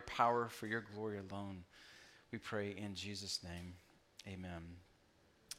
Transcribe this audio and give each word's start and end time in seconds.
your 0.00 0.16
power, 0.16 0.48
for 0.48 0.66
your 0.66 0.82
glory 0.94 1.18
alone. 1.18 1.64
We 2.32 2.38
pray 2.38 2.74
in 2.76 2.94
Jesus' 2.94 3.40
name. 3.44 3.74
Amen. 4.26 4.62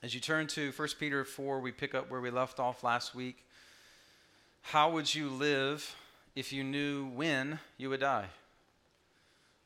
As 0.02 0.16
you 0.16 0.20
turn 0.20 0.48
to 0.48 0.72
1 0.72 0.88
Peter 1.00 1.24
4, 1.24 1.60
we 1.60 1.72
pick 1.72 1.94
up 1.94 2.10
where 2.10 2.22
we 2.22 2.32
left 2.32 2.60
off 2.60 2.84
last 2.84 3.14
week. 3.14 3.46
How 4.62 4.90
would 4.92 5.14
you 5.14 5.30
live 5.30 5.96
if 6.36 6.52
you 6.52 6.64
knew 6.64 7.10
when 7.10 7.60
you 7.78 7.90
would 7.90 8.00
die? 8.00 8.26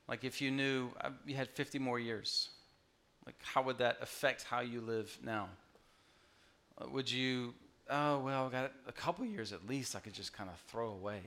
Like 0.09 0.25
if 0.25 0.41
you 0.41 0.51
knew 0.51 0.89
uh, 0.99 1.11
you 1.25 1.35
had 1.35 1.49
50 1.49 1.79
more 1.79 1.99
years, 1.99 2.49
like 3.25 3.35
how 3.41 3.61
would 3.63 3.77
that 3.77 3.97
affect 4.01 4.43
how 4.43 4.59
you 4.59 4.81
live 4.81 5.17
now? 5.23 5.47
Uh, 6.77 6.89
would 6.89 7.09
you, 7.09 7.53
oh, 7.89 8.19
well, 8.19 8.47
I 8.47 8.49
got 8.49 8.71
a 8.87 8.91
couple 8.91 9.25
years 9.25 9.53
at 9.53 9.67
least 9.67 9.95
I 9.95 9.99
could 9.99 10.13
just 10.13 10.33
kind 10.33 10.49
of 10.49 10.59
throw 10.69 10.89
away, 10.89 11.21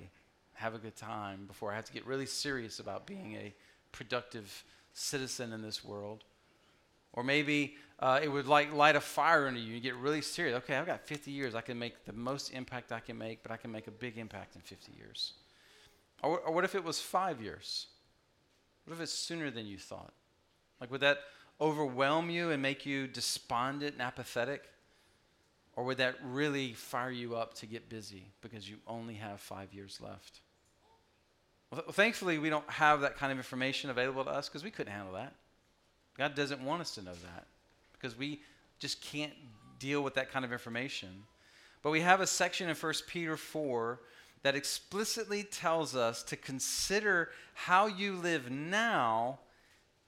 have 0.58 0.74
a 0.74 0.78
good 0.78 0.96
time 0.96 1.46
before 1.46 1.72
I 1.72 1.76
have 1.76 1.84
to 1.86 1.92
get 1.92 2.04
really 2.06 2.26
serious 2.26 2.80
about 2.80 3.06
being 3.06 3.36
a 3.36 3.54
productive 3.92 4.64
citizen 4.92 5.52
in 5.52 5.62
this 5.62 5.84
world? 5.84 6.24
Or 7.12 7.22
maybe 7.22 7.76
uh, 8.00 8.20
it 8.22 8.28
would 8.28 8.46
like 8.46 8.72
light 8.72 8.96
a 8.96 9.00
fire 9.00 9.46
under 9.46 9.58
you. 9.58 9.74
You 9.74 9.80
get 9.80 9.96
really 9.96 10.20
serious. 10.20 10.56
Okay, 10.58 10.76
I've 10.76 10.86
got 10.86 11.00
50 11.06 11.30
years. 11.30 11.54
I 11.54 11.60
can 11.60 11.78
make 11.78 12.04
the 12.04 12.12
most 12.12 12.50
impact 12.50 12.92
I 12.92 13.00
can 13.00 13.16
make, 13.16 13.42
but 13.42 13.52
I 13.52 13.56
can 13.56 13.72
make 13.72 13.86
a 13.86 13.92
big 13.92 14.18
impact 14.18 14.56
in 14.56 14.62
50 14.62 14.92
years. 14.96 15.32
Or, 16.22 16.40
or 16.40 16.52
what 16.52 16.64
if 16.64 16.74
it 16.74 16.84
was 16.84 17.00
five 17.00 17.40
years? 17.40 17.86
What 18.84 18.94
if 18.94 19.00
it's 19.00 19.12
sooner 19.12 19.50
than 19.50 19.66
you 19.66 19.78
thought? 19.78 20.12
Like, 20.80 20.90
would 20.90 21.00
that 21.00 21.18
overwhelm 21.60 22.30
you 22.30 22.50
and 22.50 22.62
make 22.62 22.84
you 22.86 23.06
despondent 23.06 23.94
and 23.94 24.02
apathetic? 24.02 24.64
Or 25.76 25.84
would 25.84 25.98
that 25.98 26.16
really 26.24 26.72
fire 26.72 27.10
you 27.10 27.36
up 27.36 27.54
to 27.54 27.66
get 27.66 27.88
busy 27.88 28.32
because 28.40 28.68
you 28.68 28.78
only 28.86 29.14
have 29.14 29.40
five 29.40 29.72
years 29.72 30.00
left? 30.00 30.40
Well, 31.70 31.82
thankfully, 31.92 32.38
we 32.38 32.50
don't 32.50 32.68
have 32.70 33.02
that 33.02 33.16
kind 33.16 33.30
of 33.30 33.38
information 33.38 33.90
available 33.90 34.24
to 34.24 34.30
us 34.30 34.48
because 34.48 34.64
we 34.64 34.70
couldn't 34.70 34.92
handle 34.92 35.14
that. 35.14 35.34
God 36.16 36.34
doesn't 36.34 36.62
want 36.62 36.80
us 36.80 36.94
to 36.94 37.02
know 37.02 37.12
that 37.12 37.46
because 37.92 38.16
we 38.16 38.40
just 38.78 39.02
can't 39.02 39.34
deal 39.78 40.02
with 40.02 40.14
that 40.14 40.32
kind 40.32 40.44
of 40.44 40.52
information. 40.52 41.24
But 41.82 41.90
we 41.90 42.00
have 42.00 42.20
a 42.20 42.26
section 42.26 42.68
in 42.68 42.74
1 42.74 42.94
Peter 43.06 43.36
4 43.36 44.00
that 44.42 44.54
explicitly 44.54 45.42
tells 45.42 45.94
us 45.94 46.22
to 46.24 46.36
consider 46.36 47.30
how 47.54 47.86
you 47.86 48.16
live 48.16 48.50
now 48.50 49.40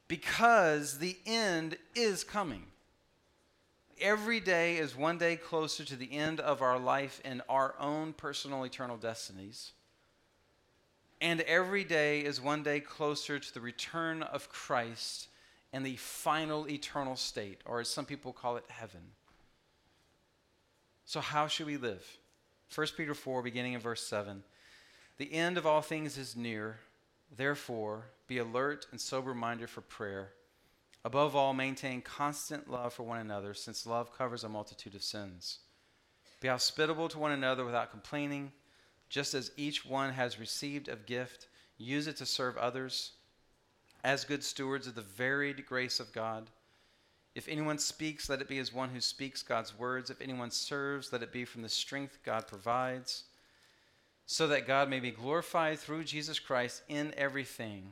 because 0.09 0.99
the 0.99 1.17
end 1.27 1.77
is 1.95 2.25
coming. 2.25 2.65
Every 4.01 4.41
day 4.41 4.79
is 4.79 4.97
one 4.97 5.19
day 5.19 5.37
closer 5.37 5.85
to 5.85 5.95
the 5.95 6.13
end 6.13 6.41
of 6.41 6.63
our 6.63 6.79
life 6.79 7.21
and 7.25 7.43
our 7.49 7.75
own 7.79 8.15
personal 8.15 8.65
eternal 8.65 8.97
destinies. 8.97 9.73
And 11.21 11.43
every 11.43 11.85
day 11.85 12.21
is 12.21 12.41
one 12.41 12.63
day 12.63 12.81
closer 12.81 13.39
to 13.39 13.55
the 13.55 13.61
return 13.61 14.23
of 14.23 14.49
Christ 14.49 15.29
and 15.73 15.85
the 15.85 15.97
final 15.97 16.69
eternal 16.69 17.17
state, 17.17 17.61
or 17.65 17.81
as 17.81 17.89
some 17.89 18.07
people 18.07 18.33
call 18.33 18.57
it, 18.57 18.65
heaven. 18.69 19.13
So, 21.05 21.21
how 21.21 21.47
should 21.47 21.67
we 21.67 21.77
live? 21.77 22.19
1 22.75 22.87
Peter 22.97 23.15
4, 23.15 23.43
beginning 23.43 23.75
in 23.75 23.81
verse 23.81 24.07
7. 24.07 24.43
The 25.19 25.33
end 25.33 25.59
of 25.59 25.67
all 25.67 25.83
things 25.83 26.17
is 26.17 26.37
near. 26.37 26.79
Therefore, 27.37 28.07
be 28.27 28.39
alert 28.39 28.87
and 28.91 29.01
sober 29.01 29.35
minded 29.35 29.69
for 29.71 29.81
prayer. 29.83 30.31
Above 31.05 31.35
all, 31.35 31.53
maintain 31.53 32.01
constant 32.01 32.71
love 32.71 32.93
for 32.93 33.03
one 33.03 33.19
another, 33.19 33.55
since 33.55 33.87
love 33.87 34.17
covers 34.17 34.45
a 34.45 34.49
multitude 34.49 34.95
of 34.95 35.03
sins. 35.03 35.59
Be 36.41 36.49
hospitable 36.49 37.09
to 37.09 37.19
one 37.19 37.33
another 37.33 37.65
without 37.65 37.91
complaining, 37.91 38.53
just 39.11 39.35
as 39.35 39.51
each 39.57 39.85
one 39.85 40.13
has 40.13 40.41
received 40.41 40.89
a 40.89 40.97
gift, 40.97 41.49
use 41.77 42.07
it 42.07 42.17
to 42.17 42.27
serve 42.27 42.57
others 42.57 43.13
as 44.03 44.25
good 44.25 44.43
stewards 44.43 44.87
of 44.87 44.95
the 44.95 45.03
varied 45.03 45.67
grace 45.67 46.01
of 46.01 46.13
God. 46.13 46.49
If 47.35 47.49
anyone 47.49 47.79
speaks, 47.79 48.29
let 48.29 48.41
it 48.41 48.49
be 48.49 48.59
as 48.59 48.73
one 48.73 48.89
who 48.91 49.01
speaks 49.01 49.43
God's 49.43 49.79
words. 49.79 50.11
If 50.11 50.21
anyone 50.21 50.51
serves, 50.51 51.13
let 51.13 51.23
it 51.23 51.33
be 51.33 51.45
from 51.45 51.63
the 51.63 51.69
strength 51.69 52.19
God 52.25 52.49
provides, 52.49 53.25
so 54.27 54.49
that 54.49 54.67
God 54.67 54.89
may 54.89 55.01
be 55.01 55.11
glorified 55.11 55.79
through 55.79 56.05
Jesus 56.05 56.39
Christ 56.39 56.83
in 56.89 57.13
everything. 57.17 57.91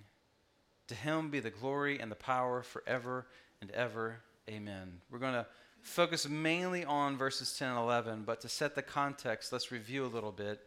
To 0.89 0.95
him 0.95 1.31
be 1.31 1.41
the 1.41 1.51
glory 1.51 2.01
and 2.01 2.11
the 2.11 2.17
power 2.17 2.63
forever 2.63 3.27
and 3.61 3.71
ever. 3.73 4.21
Amen. 4.49 5.01
We're 5.11 5.19
going 5.19 5.35
to 5.35 5.47
focus 5.83 6.29
mainly 6.29 6.85
on 6.85 7.17
verses 7.17 7.57
10 7.59 7.69
and 7.69 7.79
11, 7.79 8.23
but 8.25 8.41
to 8.41 8.49
set 8.49 8.75
the 8.75 8.83
context, 8.83 9.53
let's 9.53 9.71
review 9.71 10.05
a 10.05 10.07
little 10.07 10.33
bit. 10.33 10.61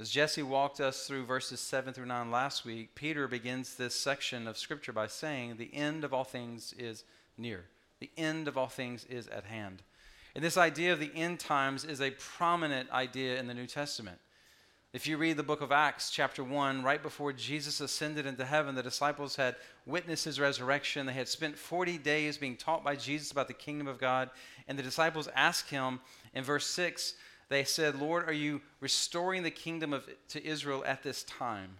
As 0.00 0.10
Jesse 0.10 0.42
walked 0.42 0.80
us 0.80 1.06
through 1.06 1.24
verses 1.24 1.60
7 1.60 1.94
through 1.94 2.06
9 2.06 2.28
last 2.28 2.64
week, 2.64 2.96
Peter 2.96 3.28
begins 3.28 3.76
this 3.76 3.94
section 3.94 4.48
of 4.48 4.58
Scripture 4.58 4.92
by 4.92 5.06
saying, 5.06 5.56
The 5.56 5.72
end 5.72 6.02
of 6.02 6.12
all 6.12 6.24
things 6.24 6.74
is 6.76 7.04
near. 7.38 7.66
The 8.00 8.10
end 8.16 8.48
of 8.48 8.58
all 8.58 8.66
things 8.66 9.04
is 9.04 9.28
at 9.28 9.44
hand. 9.44 9.82
And 10.34 10.42
this 10.42 10.56
idea 10.56 10.92
of 10.92 10.98
the 10.98 11.12
end 11.14 11.38
times 11.38 11.84
is 11.84 12.00
a 12.00 12.10
prominent 12.10 12.90
idea 12.90 13.38
in 13.38 13.46
the 13.46 13.54
New 13.54 13.68
Testament. 13.68 14.18
If 14.92 15.06
you 15.06 15.16
read 15.16 15.36
the 15.36 15.44
book 15.44 15.60
of 15.60 15.70
Acts, 15.70 16.10
chapter 16.10 16.42
1, 16.42 16.82
right 16.82 17.02
before 17.02 17.32
Jesus 17.32 17.80
ascended 17.80 18.26
into 18.26 18.44
heaven, 18.44 18.74
the 18.74 18.82
disciples 18.82 19.36
had 19.36 19.54
witnessed 19.86 20.24
his 20.24 20.40
resurrection. 20.40 21.06
They 21.06 21.12
had 21.12 21.28
spent 21.28 21.56
40 21.56 21.98
days 21.98 22.36
being 22.36 22.56
taught 22.56 22.82
by 22.82 22.96
Jesus 22.96 23.30
about 23.30 23.46
the 23.46 23.54
kingdom 23.54 23.86
of 23.86 23.98
God. 23.98 24.30
And 24.66 24.76
the 24.76 24.82
disciples 24.82 25.28
asked 25.36 25.70
him 25.70 26.00
in 26.34 26.42
verse 26.42 26.66
6 26.66 27.14
they 27.48 27.64
said, 27.64 28.00
Lord, 28.00 28.28
are 28.28 28.32
you 28.32 28.60
restoring 28.80 29.42
the 29.42 29.50
kingdom 29.50 29.92
of, 29.92 30.08
to 30.28 30.44
Israel 30.44 30.82
at 30.86 31.02
this 31.02 31.22
time? 31.24 31.78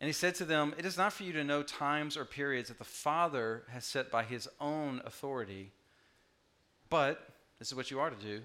And 0.00 0.06
he 0.06 0.12
said 0.12 0.34
to 0.36 0.44
them, 0.44 0.74
It 0.78 0.86
is 0.86 0.96
not 0.96 1.12
for 1.12 1.24
you 1.24 1.32
to 1.34 1.44
know 1.44 1.62
times 1.62 2.16
or 2.16 2.24
periods 2.24 2.68
that 2.68 2.78
the 2.78 2.84
Father 2.84 3.64
has 3.68 3.84
set 3.84 4.10
by 4.10 4.24
his 4.24 4.48
own 4.60 5.02
authority, 5.04 5.72
but 6.88 7.28
this 7.58 7.68
is 7.68 7.74
what 7.74 7.90
you 7.90 8.00
are 8.00 8.10
to 8.10 8.16
do. 8.16 8.40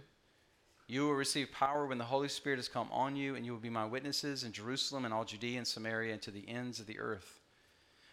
You 0.88 1.08
will 1.08 1.16
receive 1.16 1.52
power 1.52 1.88
when 1.88 1.98
the 1.98 2.04
Holy 2.04 2.28
Spirit 2.28 2.58
has 2.58 2.68
come 2.68 2.90
on 2.92 3.16
you, 3.16 3.36
and 3.36 3.46
you 3.46 3.54
will 3.54 3.60
be 3.60 3.70
my 3.70 3.86
witnesses 3.86 4.44
in 4.44 4.52
Jerusalem 4.52 5.06
and 5.06 5.14
all 5.14 5.26
Judea 5.26 5.58
and 5.58 5.68
Samaria 5.68 6.14
and 6.14 6.22
to 6.24 6.32
the 6.32 6.48
ends 6.48 6.80
of 6.80 6.86
the 6.86 7.00
earth. 7.00 7.40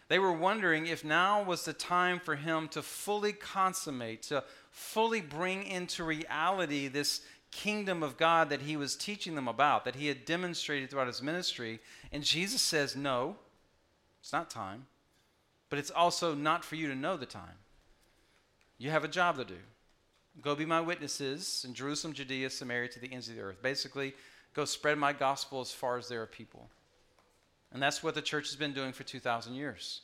They 0.07 0.19
were 0.19 0.33
wondering 0.33 0.87
if 0.87 1.05
now 1.05 1.43
was 1.43 1.65
the 1.65 1.73
time 1.73 2.19
for 2.19 2.35
him 2.35 2.67
to 2.69 2.81
fully 2.81 3.33
consummate, 3.33 4.23
to 4.23 4.43
fully 4.71 5.21
bring 5.21 5.63
into 5.63 6.03
reality 6.03 6.87
this 6.87 7.21
kingdom 7.55 8.03
of 8.03 8.17
God 8.17 8.49
that 8.49 8.61
he 8.61 8.75
was 8.75 8.95
teaching 8.95 9.35
them 9.35 9.47
about, 9.47 9.85
that 9.85 9.95
he 9.95 10.07
had 10.07 10.25
demonstrated 10.25 10.89
throughout 10.89 11.07
his 11.07 11.21
ministry. 11.21 11.79
And 12.11 12.23
Jesus 12.23 12.61
says, 12.61 12.95
No, 12.95 13.35
it's 14.21 14.33
not 14.33 14.49
time, 14.49 14.87
but 15.69 15.79
it's 15.79 15.91
also 15.91 16.33
not 16.33 16.65
for 16.65 16.75
you 16.75 16.87
to 16.87 16.95
know 16.95 17.15
the 17.15 17.25
time. 17.25 17.57
You 18.77 18.89
have 18.89 19.03
a 19.03 19.07
job 19.09 19.37
to 19.37 19.45
do. 19.45 19.59
Go 20.41 20.55
be 20.55 20.65
my 20.65 20.81
witnesses 20.81 21.63
in 21.67 21.73
Jerusalem, 21.73 22.13
Judea, 22.13 22.49
Samaria, 22.49 22.89
to 22.89 22.99
the 22.99 23.11
ends 23.11 23.29
of 23.29 23.35
the 23.35 23.41
earth. 23.41 23.61
Basically, 23.61 24.13
go 24.53 24.65
spread 24.65 24.97
my 24.97 25.13
gospel 25.13 25.61
as 25.61 25.71
far 25.71 25.97
as 25.97 26.07
there 26.07 26.21
are 26.21 26.27
people. 26.27 26.69
And 27.71 27.81
that's 27.81 28.03
what 28.03 28.15
the 28.15 28.21
church 28.21 28.47
has 28.47 28.55
been 28.55 28.73
doing 28.73 28.91
for 28.93 29.03
2,000 29.03 29.53
years. 29.53 30.01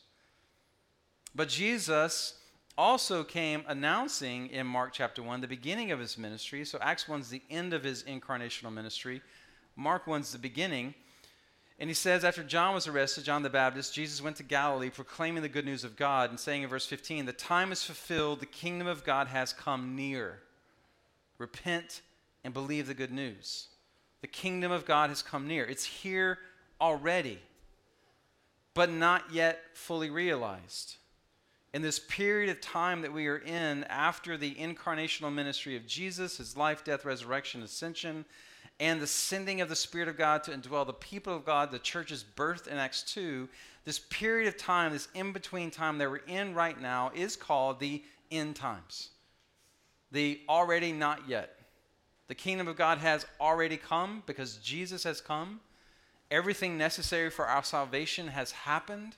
But 1.35 1.49
Jesus 1.49 2.38
also 2.79 3.25
came 3.25 3.61
announcing 3.67 4.47
in 4.51 4.65
Mark 4.65 4.93
chapter 4.93 5.21
1 5.21 5.41
the 5.41 5.47
beginning 5.49 5.91
of 5.91 5.99
his 5.99 6.17
ministry. 6.17 6.63
So 6.63 6.79
Acts 6.81 7.03
1's 7.03 7.27
the 7.27 7.41
end 7.49 7.73
of 7.73 7.83
his 7.83 8.03
incarnational 8.03 8.71
ministry. 8.71 9.21
Mark 9.75 10.05
1's 10.05 10.31
the 10.31 10.37
beginning. 10.37 10.93
And 11.77 11.89
he 11.89 11.93
says, 11.93 12.23
after 12.23 12.41
John 12.41 12.73
was 12.73 12.87
arrested, 12.87 13.25
John 13.25 13.43
the 13.43 13.49
Baptist, 13.49 13.93
Jesus 13.93 14.23
went 14.23 14.37
to 14.37 14.43
Galilee 14.43 14.89
proclaiming 14.89 15.43
the 15.43 15.49
good 15.49 15.65
news 15.65 15.83
of 15.83 15.97
God 15.97 16.29
and 16.29 16.39
saying 16.39 16.63
in 16.63 16.69
verse 16.69 16.85
15, 16.85 17.25
The 17.25 17.33
time 17.33 17.73
is 17.73 17.83
fulfilled, 17.83 18.39
the 18.39 18.45
kingdom 18.45 18.87
of 18.87 19.03
God 19.03 19.27
has 19.27 19.51
come 19.51 19.97
near. 19.97 20.39
Repent 21.37 22.01
and 22.45 22.53
believe 22.53 22.87
the 22.87 22.93
good 22.93 23.11
news. 23.11 23.67
The 24.21 24.27
kingdom 24.27 24.71
of 24.71 24.85
God 24.85 25.09
has 25.09 25.21
come 25.21 25.49
near. 25.49 25.65
It's 25.65 25.83
here 25.83 26.39
already, 26.79 27.39
but 28.73 28.89
not 28.89 29.33
yet 29.33 29.59
fully 29.73 30.09
realized 30.09 30.95
in 31.73 31.81
this 31.81 31.99
period 31.99 32.49
of 32.49 32.61
time 32.61 33.01
that 33.01 33.13
we 33.13 33.27
are 33.27 33.37
in 33.37 33.83
after 33.85 34.37
the 34.37 34.55
incarnational 34.55 35.31
ministry 35.31 35.75
of 35.75 35.85
Jesus, 35.85 36.37
his 36.37 36.57
life, 36.57 36.83
death, 36.83 37.05
resurrection, 37.05 37.61
ascension, 37.61 38.25
and 38.79 39.01
the 39.01 39.07
sending 39.07 39.61
of 39.61 39.69
the 39.69 39.75
Spirit 39.75 40.07
of 40.07 40.17
God 40.17 40.43
to 40.43 40.51
indwell 40.51 40.85
the 40.85 40.93
people 40.93 41.35
of 41.35 41.45
God, 41.45 41.71
the 41.71 41.79
church's 41.79 42.23
birth 42.23 42.67
in 42.67 42.77
Acts 42.77 43.03
2, 43.03 43.47
this 43.85 43.99
period 43.99 44.47
of 44.47 44.57
time, 44.57 44.93
this 44.93 45.09
in 45.13 45.31
between 45.31 45.69
time 45.69 45.97
that 45.97 46.09
we're 46.09 46.17
in 46.27 46.53
right 46.53 46.79
now, 46.79 47.11
is 47.13 47.35
called 47.35 47.79
the 47.79 48.03
end 48.31 48.55
times. 48.55 49.09
The 50.11 50.39
already 50.47 50.91
not 50.91 51.27
yet. 51.27 51.55
The 52.27 52.35
kingdom 52.35 52.67
of 52.67 52.77
God 52.77 52.99
has 52.99 53.25
already 53.39 53.77
come 53.77 54.23
because 54.25 54.57
Jesus 54.57 55.03
has 55.03 55.19
come. 55.19 55.59
Everything 56.31 56.77
necessary 56.77 57.29
for 57.29 57.47
our 57.47 57.63
salvation 57.63 58.27
has 58.27 58.51
happened. 58.51 59.15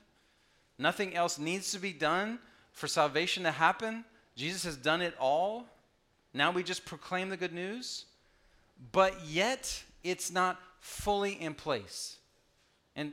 Nothing 0.78 1.14
else 1.14 1.38
needs 1.38 1.72
to 1.72 1.78
be 1.78 1.92
done 1.92 2.38
for 2.72 2.86
salvation 2.86 3.44
to 3.44 3.50
happen. 3.50 4.04
Jesus 4.36 4.64
has 4.64 4.76
done 4.76 5.02
it 5.02 5.14
all. 5.20 5.66
Now 6.34 6.50
we 6.50 6.62
just 6.62 6.84
proclaim 6.84 7.28
the 7.28 7.36
good 7.36 7.52
news. 7.52 8.06
But 8.90 9.24
yet, 9.26 9.82
it's 10.02 10.30
not 10.30 10.58
fully 10.80 11.40
in 11.40 11.54
place. 11.54 12.16
And 12.96 13.12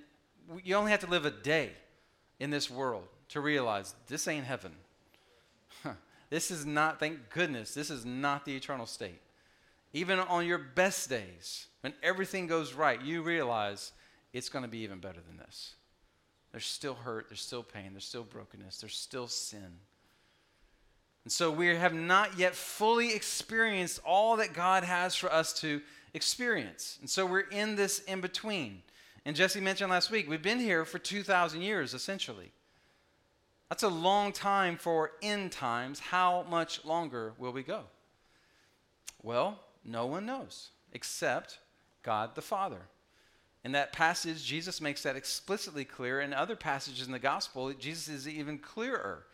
you 0.63 0.75
only 0.75 0.91
have 0.91 1.01
to 1.01 1.07
live 1.07 1.25
a 1.25 1.31
day 1.31 1.71
in 2.39 2.49
this 2.49 2.69
world 2.69 3.07
to 3.29 3.41
realize 3.41 3.93
this 4.07 4.27
ain't 4.27 4.45
heaven. 4.45 4.71
this 6.29 6.49
is 6.49 6.65
not, 6.65 6.99
thank 6.99 7.29
goodness, 7.29 7.73
this 7.73 7.89
is 7.89 8.05
not 8.05 8.45
the 8.45 8.55
eternal 8.55 8.85
state. 8.85 9.21
Even 9.93 10.19
on 10.19 10.45
your 10.45 10.57
best 10.57 11.09
days, 11.09 11.67
when 11.81 11.93
everything 12.01 12.47
goes 12.47 12.73
right, 12.73 13.01
you 13.01 13.21
realize 13.21 13.91
it's 14.33 14.49
going 14.49 14.63
to 14.63 14.69
be 14.69 14.79
even 14.79 14.99
better 14.99 15.19
than 15.27 15.37
this. 15.37 15.75
There's 16.51 16.65
still 16.65 16.95
hurt, 16.95 17.29
there's 17.29 17.41
still 17.41 17.63
pain, 17.63 17.89
there's 17.93 18.05
still 18.05 18.23
brokenness, 18.23 18.79
there's 18.79 18.97
still 18.97 19.27
sin. 19.27 19.79
And 21.23 21.31
so 21.31 21.51
we 21.51 21.67
have 21.75 21.93
not 21.93 22.39
yet 22.39 22.55
fully 22.55 23.13
experienced 23.13 23.99
all 24.03 24.37
that 24.37 24.53
God 24.53 24.83
has 24.83 25.15
for 25.15 25.31
us 25.31 25.53
to 25.61 25.81
experience. 26.13 26.97
And 27.01 27.09
so 27.09 27.25
we're 27.25 27.41
in 27.41 27.75
this 27.75 27.99
in 27.99 28.21
between. 28.21 28.81
And 29.25 29.35
Jesse 29.35 29.61
mentioned 29.61 29.91
last 29.91 30.09
week, 30.09 30.29
we've 30.29 30.41
been 30.41 30.59
here 30.59 30.85
for 30.85 30.97
2,000 30.97 31.61
years 31.61 31.93
essentially. 31.93 32.51
That's 33.69 33.83
a 33.83 33.89
long 33.89 34.31
time 34.31 34.77
for 34.77 35.11
end 35.21 35.51
times. 35.51 35.99
How 35.99 36.45
much 36.49 36.83
longer 36.83 37.33
will 37.37 37.51
we 37.51 37.61
go? 37.61 37.83
Well, 39.21 39.59
no 39.85 40.07
one 40.07 40.25
knows 40.25 40.69
except 40.93 41.59
God 42.01 42.33
the 42.33 42.41
Father. 42.41 42.87
In 43.63 43.73
that 43.73 43.91
passage, 43.91 44.45
Jesus 44.45 44.79
makes 44.79 45.03
that 45.03 45.15
explicitly 45.15 45.83
clear. 45.83 46.21
In 46.21 46.33
other 46.33 46.55
passages 46.55 47.05
in 47.05 47.11
the 47.11 47.19
gospel, 47.19 47.73
Jesus 47.73 48.07
is 48.07 48.27
even 48.27 48.57
clearer, 48.57 49.25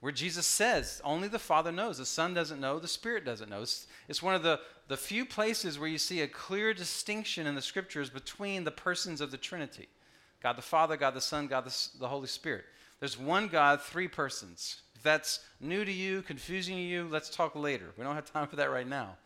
where 0.00 0.12
Jesus 0.12 0.46
says, 0.46 1.00
Only 1.02 1.28
the 1.28 1.38
Father 1.38 1.72
knows. 1.72 1.96
The 1.96 2.04
Son 2.04 2.34
doesn't 2.34 2.60
know, 2.60 2.78
the 2.78 2.88
Spirit 2.88 3.24
doesn't 3.24 3.48
know. 3.48 3.62
It's, 3.62 3.86
it's 4.06 4.22
one 4.22 4.34
of 4.34 4.42
the, 4.42 4.60
the 4.88 4.98
few 4.98 5.24
places 5.24 5.78
where 5.78 5.88
you 5.88 5.96
see 5.96 6.20
a 6.20 6.28
clear 6.28 6.74
distinction 6.74 7.46
in 7.46 7.54
the 7.54 7.62
scriptures 7.62 8.10
between 8.10 8.64
the 8.64 8.70
persons 8.70 9.20
of 9.20 9.30
the 9.30 9.38
Trinity 9.38 9.88
God 10.42 10.56
the 10.56 10.62
Father, 10.62 10.98
God 10.98 11.14
the 11.14 11.22
Son, 11.22 11.46
God 11.46 11.64
the, 11.64 11.98
the 11.98 12.08
Holy 12.08 12.26
Spirit. 12.26 12.66
There's 13.00 13.18
one 13.18 13.48
God, 13.48 13.80
three 13.80 14.08
persons. 14.08 14.82
If 14.94 15.02
that's 15.02 15.40
new 15.58 15.86
to 15.86 15.92
you, 15.92 16.20
confusing 16.20 16.76
to 16.76 16.82
you, 16.82 17.08
let's 17.10 17.30
talk 17.30 17.56
later. 17.56 17.86
We 17.96 18.04
don't 18.04 18.14
have 18.14 18.30
time 18.30 18.46
for 18.46 18.56
that 18.56 18.70
right 18.70 18.86
now. 18.86 19.16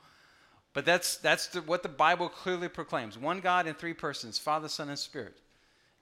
But 0.78 0.84
that's, 0.84 1.16
that's 1.16 1.48
the, 1.48 1.60
what 1.62 1.82
the 1.82 1.88
Bible 1.88 2.28
clearly 2.28 2.68
proclaims 2.68 3.18
one 3.18 3.40
God 3.40 3.66
in 3.66 3.74
three 3.74 3.94
persons 3.94 4.38
Father, 4.38 4.68
Son, 4.68 4.88
and 4.88 4.96
Spirit. 4.96 5.36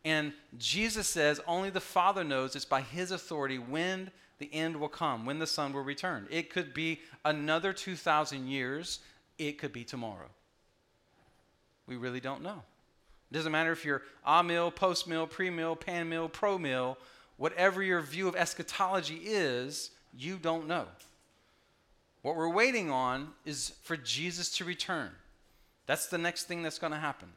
And 0.05 0.35
Jesus 0.59 1.09
says 1.09 1.41
only 1.47 1.71
the 1.71 1.81
Father 1.81 2.23
knows 2.23 2.55
it's 2.55 2.67
by 2.67 2.83
His 2.83 3.11
authority 3.11 3.57
when 3.57 4.11
the 4.39 4.53
end 4.53 4.77
will 4.77 4.91
come, 4.91 5.25
when 5.25 5.39
the 5.39 5.47
Son 5.47 5.73
will 5.73 5.81
return. 5.81 6.27
It 6.31 6.51
could 6.51 6.75
be 6.75 7.01
another 7.25 7.73
2,000 7.73 8.49
years, 8.49 8.99
it 9.39 9.57
could 9.57 9.73
be 9.73 9.83
tomorrow. 9.83 10.29
We 11.87 11.97
really 11.97 12.21
don't 12.21 12.43
know. 12.43 12.63
It 13.31 13.35
doesn't 13.35 13.53
matter 13.53 13.73
if 13.73 13.83
you're 13.83 14.03
a 14.27 14.45
mill, 14.45 14.71
post 14.71 15.09
mill, 15.09 15.27
pre 15.27 15.49
mill, 15.49 15.75
pan 15.75 16.07
mill, 16.11 16.29
pro 16.29 16.59
mill, 16.59 16.99
whatever 17.39 17.83
your 17.83 18.03
view 18.03 18.29
of 18.29 18.37
eschatology 18.37 19.23
is, 19.25 19.93
you 20.15 20.37
don't 20.37 20.69
know. 20.69 20.85
What 22.27 22.35
we're 22.35 22.49
waiting 22.49 22.91
on 22.91 23.29
is 23.45 23.73
for 23.85 23.97
Jesus 23.97 24.51
to 24.57 24.65
return. 24.65 25.11
That's 25.87 26.09
the 26.09 26.19
next 26.19 26.49
thing 26.49 26.61
that's 26.61 26.81
going 26.81 26.93
to 26.93 26.99
happen. 26.99 27.29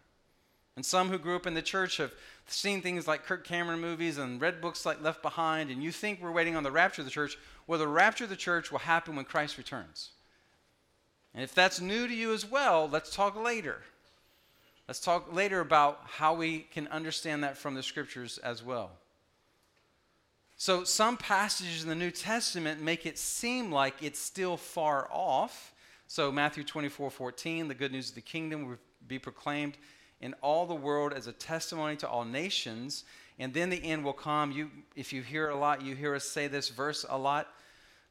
And 0.76 0.84
some 0.84 1.10
who 1.10 1.20
grew 1.20 1.36
up 1.36 1.46
in 1.46 1.54
the 1.54 1.62
church 1.62 1.98
have 1.98 2.12
seen 2.48 2.82
things 2.82 3.08
like 3.08 3.24
Kirk 3.24 3.46
Cameron 3.46 3.82
movies 3.82 4.18
and 4.18 4.42
read 4.42 4.62
books 4.62 4.88
like 4.88 5.00
Left 5.00 5.22
Behind, 5.22 5.70
and 5.70 5.84
you 5.84 5.92
think 5.92 6.20
we're 6.20 6.32
waiting 6.32 6.56
on 6.56 6.64
the 6.64 6.72
rapture 6.72 7.04
of 7.04 7.06
the 7.06 7.12
church. 7.12 7.38
Well, 7.68 7.78
the 7.78 7.88
rapture 7.88 8.24
of 8.24 8.32
the 8.32 8.36
church 8.36 8.72
will 8.72 8.80
happen 8.80 9.16
when 9.16 9.26
Christ 9.26 9.60
returns. 9.60 10.10
And 11.36 11.44
if 11.44 11.54
that's 11.54 11.80
new 11.80 12.08
to 12.08 12.16
you 12.16 12.34
as 12.34 12.44
well, 12.44 12.90
let's 12.92 13.16
talk 13.16 13.40
later. 13.40 13.84
Let's 14.88 15.00
talk 15.00 15.32
later 15.32 15.60
about 15.60 16.02
how 16.04 16.34
we 16.34 16.62
can 16.62 16.88
understand 16.88 17.44
that 17.44 17.60
from 17.60 17.76
the 17.76 17.84
scriptures 17.84 18.40
as 18.40 18.64
well. 18.64 18.90
So, 20.62 20.84
some 20.84 21.16
passages 21.16 21.84
in 21.84 21.90
the 21.90 21.96
New 21.96 22.12
Testament 22.12 22.82
make 22.82 23.06
it 23.06 23.18
seem 23.18 23.72
like 23.72 24.04
it's 24.04 24.20
still 24.20 24.58
far 24.58 25.08
off. 25.10 25.74
So, 26.08 26.34
Matthew 26.34 26.66
24 26.66 27.10
14, 27.10 27.70
the 27.70 27.74
good 27.74 27.94
news 27.94 28.10
of 28.10 28.16
the 28.16 28.22
kingdom 28.22 28.68
will 28.68 28.78
be 29.08 29.20
proclaimed 29.20 29.78
in 30.20 30.36
all 30.42 30.66
the 30.66 30.76
world 30.76 31.14
as 31.14 31.28
a 31.28 31.32
testimony 31.32 31.96
to 31.96 32.10
all 32.10 32.26
nations. 32.26 33.06
And 33.40 33.54
then 33.54 33.70
the 33.70 33.82
end 33.82 34.04
will 34.04 34.12
come. 34.12 34.52
You, 34.52 34.70
if 34.98 35.14
you 35.14 35.22
hear 35.22 35.48
a 35.48 35.56
lot, 35.56 35.82
you 35.82 35.96
hear 35.96 36.14
us 36.14 36.26
say 36.26 36.48
this 36.48 36.68
verse 36.68 37.06
a 37.10 37.18
lot 37.18 37.48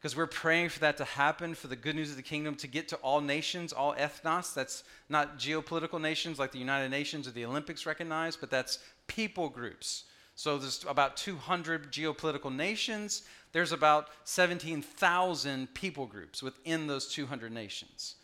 because 0.01 0.17
we're 0.17 0.27
praying 0.27 0.71
for 0.71 0.81
that 0.81 0.97
to 0.97 1.05
happen, 1.05 1.55
for 1.55 1.67
the 1.67 1.77
good 1.77 1.97
news 1.97 2.09
of 2.09 2.17
the 2.17 2.23
kingdom 2.23 2.55
to 2.55 2.67
get 2.67 2.89
to 2.89 2.97
all 2.97 3.21
nations, 3.21 3.75
all 3.75 3.93
ethnos. 3.93 4.55
That's 4.55 4.85
not 5.11 5.39
geopolitical 5.39 6.01
nations 6.01 6.39
like 6.39 6.53
the 6.53 6.59
United 6.59 6.89
Nations 6.89 7.29
or 7.29 7.33
the 7.33 7.45
Olympics 7.45 7.85
recognize, 7.85 8.37
but 8.37 8.49
that's 8.49 8.79
people 9.07 9.51
groups 9.51 10.05
so 10.39 10.57
there's 10.57 10.85
about 10.89 11.17
200 11.17 11.91
geopolitical 11.91 12.55
nations. 12.55 13.25
There's 13.51 13.73
about 13.73 14.07
17,000 14.23 15.75
people 15.75 16.07
groups 16.07 16.45
within 16.45 16.87
those 16.87 17.09
200 17.09 17.51
nations. 17.51 18.15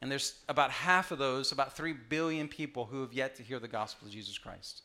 And 0.00 0.10
there's 0.10 0.36
about 0.48 0.70
half 0.70 1.10
of 1.10 1.18
those, 1.18 1.52
about 1.52 1.76
3 1.76 1.92
billion 1.92 2.48
people 2.48 2.86
who 2.86 3.02
have 3.02 3.12
yet 3.12 3.36
to 3.36 3.42
hear 3.42 3.58
the 3.58 3.68
gospel 3.68 4.08
of 4.08 4.14
Jesus 4.14 4.38
Christ. 4.38 4.84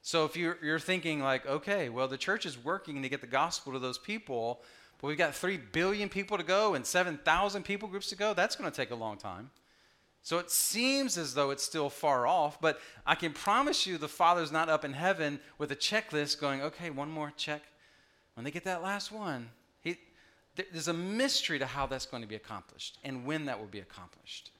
So 0.00 0.24
if 0.24 0.34
you're, 0.34 0.56
you're 0.62 0.78
thinking, 0.78 1.20
like, 1.20 1.44
okay, 1.44 1.90
well, 1.90 2.08
the 2.08 2.16
church 2.16 2.46
is 2.46 2.56
working 2.56 3.02
to 3.02 3.10
get 3.10 3.20
the 3.20 3.26
gospel 3.26 3.74
to 3.74 3.78
those 3.78 3.98
people, 3.98 4.62
but 4.98 5.08
we've 5.08 5.18
got 5.18 5.34
3 5.34 5.58
billion 5.58 6.08
people 6.08 6.38
to 6.38 6.42
go 6.42 6.72
and 6.72 6.86
7,000 6.86 7.64
people 7.64 7.86
groups 7.86 8.08
to 8.08 8.16
go, 8.16 8.32
that's 8.32 8.56
going 8.56 8.70
to 8.70 8.74
take 8.74 8.92
a 8.92 8.94
long 8.94 9.18
time. 9.18 9.50
So 10.22 10.38
it 10.38 10.50
seems 10.50 11.18
as 11.18 11.34
though 11.34 11.50
it's 11.50 11.64
still 11.64 11.90
far 11.90 12.26
off, 12.26 12.60
but 12.60 12.80
I 13.04 13.16
can 13.16 13.32
promise 13.32 13.86
you 13.86 13.98
the 13.98 14.08
Father's 14.08 14.52
not 14.52 14.68
up 14.68 14.84
in 14.84 14.92
heaven 14.92 15.40
with 15.58 15.72
a 15.72 15.76
checklist 15.76 16.40
going, 16.40 16.62
okay, 16.62 16.90
one 16.90 17.10
more 17.10 17.32
check. 17.36 17.62
When 18.34 18.44
they 18.44 18.52
get 18.52 18.64
that 18.64 18.82
last 18.82 19.10
one, 19.10 19.50
he, 19.82 19.98
there's 20.54 20.88
a 20.88 20.92
mystery 20.92 21.58
to 21.58 21.66
how 21.66 21.86
that's 21.86 22.06
going 22.06 22.22
to 22.22 22.28
be 22.28 22.36
accomplished 22.36 22.98
and 23.02 23.26
when 23.26 23.46
that 23.46 23.58
will 23.58 23.66
be 23.66 23.80
accomplished. 23.80 24.50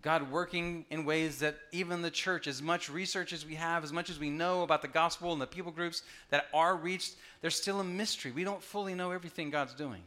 God 0.00 0.30
working 0.30 0.84
in 0.90 1.04
ways 1.04 1.40
that 1.40 1.56
even 1.72 2.02
the 2.02 2.10
church, 2.10 2.46
as 2.46 2.62
much 2.62 2.88
research 2.88 3.32
as 3.32 3.44
we 3.44 3.54
have, 3.54 3.82
as 3.82 3.92
much 3.92 4.10
as 4.10 4.18
we 4.18 4.30
know 4.30 4.62
about 4.62 4.82
the 4.82 4.88
gospel 4.88 5.32
and 5.32 5.40
the 5.40 5.46
people 5.46 5.72
groups 5.72 6.02
that 6.28 6.46
are 6.54 6.76
reached, 6.76 7.16
there's 7.40 7.56
still 7.56 7.80
a 7.80 7.84
mystery. 7.84 8.30
We 8.30 8.44
don't 8.44 8.62
fully 8.62 8.94
know 8.94 9.10
everything 9.10 9.50
God's 9.50 9.74
doing. 9.74 10.02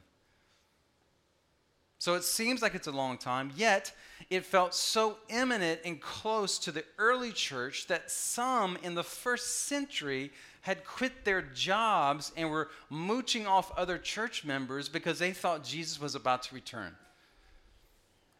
So 1.99 2.13
it 2.13 2.23
seems 2.23 2.61
like 2.61 2.75
it's 2.75 2.87
a 2.87 2.91
long 2.91 3.17
time, 3.17 3.51
yet 3.55 3.91
it 4.29 4.45
felt 4.45 4.73
so 4.75 5.17
imminent 5.29 5.81
and 5.83 5.99
close 5.99 6.59
to 6.59 6.71
the 6.71 6.83
early 6.97 7.31
church 7.31 7.87
that 7.87 8.11
some 8.11 8.77
in 8.83 8.93
the 8.93 9.03
first 9.03 9.65
century 9.65 10.31
had 10.61 10.83
quit 10.85 11.23
their 11.23 11.41
jobs 11.41 12.31
and 12.35 12.51
were 12.51 12.69
mooching 12.89 13.47
off 13.47 13.71
other 13.77 13.97
church 13.97 14.43
members 14.45 14.89
because 14.89 15.17
they 15.17 15.31
thought 15.31 15.63
Jesus 15.63 15.99
was 15.99 16.13
about 16.13 16.43
to 16.43 16.55
return. 16.55 16.93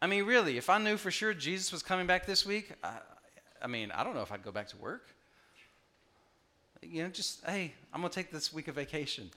I 0.00 0.06
mean, 0.06 0.24
really, 0.24 0.56
if 0.56 0.70
I 0.70 0.78
knew 0.78 0.96
for 0.96 1.10
sure 1.10 1.34
Jesus 1.34 1.72
was 1.72 1.82
coming 1.82 2.06
back 2.06 2.26
this 2.26 2.46
week, 2.46 2.72
I, 2.84 2.98
I 3.60 3.66
mean, 3.66 3.90
I 3.90 4.04
don't 4.04 4.14
know 4.14 4.22
if 4.22 4.30
I'd 4.30 4.44
go 4.44 4.52
back 4.52 4.68
to 4.68 4.76
work. 4.76 5.08
You 6.82 7.02
know, 7.02 7.08
just, 7.08 7.44
hey, 7.44 7.72
I'm 7.92 8.00
going 8.00 8.10
to 8.10 8.14
take 8.14 8.30
this 8.30 8.52
week 8.52 8.68
of 8.68 8.76
vacation. 8.76 9.30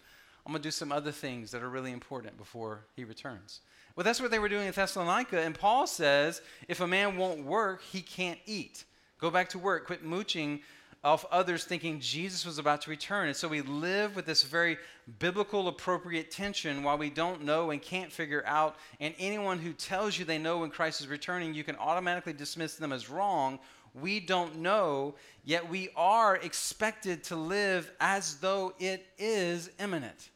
I'm 0.46 0.52
going 0.52 0.62
to 0.62 0.68
do 0.68 0.72
some 0.72 0.92
other 0.92 1.12
things 1.12 1.50
that 1.52 1.64
are 1.64 1.70
really 1.70 1.92
important 1.92 2.38
before 2.38 2.86
he 2.96 3.04
returns. 3.04 3.62
Well, 3.96 4.04
that's 4.04 4.22
what 4.22 4.32
they 4.32 4.40
were 4.40 4.50
doing 4.50 4.68
in 4.68 4.74
Thessalonica. 4.74 5.40
And 5.40 5.58
Paul 5.58 5.88
says 5.88 6.42
if 6.68 6.80
a 6.80 6.88
man 6.88 7.18
won't 7.18 7.44
work, 7.44 7.82
he 7.84 8.02
can't 8.02 8.40
eat. 8.46 8.86
Go 9.20 9.30
back 9.30 9.50
to 9.50 9.60
work. 9.60 9.86
Quit 9.86 10.04
mooching 10.04 10.62
off 11.04 11.26
others 11.32 11.64
thinking 11.64 12.00
Jesus 12.00 12.46
was 12.46 12.60
about 12.60 12.82
to 12.84 12.90
return. 12.90 13.28
And 13.28 13.36
so 13.36 13.48
we 13.48 13.62
live 13.62 14.16
with 14.16 14.26
this 14.26 14.44
very 14.44 14.78
biblical 15.20 15.68
appropriate 15.68 16.30
tension 16.30 16.84
while 16.84 16.98
we 16.98 17.10
don't 17.10 17.44
know 17.44 17.72
and 17.72 17.82
can't 17.82 18.12
figure 18.12 18.44
out. 18.46 18.76
And 19.00 19.16
anyone 19.18 19.58
who 19.58 19.74
tells 19.74 20.18
you 20.18 20.26
they 20.26 20.38
know 20.38 20.60
when 20.60 20.70
Christ 20.70 21.02
is 21.02 21.08
returning, 21.08 21.54
you 21.54 21.64
can 21.64 21.76
automatically 21.78 22.34
dismiss 22.34 22.76
them 22.76 22.94
as 22.94 23.10
wrong. 23.10 23.60
We 23.94 24.20
don't 24.20 24.60
know, 24.60 25.16
yet 25.44 25.70
we 25.70 25.90
are 25.96 26.38
expected 26.38 27.24
to 27.26 27.36
live 27.36 27.92
as 28.00 28.36
though 28.36 28.74
it 28.80 29.06
is 29.18 29.70
imminent. 29.80 30.30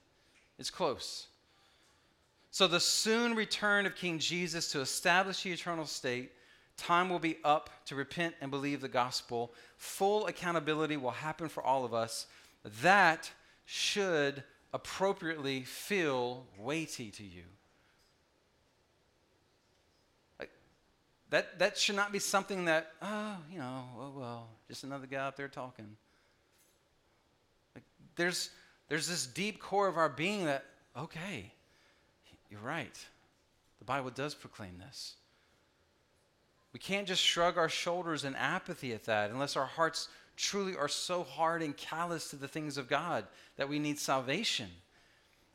It's 0.57 0.71
close. 0.71 1.27
So, 2.55 2.67
the 2.67 2.79
soon 2.79 3.35
return 3.35 3.85
of 3.85 3.97
King 3.97 4.17
Jesus 4.17 4.71
to 4.71 4.79
establish 4.79 5.43
the 5.43 5.51
eternal 5.51 5.85
state, 5.85 6.31
time 6.77 7.09
will 7.09 7.19
be 7.19 7.35
up 7.43 7.69
to 7.87 7.95
repent 7.95 8.33
and 8.39 8.49
believe 8.49 8.79
the 8.79 8.87
gospel. 8.87 9.53
Full 9.75 10.27
accountability 10.27 10.95
will 10.95 11.11
happen 11.11 11.49
for 11.49 11.61
all 11.61 11.83
of 11.83 11.93
us. 11.93 12.27
That 12.81 13.29
should 13.65 14.41
appropriately 14.73 15.63
feel 15.63 16.45
weighty 16.57 17.11
to 17.11 17.23
you. 17.23 17.43
That, 21.31 21.59
that 21.59 21.77
should 21.77 21.97
not 21.97 22.13
be 22.13 22.19
something 22.19 22.63
that, 22.63 22.93
oh, 23.01 23.35
you 23.51 23.59
know, 23.59 23.83
oh, 23.99 24.13
well, 24.15 24.47
just 24.69 24.85
another 24.85 25.07
guy 25.07 25.17
out 25.17 25.35
there 25.35 25.49
talking. 25.49 25.97
Like, 27.75 27.83
there's, 28.15 28.49
there's 28.87 29.09
this 29.09 29.27
deep 29.27 29.59
core 29.59 29.89
of 29.89 29.97
our 29.97 30.07
being 30.07 30.45
that, 30.45 30.63
okay, 30.97 31.51
you're 32.49 32.61
right. 32.61 32.97
The 33.79 33.85
Bible 33.85 34.09
does 34.09 34.35
proclaim 34.35 34.77
this. 34.79 35.15
We 36.73 36.79
can't 36.79 37.07
just 37.07 37.21
shrug 37.21 37.57
our 37.57 37.69
shoulders 37.69 38.25
in 38.25 38.35
apathy 38.35 38.93
at 38.93 39.05
that 39.05 39.31
unless 39.31 39.55
our 39.55 39.65
hearts 39.65 40.09
truly 40.35 40.75
are 40.75 40.89
so 40.89 41.23
hard 41.23 41.61
and 41.61 41.75
callous 41.75 42.29
to 42.29 42.35
the 42.35 42.47
things 42.47 42.77
of 42.77 42.89
God 42.89 43.25
that 43.57 43.69
we 43.69 43.79
need 43.79 43.97
salvation. 43.97 44.69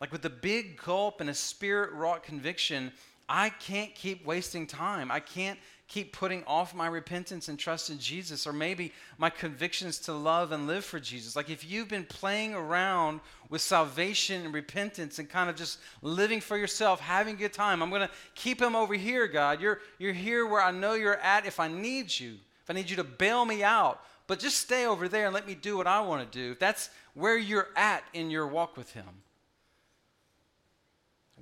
Like 0.00 0.12
with 0.12 0.22
the 0.22 0.30
big 0.30 0.82
gulp 0.82 1.20
and 1.20 1.28
a 1.28 1.34
spirit 1.34 1.92
wrought 1.92 2.22
conviction, 2.22 2.92
I 3.28 3.50
can't 3.50 3.94
keep 3.94 4.24
wasting 4.24 4.66
time. 4.66 5.10
I 5.10 5.20
can't 5.20 5.58
keep 5.90 6.12
putting 6.12 6.44
off 6.44 6.72
my 6.72 6.86
repentance 6.86 7.48
and 7.48 7.58
trust 7.58 7.90
in 7.90 7.98
Jesus, 7.98 8.46
or 8.46 8.52
maybe 8.52 8.92
my 9.18 9.28
convictions 9.28 9.98
to 9.98 10.12
love 10.12 10.52
and 10.52 10.68
live 10.68 10.84
for 10.84 11.00
Jesus. 11.00 11.34
Like 11.34 11.50
if 11.50 11.68
you've 11.68 11.88
been 11.88 12.04
playing 12.04 12.54
around 12.54 13.18
with 13.48 13.60
salvation 13.60 14.44
and 14.44 14.54
repentance 14.54 15.18
and 15.18 15.28
kind 15.28 15.50
of 15.50 15.56
just 15.56 15.80
living 16.00 16.40
for 16.40 16.56
yourself, 16.56 17.00
having 17.00 17.34
a 17.34 17.38
good 17.38 17.52
time, 17.52 17.82
I'm 17.82 17.90
to 17.90 18.08
keep 18.36 18.62
him 18.62 18.76
over 18.76 18.94
here, 18.94 19.26
God. 19.26 19.60
You're, 19.60 19.80
you're 19.98 20.12
here 20.12 20.46
where 20.46 20.62
I 20.62 20.70
know 20.70 20.94
you're 20.94 21.16
at 21.16 21.44
if 21.44 21.58
I 21.58 21.66
need 21.66 22.16
you, 22.16 22.36
if 22.62 22.70
I 22.70 22.72
need 22.72 22.88
you 22.88 22.96
to 22.96 23.04
bail 23.04 23.44
me 23.44 23.64
out. 23.64 24.00
But 24.28 24.38
just 24.38 24.58
stay 24.58 24.86
over 24.86 25.08
there 25.08 25.26
and 25.26 25.34
let 25.34 25.44
me 25.44 25.56
do 25.56 25.76
what 25.76 25.88
I 25.88 26.00
want 26.02 26.30
to 26.30 26.38
do. 26.38 26.52
If 26.52 26.60
that's 26.60 26.90
where 27.14 27.36
you're 27.36 27.68
at 27.74 28.04
in 28.14 28.30
your 28.30 28.46
walk 28.46 28.76
with 28.76 28.92
him, 28.92 29.08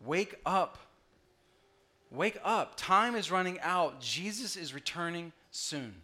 wake 0.02 0.37
up 0.47 0.78
Wake 2.10 2.38
up. 2.42 2.74
Time 2.76 3.14
is 3.14 3.30
running 3.30 3.60
out. 3.60 4.00
Jesus 4.00 4.56
is 4.56 4.72
returning 4.72 5.32
soon. 5.50 5.94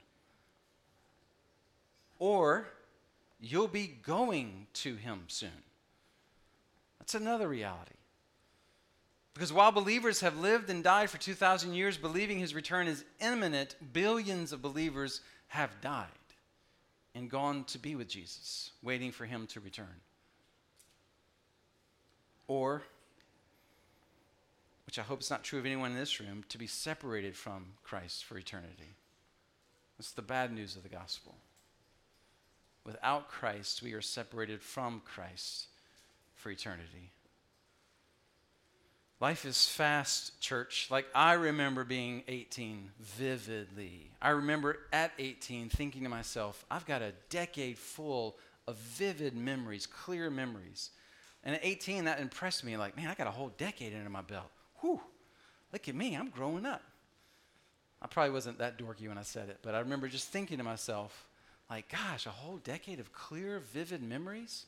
Or 2.18 2.66
you'll 3.40 3.68
be 3.68 3.86
going 4.02 4.66
to 4.74 4.96
him 4.96 5.24
soon. 5.28 5.50
That's 6.98 7.14
another 7.14 7.48
reality. 7.48 7.94
Because 9.34 9.52
while 9.52 9.72
believers 9.72 10.20
have 10.20 10.38
lived 10.38 10.70
and 10.70 10.84
died 10.84 11.10
for 11.10 11.18
2,000 11.18 11.74
years 11.74 11.96
believing 11.96 12.38
his 12.38 12.54
return 12.54 12.86
is 12.86 13.04
imminent, 13.20 13.74
billions 13.92 14.52
of 14.52 14.62
believers 14.62 15.20
have 15.48 15.80
died 15.80 16.06
and 17.14 17.30
gone 17.30 17.64
to 17.64 17.78
be 17.78 17.94
with 17.96 18.08
Jesus, 18.08 18.70
waiting 18.82 19.10
for 19.10 19.24
him 19.24 19.46
to 19.48 19.60
return. 19.60 20.00
Or 22.46 22.82
which 24.94 25.04
I 25.04 25.08
hope 25.08 25.22
is 25.22 25.30
not 25.30 25.42
true 25.42 25.58
of 25.58 25.66
anyone 25.66 25.90
in 25.90 25.96
this 25.96 26.20
room, 26.20 26.44
to 26.50 26.56
be 26.56 26.68
separated 26.68 27.34
from 27.34 27.64
Christ 27.82 28.24
for 28.24 28.38
eternity. 28.38 28.94
That's 29.98 30.12
the 30.12 30.22
bad 30.22 30.52
news 30.52 30.76
of 30.76 30.84
the 30.84 30.88
gospel. 30.88 31.34
Without 32.86 33.28
Christ, 33.28 33.82
we 33.82 33.94
are 33.94 34.00
separated 34.00 34.62
from 34.62 35.02
Christ 35.04 35.66
for 36.36 36.48
eternity. 36.50 37.10
Life 39.18 39.44
is 39.44 39.66
fast, 39.66 40.40
church. 40.40 40.86
Like 40.92 41.06
I 41.12 41.32
remember 41.32 41.82
being 41.82 42.22
18 42.28 42.90
vividly. 43.00 44.12
I 44.22 44.30
remember 44.30 44.78
at 44.92 45.10
18 45.18 45.70
thinking 45.70 46.04
to 46.04 46.08
myself, 46.08 46.64
I've 46.70 46.86
got 46.86 47.02
a 47.02 47.14
decade 47.30 47.78
full 47.78 48.36
of 48.68 48.76
vivid 48.76 49.34
memories, 49.34 49.86
clear 49.86 50.30
memories. 50.30 50.90
And 51.42 51.56
at 51.56 51.64
18, 51.64 52.04
that 52.04 52.20
impressed 52.20 52.62
me 52.62 52.76
like, 52.76 52.96
man, 52.96 53.08
I 53.08 53.14
got 53.14 53.26
a 53.26 53.32
whole 53.32 53.50
decade 53.58 53.92
under 53.92 54.08
my 54.08 54.22
belt 54.22 54.52
whew, 54.84 55.00
look 55.72 55.88
at 55.88 55.94
me, 55.94 56.14
I'm 56.14 56.28
growing 56.28 56.66
up. 56.66 56.82
I 58.02 58.06
probably 58.06 58.32
wasn't 58.32 58.58
that 58.58 58.78
dorky 58.78 59.08
when 59.08 59.16
I 59.16 59.22
said 59.22 59.48
it, 59.48 59.60
but 59.62 59.74
I 59.74 59.78
remember 59.78 60.08
just 60.08 60.28
thinking 60.28 60.58
to 60.58 60.64
myself, 60.64 61.26
like, 61.70 61.90
gosh, 61.90 62.26
a 62.26 62.30
whole 62.30 62.58
decade 62.58 63.00
of 63.00 63.12
clear, 63.14 63.60
vivid 63.72 64.02
memories. 64.02 64.66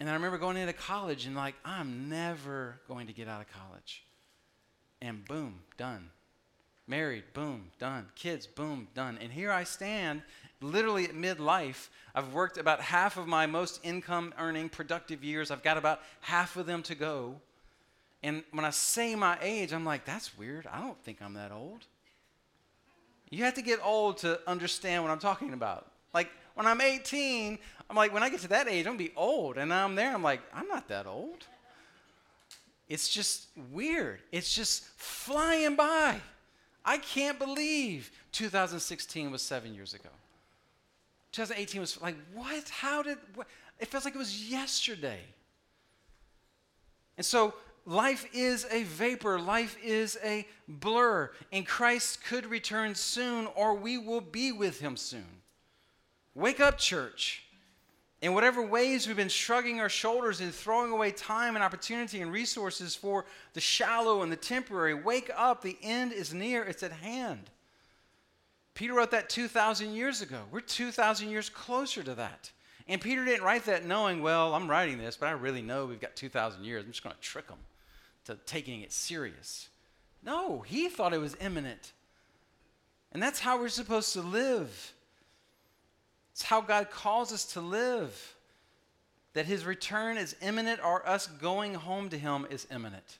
And 0.00 0.08
I 0.08 0.14
remember 0.14 0.38
going 0.38 0.56
into 0.56 0.72
college 0.72 1.26
and, 1.26 1.36
like, 1.36 1.54
I'm 1.62 2.08
never 2.08 2.80
going 2.88 3.06
to 3.08 3.12
get 3.12 3.28
out 3.28 3.42
of 3.42 3.48
college. 3.52 4.02
And 5.02 5.26
boom, 5.26 5.60
done. 5.76 6.08
Married, 6.86 7.24
boom, 7.34 7.70
done. 7.78 8.06
Kids, 8.14 8.46
boom, 8.46 8.88
done. 8.94 9.18
And 9.20 9.30
here 9.30 9.52
I 9.52 9.64
stand, 9.64 10.22
literally 10.62 11.04
at 11.04 11.14
midlife. 11.14 11.88
I've 12.14 12.32
worked 12.32 12.56
about 12.56 12.80
half 12.80 13.18
of 13.18 13.26
my 13.26 13.44
most 13.44 13.80
income 13.82 14.32
earning 14.38 14.70
productive 14.70 15.22
years. 15.22 15.50
I've 15.50 15.62
got 15.62 15.76
about 15.76 16.00
half 16.22 16.56
of 16.56 16.64
them 16.64 16.82
to 16.84 16.94
go. 16.94 17.40
And 18.26 18.42
when 18.50 18.64
I 18.64 18.70
say 18.70 19.14
my 19.14 19.38
age, 19.40 19.72
I'm 19.72 19.84
like, 19.84 20.04
that's 20.04 20.36
weird. 20.36 20.66
I 20.66 20.80
don't 20.80 21.00
think 21.04 21.22
I'm 21.22 21.34
that 21.34 21.52
old. 21.52 21.84
You 23.30 23.44
have 23.44 23.54
to 23.54 23.62
get 23.62 23.78
old 23.84 24.18
to 24.18 24.40
understand 24.48 25.04
what 25.04 25.12
I'm 25.12 25.20
talking 25.20 25.52
about. 25.52 25.86
Like 26.12 26.28
when 26.54 26.66
I'm 26.66 26.80
18, 26.80 27.56
I'm 27.88 27.94
like, 27.94 28.12
when 28.12 28.24
I 28.24 28.28
get 28.28 28.40
to 28.40 28.48
that 28.48 28.66
age, 28.66 28.84
I'm 28.84 28.94
gonna 28.94 29.08
be 29.08 29.12
old. 29.14 29.58
And 29.58 29.72
I'm 29.72 29.94
there, 29.94 30.12
I'm 30.12 30.24
like, 30.24 30.40
I'm 30.52 30.66
not 30.66 30.88
that 30.88 31.06
old. 31.06 31.46
It's 32.88 33.08
just 33.08 33.46
weird. 33.70 34.18
It's 34.32 34.52
just 34.52 34.86
flying 34.96 35.76
by. 35.76 36.16
I 36.84 36.98
can't 36.98 37.38
believe 37.38 38.10
2016 38.32 39.30
was 39.30 39.40
seven 39.40 39.72
years 39.72 39.94
ago. 39.94 40.10
2018 41.30 41.80
was 41.80 42.02
like, 42.02 42.16
what? 42.34 42.68
How 42.70 43.04
did, 43.04 43.18
what? 43.36 43.46
it 43.78 43.86
feels 43.86 44.04
like 44.04 44.16
it 44.16 44.18
was 44.18 44.50
yesterday. 44.50 45.20
And 47.16 47.24
so 47.24 47.54
life 47.86 48.28
is 48.34 48.66
a 48.70 48.82
vapor, 48.82 49.38
life 49.38 49.78
is 49.82 50.18
a 50.22 50.46
blur, 50.68 51.30
and 51.52 51.66
Christ 51.66 52.24
could 52.24 52.44
return 52.44 52.94
soon, 52.94 53.46
or 53.54 53.74
we 53.74 53.96
will 53.96 54.20
be 54.20 54.52
with 54.52 54.80
him 54.80 54.96
soon. 54.96 55.40
Wake 56.34 56.60
up, 56.60 56.76
church. 56.76 57.44
In 58.20 58.34
whatever 58.34 58.66
ways 58.66 59.06
we've 59.06 59.16
been 59.16 59.28
shrugging 59.28 59.78
our 59.78 59.88
shoulders 59.88 60.40
and 60.40 60.52
throwing 60.52 60.90
away 60.90 61.12
time 61.12 61.54
and 61.54 61.62
opportunity 61.62 62.20
and 62.20 62.32
resources 62.32 62.96
for 62.96 63.24
the 63.52 63.60
shallow 63.60 64.22
and 64.22 64.32
the 64.32 64.36
temporary, 64.36 64.94
wake 64.94 65.30
up. 65.36 65.62
The 65.62 65.78
end 65.82 66.12
is 66.12 66.34
near, 66.34 66.64
it's 66.64 66.82
at 66.82 66.92
hand. 66.92 67.50
Peter 68.74 68.94
wrote 68.94 69.12
that 69.12 69.28
2,000 69.28 69.92
years 69.92 70.22
ago. 70.22 70.40
We're 70.50 70.60
2,000 70.60 71.30
years 71.30 71.48
closer 71.48 72.02
to 72.02 72.14
that. 72.16 72.50
And 72.88 73.00
Peter 73.00 73.24
didn't 73.24 73.44
write 73.44 73.64
that 73.66 73.84
knowing, 73.84 74.22
well, 74.22 74.54
I'm 74.54 74.68
writing 74.68 74.98
this, 74.98 75.16
but 75.16 75.26
I 75.26 75.32
really 75.32 75.62
know 75.62 75.86
we've 75.86 76.00
got 76.00 76.16
2,000 76.16 76.64
years. 76.64 76.84
I'm 76.84 76.90
just 76.90 77.02
going 77.02 77.14
to 77.14 77.20
trick 77.20 77.48
them 77.48 77.58
to 78.26 78.36
taking 78.46 78.82
it 78.82 78.92
serious. 78.92 79.68
No, 80.22 80.60
he 80.60 80.88
thought 80.88 81.14
it 81.14 81.20
was 81.20 81.36
imminent. 81.40 81.92
And 83.12 83.22
that's 83.22 83.40
how 83.40 83.58
we're 83.58 83.68
supposed 83.68 84.12
to 84.14 84.20
live. 84.20 84.92
It's 86.32 86.42
how 86.42 86.60
God 86.60 86.90
calls 86.90 87.32
us 87.32 87.44
to 87.54 87.60
live. 87.60 88.34
That 89.34 89.46
his 89.46 89.64
return 89.64 90.18
is 90.18 90.34
imminent 90.42 90.80
or 90.84 91.06
us 91.08 91.26
going 91.26 91.74
home 91.74 92.08
to 92.10 92.18
him 92.18 92.46
is 92.50 92.66
imminent. 92.70 93.18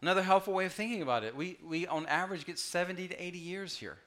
Another 0.00 0.22
helpful 0.22 0.54
way 0.54 0.66
of 0.66 0.72
thinking 0.72 1.02
about 1.02 1.24
it, 1.24 1.36
we, 1.36 1.58
we 1.66 1.86
on 1.86 2.06
average 2.06 2.46
get 2.46 2.58
70 2.58 3.08
to 3.08 3.22
80 3.22 3.38
years 3.38 3.76
here. 3.76 3.98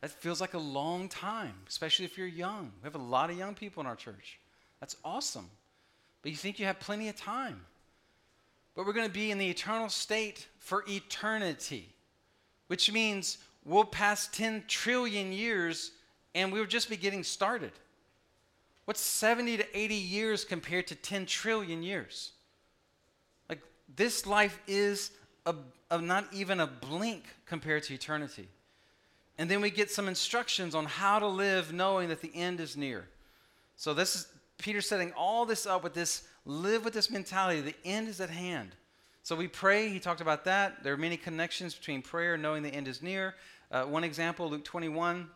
That 0.00 0.10
feels 0.10 0.40
like 0.40 0.54
a 0.54 0.58
long 0.58 1.08
time, 1.08 1.54
especially 1.68 2.04
if 2.04 2.18
you're 2.18 2.26
young. 2.26 2.72
We 2.82 2.86
have 2.86 2.94
a 2.94 2.98
lot 2.98 3.30
of 3.30 3.38
young 3.38 3.54
people 3.54 3.82
in 3.82 3.86
our 3.86 3.96
church. 3.96 4.38
That's 4.80 4.96
awesome. 5.04 5.48
But 6.22 6.30
you 6.30 6.36
think 6.36 6.58
you 6.58 6.66
have 6.66 6.80
plenty 6.80 7.08
of 7.08 7.16
time 7.16 7.60
but 8.74 8.86
we're 8.86 8.92
going 8.92 9.06
to 9.06 9.12
be 9.12 9.30
in 9.30 9.38
the 9.38 9.48
eternal 9.48 9.88
state 9.88 10.46
for 10.58 10.84
eternity, 10.88 11.88
which 12.68 12.90
means 12.92 13.38
we'll 13.64 13.84
pass 13.84 14.28
10 14.28 14.64
trillion 14.68 15.32
years 15.32 15.92
and 16.34 16.52
we'll 16.52 16.66
just 16.66 16.88
be 16.88 16.96
getting 16.96 17.24
started. 17.24 17.72
What's 18.84 19.00
70 19.00 19.58
to 19.58 19.78
80 19.78 19.94
years 19.94 20.44
compared 20.44 20.86
to 20.88 20.94
10 20.94 21.26
trillion 21.26 21.82
years? 21.82 22.32
Like, 23.48 23.60
this 23.96 24.26
life 24.26 24.60
is 24.66 25.10
a, 25.46 25.54
a, 25.90 26.00
not 26.00 26.26
even 26.32 26.60
a 26.60 26.66
blink 26.66 27.24
compared 27.46 27.82
to 27.84 27.94
eternity. 27.94 28.48
And 29.38 29.50
then 29.50 29.60
we 29.60 29.70
get 29.70 29.90
some 29.90 30.08
instructions 30.08 30.74
on 30.74 30.86
how 30.86 31.18
to 31.18 31.26
live 31.26 31.72
knowing 31.72 32.08
that 32.08 32.20
the 32.20 32.34
end 32.34 32.60
is 32.60 32.76
near. 32.76 33.08
So, 33.76 33.94
this 33.94 34.14
is 34.14 34.28
Peter 34.58 34.80
setting 34.80 35.12
all 35.12 35.46
this 35.46 35.66
up 35.66 35.82
with 35.82 35.94
this 35.94 36.24
live 36.44 36.84
with 36.84 36.94
this 36.94 37.10
mentality. 37.10 37.60
The 37.60 37.74
end 37.84 38.08
is 38.08 38.20
at 38.20 38.30
hand. 38.30 38.70
So 39.22 39.36
we 39.36 39.48
pray. 39.48 39.88
He 39.88 40.00
talked 40.00 40.20
about 40.20 40.44
that. 40.44 40.82
There 40.82 40.92
are 40.92 40.98
many 40.98 41.16
connections 41.16 41.74
between 41.74 42.02
prayer 42.02 42.34
and 42.34 42.42
knowing 42.42 42.62
the 42.62 42.70
end 42.70 42.88
is 42.88 43.02
near. 43.02 43.34
Uh, 43.70 43.84
one 43.84 44.04
example, 44.04 44.48
Luke 44.48 44.64
21. 44.64 45.28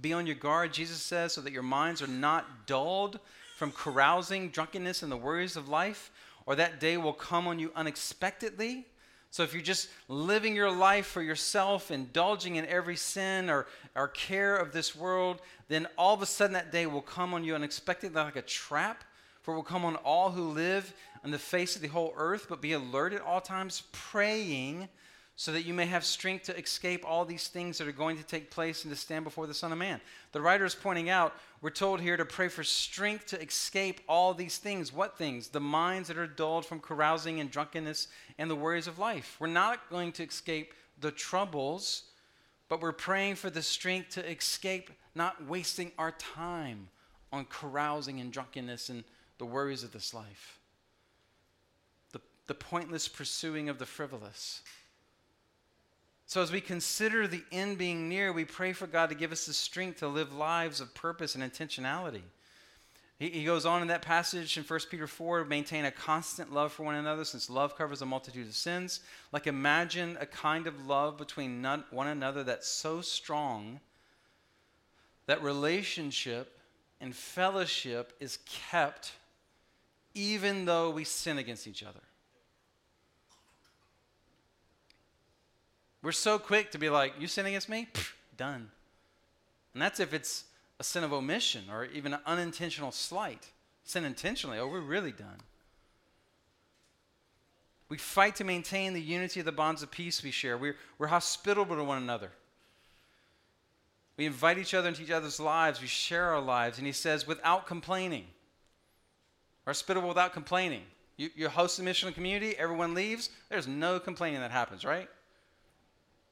Be 0.00 0.12
on 0.12 0.26
your 0.26 0.36
guard, 0.36 0.72
Jesus 0.72 1.00
says, 1.00 1.32
so 1.32 1.40
that 1.40 1.52
your 1.52 1.62
minds 1.62 2.02
are 2.02 2.08
not 2.08 2.66
dulled 2.66 3.20
from 3.56 3.72
carousing, 3.72 4.50
drunkenness, 4.50 5.02
and 5.02 5.10
the 5.10 5.16
worries 5.16 5.56
of 5.56 5.68
life, 5.68 6.10
or 6.44 6.54
that 6.56 6.80
day 6.80 6.96
will 6.96 7.12
come 7.12 7.46
on 7.46 7.58
you 7.58 7.72
unexpectedly. 7.74 8.86
So 9.30 9.42
if 9.42 9.52
you're 9.52 9.62
just 9.62 9.88
living 10.08 10.54
your 10.54 10.70
life 10.70 11.06
for 11.06 11.22
yourself, 11.22 11.90
indulging 11.90 12.56
in 12.56 12.66
every 12.66 12.96
sin 12.96 13.50
or, 13.50 13.66
or 13.94 14.08
care 14.08 14.56
of 14.56 14.72
this 14.72 14.94
world, 14.94 15.40
then 15.68 15.86
all 15.98 16.14
of 16.14 16.22
a 16.22 16.26
sudden 16.26 16.54
that 16.54 16.72
day 16.72 16.86
will 16.86 17.02
come 17.02 17.34
on 17.34 17.44
you 17.44 17.54
unexpectedly 17.54 18.22
like 18.22 18.36
a 18.36 18.42
trap 18.42 19.04
for 19.46 19.52
it 19.52 19.58
will 19.58 19.62
come 19.62 19.84
on 19.84 19.94
all 19.94 20.32
who 20.32 20.50
live 20.50 20.92
on 21.22 21.30
the 21.30 21.38
face 21.38 21.76
of 21.76 21.82
the 21.82 21.86
whole 21.86 22.12
earth, 22.16 22.46
but 22.48 22.60
be 22.60 22.72
alert 22.72 23.12
at 23.12 23.20
all 23.20 23.40
times, 23.40 23.84
praying 23.92 24.88
so 25.36 25.52
that 25.52 25.64
you 25.64 25.72
may 25.72 25.86
have 25.86 26.04
strength 26.04 26.46
to 26.46 26.58
escape 26.58 27.04
all 27.06 27.24
these 27.24 27.46
things 27.46 27.78
that 27.78 27.86
are 27.86 27.92
going 27.92 28.16
to 28.16 28.24
take 28.24 28.50
place 28.50 28.82
and 28.82 28.92
to 28.92 28.98
stand 28.98 29.22
before 29.22 29.46
the 29.46 29.54
Son 29.54 29.70
of 29.70 29.78
Man. 29.78 30.00
The 30.32 30.40
writer 30.40 30.64
is 30.64 30.74
pointing 30.74 31.10
out, 31.10 31.32
we're 31.62 31.70
told 31.70 32.00
here 32.00 32.16
to 32.16 32.24
pray 32.24 32.48
for 32.48 32.64
strength 32.64 33.26
to 33.26 33.40
escape 33.40 34.00
all 34.08 34.34
these 34.34 34.58
things. 34.58 34.92
What 34.92 35.16
things? 35.16 35.46
The 35.46 35.60
minds 35.60 36.08
that 36.08 36.18
are 36.18 36.26
dulled 36.26 36.66
from 36.66 36.80
carousing 36.80 37.38
and 37.38 37.48
drunkenness 37.48 38.08
and 38.38 38.50
the 38.50 38.56
worries 38.56 38.88
of 38.88 38.98
life. 38.98 39.36
We're 39.38 39.46
not 39.46 39.88
going 39.90 40.10
to 40.12 40.24
escape 40.24 40.74
the 41.00 41.12
troubles, 41.12 42.02
but 42.68 42.80
we're 42.80 42.90
praying 42.90 43.36
for 43.36 43.48
the 43.48 43.62
strength 43.62 44.10
to 44.14 44.28
escape 44.28 44.90
not 45.14 45.46
wasting 45.46 45.92
our 46.00 46.10
time 46.10 46.88
on 47.32 47.44
carousing 47.44 48.18
and 48.18 48.32
drunkenness 48.32 48.88
and 48.88 49.04
the 49.38 49.46
worries 49.46 49.82
of 49.82 49.92
this 49.92 50.14
life, 50.14 50.58
the, 52.12 52.20
the 52.46 52.54
pointless 52.54 53.08
pursuing 53.08 53.68
of 53.68 53.78
the 53.78 53.86
frivolous. 53.86 54.62
So, 56.28 56.42
as 56.42 56.50
we 56.50 56.60
consider 56.60 57.28
the 57.28 57.44
end 57.52 57.78
being 57.78 58.08
near, 58.08 58.32
we 58.32 58.44
pray 58.44 58.72
for 58.72 58.88
God 58.88 59.10
to 59.10 59.14
give 59.14 59.30
us 59.30 59.46
the 59.46 59.52
strength 59.52 60.00
to 60.00 60.08
live 60.08 60.34
lives 60.34 60.80
of 60.80 60.92
purpose 60.92 61.36
and 61.36 61.44
intentionality. 61.44 62.22
He, 63.18 63.30
he 63.30 63.44
goes 63.44 63.64
on 63.64 63.80
in 63.80 63.88
that 63.88 64.02
passage 64.02 64.58
in 64.58 64.64
1 64.64 64.80
Peter 64.90 65.06
4 65.06 65.44
maintain 65.44 65.84
a 65.84 65.90
constant 65.90 66.52
love 66.52 66.72
for 66.72 66.82
one 66.82 66.96
another, 66.96 67.24
since 67.24 67.48
love 67.48 67.76
covers 67.78 68.02
a 68.02 68.06
multitude 68.06 68.48
of 68.48 68.54
sins. 68.54 69.00
Like, 69.32 69.46
imagine 69.46 70.18
a 70.20 70.26
kind 70.26 70.66
of 70.66 70.86
love 70.86 71.16
between 71.16 71.62
none, 71.62 71.84
one 71.90 72.08
another 72.08 72.42
that's 72.42 72.68
so 72.68 73.00
strong 73.00 73.80
that 75.26 75.42
relationship 75.42 76.58
and 77.00 77.14
fellowship 77.14 78.12
is 78.20 78.38
kept 78.46 79.12
even 80.16 80.64
though 80.64 80.90
we 80.90 81.04
sin 81.04 81.36
against 81.36 81.68
each 81.68 81.82
other. 81.82 82.00
We're 86.02 86.12
so 86.12 86.38
quick 86.38 86.70
to 86.72 86.78
be 86.78 86.88
like, 86.88 87.14
You 87.20 87.28
sin 87.28 87.46
against 87.46 87.68
me? 87.68 87.86
Pfft, 87.92 88.12
done. 88.36 88.70
And 89.74 89.82
that's 89.82 90.00
if 90.00 90.14
it's 90.14 90.44
a 90.80 90.84
sin 90.84 91.04
of 91.04 91.12
omission 91.12 91.64
or 91.70 91.84
even 91.84 92.14
an 92.14 92.20
unintentional 92.26 92.92
slight. 92.92 93.48
Sin 93.84 94.04
intentionally, 94.04 94.58
oh, 94.58 94.66
we're 94.66 94.80
really 94.80 95.12
done. 95.12 95.38
We 97.88 97.98
fight 97.98 98.34
to 98.36 98.44
maintain 98.44 98.94
the 98.94 99.00
unity 99.00 99.40
of 99.40 99.46
the 99.46 99.52
bonds 99.52 99.82
of 99.82 99.90
peace 99.90 100.22
we 100.22 100.32
share. 100.32 100.58
We're, 100.58 100.76
we're 100.98 101.06
hospitable 101.06 101.76
to 101.76 101.84
one 101.84 101.98
another. 101.98 102.30
We 104.16 104.26
invite 104.26 104.58
each 104.58 104.74
other 104.74 104.88
into 104.88 105.02
each 105.02 105.10
other's 105.10 105.38
lives. 105.38 105.80
We 105.80 105.86
share 105.86 106.30
our 106.34 106.40
lives. 106.40 106.78
And 106.78 106.86
he 106.86 106.92
says, 106.92 107.26
without 107.26 107.66
complaining. 107.66 108.24
Hospitable 109.66 110.08
without 110.08 110.32
complaining. 110.32 110.82
You, 111.16 111.30
you 111.34 111.48
host 111.48 111.78
a 111.78 111.82
mission 111.82 112.12
community, 112.12 112.56
everyone 112.56 112.94
leaves, 112.94 113.30
there's 113.48 113.66
no 113.66 113.98
complaining 113.98 114.40
that 114.40 114.50
happens, 114.50 114.84
right? 114.84 115.08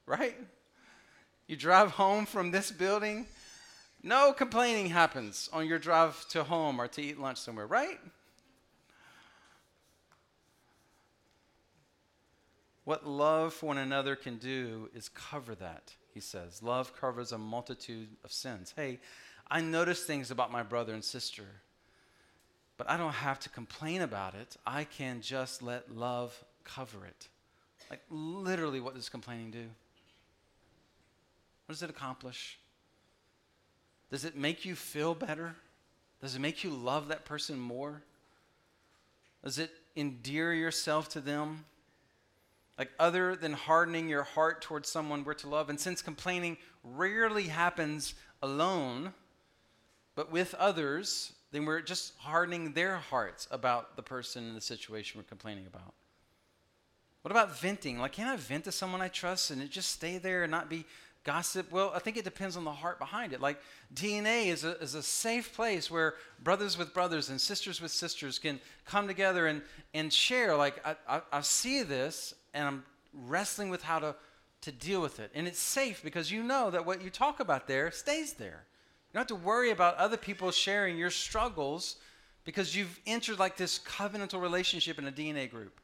right? 0.05 0.35
You 1.47 1.55
drive 1.55 1.91
home 1.91 2.25
from 2.25 2.51
this 2.51 2.71
building, 2.71 3.25
no 4.03 4.31
complaining 4.33 4.87
happens 4.87 5.49
on 5.51 5.67
your 5.67 5.79
drive 5.79 6.27
to 6.29 6.43
home 6.43 6.79
or 6.79 6.87
to 6.89 7.01
eat 7.01 7.19
lunch 7.19 7.39
somewhere, 7.39 7.67
right? 7.67 7.99
What 12.83 13.07
love 13.07 13.55
for 13.55 13.65
one 13.65 13.79
another 13.79 14.15
can 14.15 14.37
do 14.37 14.89
is 14.93 15.09
cover 15.09 15.55
that, 15.55 15.95
he 16.13 16.19
says. 16.19 16.61
Love 16.61 16.95
covers 16.95 17.31
a 17.31 17.37
multitude 17.37 18.09
of 18.23 18.31
sins. 18.31 18.73
Hey, 18.75 18.99
I 19.49 19.61
notice 19.61 20.03
things 20.03 20.29
about 20.29 20.51
my 20.51 20.61
brother 20.61 20.93
and 20.93 21.03
sister, 21.03 21.45
but 22.77 22.89
I 22.89 22.97
don't 22.97 23.13
have 23.13 23.39
to 23.41 23.49
complain 23.49 24.01
about 24.01 24.35
it. 24.35 24.57
I 24.65 24.83
can 24.83 25.21
just 25.21 25.61
let 25.61 25.95
love 25.95 26.43
cover 26.63 27.05
it. 27.05 27.27
Like, 27.89 28.01
literally, 28.09 28.79
what 28.79 28.95
does 28.95 29.09
complaining 29.09 29.51
do? 29.51 29.65
What 31.65 31.73
does 31.73 31.83
it 31.83 31.89
accomplish? 31.89 32.59
Does 34.11 34.25
it 34.25 34.35
make 34.35 34.65
you 34.65 34.75
feel 34.75 35.15
better? 35.15 35.55
Does 36.21 36.35
it 36.35 36.39
make 36.39 36.63
you 36.63 36.69
love 36.69 37.07
that 37.07 37.25
person 37.25 37.59
more? 37.59 38.01
Does 39.43 39.59
it 39.59 39.71
endear 39.95 40.53
yourself 40.53 41.09
to 41.09 41.21
them? 41.21 41.65
Like, 42.77 42.91
other 42.99 43.35
than 43.35 43.53
hardening 43.53 44.09
your 44.09 44.23
heart 44.23 44.61
towards 44.61 44.89
someone 44.89 45.23
we're 45.23 45.33
to 45.35 45.47
love, 45.47 45.69
and 45.69 45.79
since 45.79 46.01
complaining 46.01 46.57
rarely 46.83 47.43
happens 47.43 48.15
alone, 48.41 49.13
but 50.15 50.31
with 50.31 50.53
others, 50.55 51.33
then 51.55 51.65
we're 51.65 51.81
just 51.81 52.13
hardening 52.17 52.73
their 52.73 52.97
hearts 52.97 53.47
about 53.51 53.95
the 53.95 54.03
person 54.03 54.43
and 54.47 54.55
the 54.55 54.61
situation 54.61 55.19
we're 55.19 55.23
complaining 55.23 55.65
about. 55.65 55.93
What 57.21 57.31
about 57.31 57.59
venting? 57.59 57.97
Like, 57.97 58.11
can 58.11 58.27
I 58.27 58.35
vent 58.35 58.65
to 58.65 58.71
someone 58.71 59.01
I 59.01 59.07
trust 59.07 59.49
and 59.49 59.61
it 59.61 59.71
just 59.71 59.91
stay 59.91 60.17
there 60.17 60.43
and 60.43 60.51
not 60.51 60.69
be 60.69 60.85
Gossip, 61.25 61.71
well, 61.71 61.91
I 61.95 61.97
think 61.97 62.17
it 62.17 62.23
depends 62.23 62.55
on 62.55 62.65
the 62.65 62.71
heart 62.71 62.99
behind 62.99 63.33
it. 63.33 63.41
Like 63.41 63.59
DNA 63.95 64.45
is 64.45 64.63
a, 64.63 64.77
is 64.79 64.93
a 64.93 65.01
safe 65.01 65.55
place 65.55 65.89
where 65.89 66.13
brothers 66.43 66.77
with 66.77 66.93
brothers 66.93 67.29
and 67.29 67.41
sisters 67.41 67.81
with 67.81 67.89
sisters 67.89 68.37
can 68.37 68.59
come 68.85 69.07
together 69.07 69.47
and, 69.47 69.63
and 69.95 70.13
share. 70.13 70.55
Like, 70.55 70.85
I, 70.85 70.95
I, 71.09 71.21
I 71.33 71.41
see 71.41 71.81
this 71.81 72.35
and 72.53 72.67
I'm 72.67 72.83
wrestling 73.11 73.69
with 73.69 73.81
how 73.81 73.97
to, 73.97 74.15
to 74.61 74.71
deal 74.71 75.01
with 75.01 75.19
it. 75.19 75.31
And 75.33 75.47
it's 75.47 75.57
safe 75.57 76.03
because 76.03 76.31
you 76.31 76.43
know 76.43 76.69
that 76.69 76.85
what 76.85 77.01
you 77.01 77.09
talk 77.09 77.39
about 77.39 77.67
there 77.67 77.89
stays 77.89 78.33
there. 78.33 78.65
You 79.15 79.19
don't 79.19 79.29
have 79.29 79.39
to 79.39 79.45
worry 79.45 79.71
about 79.71 79.95
other 79.95 80.17
people 80.17 80.51
sharing 80.51 80.97
your 80.97 81.09
struggles 81.09 81.95
because 82.43 82.75
you've 82.75 82.99
entered 83.07 83.39
like 83.39 83.55
this 83.55 83.79
covenantal 83.79 84.41
relationship 84.41 84.99
in 84.99 85.07
a 85.07 85.11
DNA 85.11 85.49
group. 85.49 85.79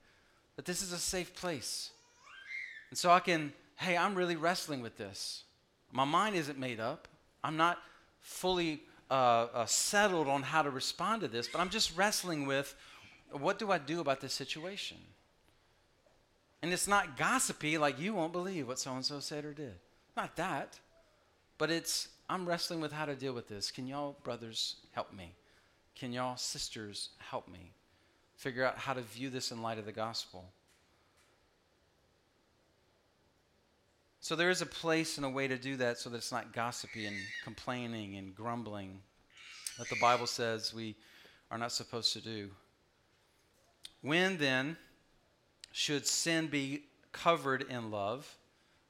That 0.57 0.65
this 0.65 0.81
is 0.81 0.91
a 0.91 0.97
safe 0.97 1.33
place. 1.33 1.91
And 2.89 2.99
so 2.99 3.09
I 3.09 3.21
can 3.21 3.53
hey, 3.77 3.95
I'm 3.95 4.15
really 4.15 4.35
wrestling 4.35 4.81
with 4.81 4.97
this. 4.97 5.45
My 5.93 6.03
mind 6.03 6.35
isn't 6.35 6.59
made 6.59 6.81
up. 6.81 7.07
I'm 7.41 7.55
not 7.55 7.77
fully 8.19 8.81
uh, 9.09 9.47
uh, 9.53 9.65
settled 9.65 10.27
on 10.27 10.43
how 10.43 10.61
to 10.61 10.69
respond 10.69 11.21
to 11.21 11.29
this, 11.29 11.47
but 11.47 11.61
I'm 11.61 11.69
just 11.69 11.95
wrestling 11.95 12.45
with 12.45 12.75
what 13.31 13.57
do 13.57 13.71
I 13.71 13.77
do 13.77 14.01
about 14.01 14.19
this 14.19 14.33
situation? 14.33 14.97
And 16.61 16.73
it's 16.73 16.85
not 16.85 17.15
gossipy, 17.15 17.77
like 17.77 17.97
you 17.97 18.13
won't 18.13 18.33
believe 18.33 18.67
what 18.67 18.77
so 18.77 18.91
and 18.91 19.05
so 19.05 19.21
said 19.21 19.45
or 19.45 19.53
did. 19.53 19.75
Not 20.17 20.35
that. 20.35 20.77
But 21.57 21.71
it's, 21.71 22.09
I'm 22.31 22.47
wrestling 22.47 22.79
with 22.79 22.93
how 22.93 23.03
to 23.03 23.13
deal 23.13 23.33
with 23.33 23.49
this. 23.49 23.71
Can 23.71 23.87
y'all, 23.87 24.15
brothers, 24.23 24.77
help 24.93 25.11
me? 25.11 25.33
Can 25.95 26.13
y'all, 26.13 26.37
sisters, 26.37 27.09
help 27.17 27.49
me? 27.49 27.73
Figure 28.37 28.63
out 28.63 28.77
how 28.77 28.93
to 28.93 29.01
view 29.01 29.29
this 29.29 29.51
in 29.51 29.61
light 29.61 29.77
of 29.77 29.85
the 29.85 29.91
gospel. 29.91 30.45
So 34.21 34.37
there 34.37 34.49
is 34.49 34.61
a 34.61 34.65
place 34.65 35.17
and 35.17 35.25
a 35.25 35.29
way 35.29 35.49
to 35.49 35.57
do 35.57 35.75
that 35.75 35.97
so 35.97 36.09
that 36.09 36.17
it's 36.17 36.31
not 36.31 36.53
gossipy 36.53 37.05
and 37.05 37.17
complaining 37.43 38.15
and 38.15 38.33
grumbling 38.33 39.01
that 39.77 39.89
the 39.89 39.97
Bible 39.99 40.25
says 40.25 40.73
we 40.73 40.95
are 41.51 41.57
not 41.57 41.73
supposed 41.73 42.13
to 42.13 42.21
do. 42.21 42.49
When 44.01 44.37
then 44.37 44.77
should 45.73 46.07
sin 46.07 46.47
be 46.47 46.83
covered 47.11 47.63
in 47.63 47.91
love? 47.91 48.37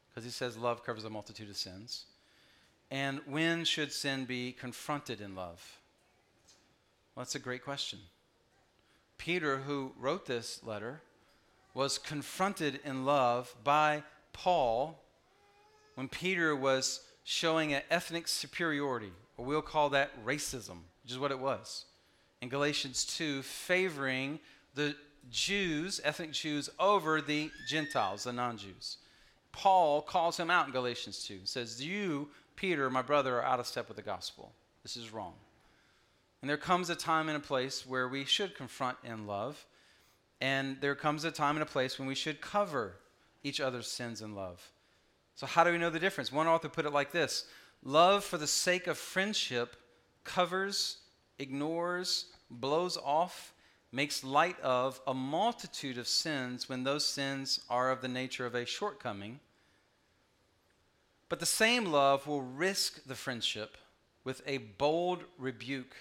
Because 0.10 0.26
he 0.26 0.32
says 0.32 0.58
love 0.58 0.86
covers 0.86 1.06
a 1.06 1.10
multitude 1.10 1.50
of 1.50 1.58
sins. 1.58 2.06
And 2.92 3.22
when 3.26 3.64
should 3.64 3.94
sin 3.94 4.26
be 4.26 4.52
confronted 4.52 5.22
in 5.22 5.34
love? 5.34 5.80
Well, 7.16 7.24
that's 7.24 7.36
a 7.36 7.40
great 7.40 7.64
question. 7.64 8.00
Peter, 9.18 9.60
who 9.60 9.94
wrote 9.98 10.26
this 10.26 10.62
letter, 10.64 11.02
was 11.74 11.98
confronted 11.98 12.82
in 12.84 13.06
love 13.06 13.56
by 13.64 14.04
Paul 14.34 15.02
when 15.96 16.10
Peter 16.10 16.54
was 16.54 17.02
showing 17.24 17.74
an 17.74 17.82
ethnic 17.90 18.28
superiority, 18.28 19.12
or 19.38 19.46
we'll 19.46 19.62
call 19.62 19.90
that 19.90 20.26
racism, 20.26 20.80
which 21.04 21.12
is 21.12 21.20
what 21.20 21.32
it 21.32 21.40
was. 21.40 21.86
In 22.42 22.50
Galatians 22.50 23.06
2, 23.06 23.42
favoring 23.42 24.40
the 24.76 24.96
Jews, 25.30 26.02
ethnic 26.04 26.32
Jews, 26.32 26.70
over 26.80 27.22
the 27.22 27.52
Gentiles, 27.70 28.24
the 28.24 28.34
non 28.34 28.58
Jews. 28.58 28.98
Paul 29.52 30.02
calls 30.02 30.38
him 30.38 30.50
out 30.50 30.66
in 30.66 30.72
Galatians 30.72 31.24
2, 31.26 31.42
says, 31.44 31.86
You, 31.86 32.30
Peter, 32.62 32.92
my 32.92 33.02
brother, 33.02 33.38
are 33.38 33.44
out 33.44 33.60
of 33.60 33.66
step 33.66 33.88
with 33.88 33.98
the 33.98 34.04
gospel. 34.04 34.54
This 34.84 34.96
is 34.96 35.12
wrong. 35.12 35.34
And 36.42 36.48
there 36.48 36.58
comes 36.58 36.92
a 36.92 36.96
time 36.96 37.28
and 37.28 37.36
a 37.36 37.40
place 37.40 37.88
where 37.88 38.08
we 38.08 38.24
should 38.24 38.54
confront 38.54 39.00
in 39.04 39.26
love. 39.26 39.66
And 40.40 40.80
there 40.80 40.94
comes 40.94 41.24
a 41.24 41.32
time 41.32 41.56
and 41.56 41.64
a 41.64 41.66
place 41.66 41.98
when 41.98 42.08
we 42.08 42.14
should 42.14 42.40
cover 42.40 42.98
each 43.42 43.60
other's 43.60 43.88
sins 43.88 44.22
in 44.22 44.36
love. 44.36 44.72
So, 45.34 45.48
how 45.48 45.64
do 45.64 45.72
we 45.72 45.80
know 45.80 45.90
the 45.90 45.98
difference? 45.98 46.32
One 46.32 46.46
author 46.46 46.70
put 46.70 46.86
it 46.86 46.94
like 46.94 47.12
this 47.12 47.48
Love 47.82 48.24
for 48.24 48.38
the 48.38 48.46
sake 48.46 48.86
of 48.86 48.96
friendship 48.96 49.76
covers, 50.24 50.98
ignores, 51.40 52.28
blows 52.52 52.96
off, 52.96 53.56
makes 53.92 54.24
light 54.24 54.60
of 54.60 55.02
a 55.08 55.16
multitude 55.16 55.98
of 55.98 56.08
sins 56.08 56.70
when 56.70 56.84
those 56.84 57.08
sins 57.08 57.62
are 57.72 57.90
of 57.90 58.02
the 58.02 58.08
nature 58.08 58.46
of 58.46 58.54
a 58.54 58.68
shortcoming. 58.68 59.40
But 61.32 61.40
the 61.40 61.46
same 61.46 61.86
love 61.86 62.28
will 62.28 62.42
risk 62.42 63.06
the 63.06 63.16
friendship 63.16 63.78
with 64.26 64.42
a 64.46 64.58
bold 64.58 65.24
rebuke 65.38 65.96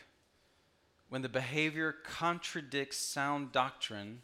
when 1.08 1.22
the 1.22 1.28
behavior 1.28 1.94
contradicts 2.02 2.96
sound 2.96 3.52
doctrine 3.52 4.22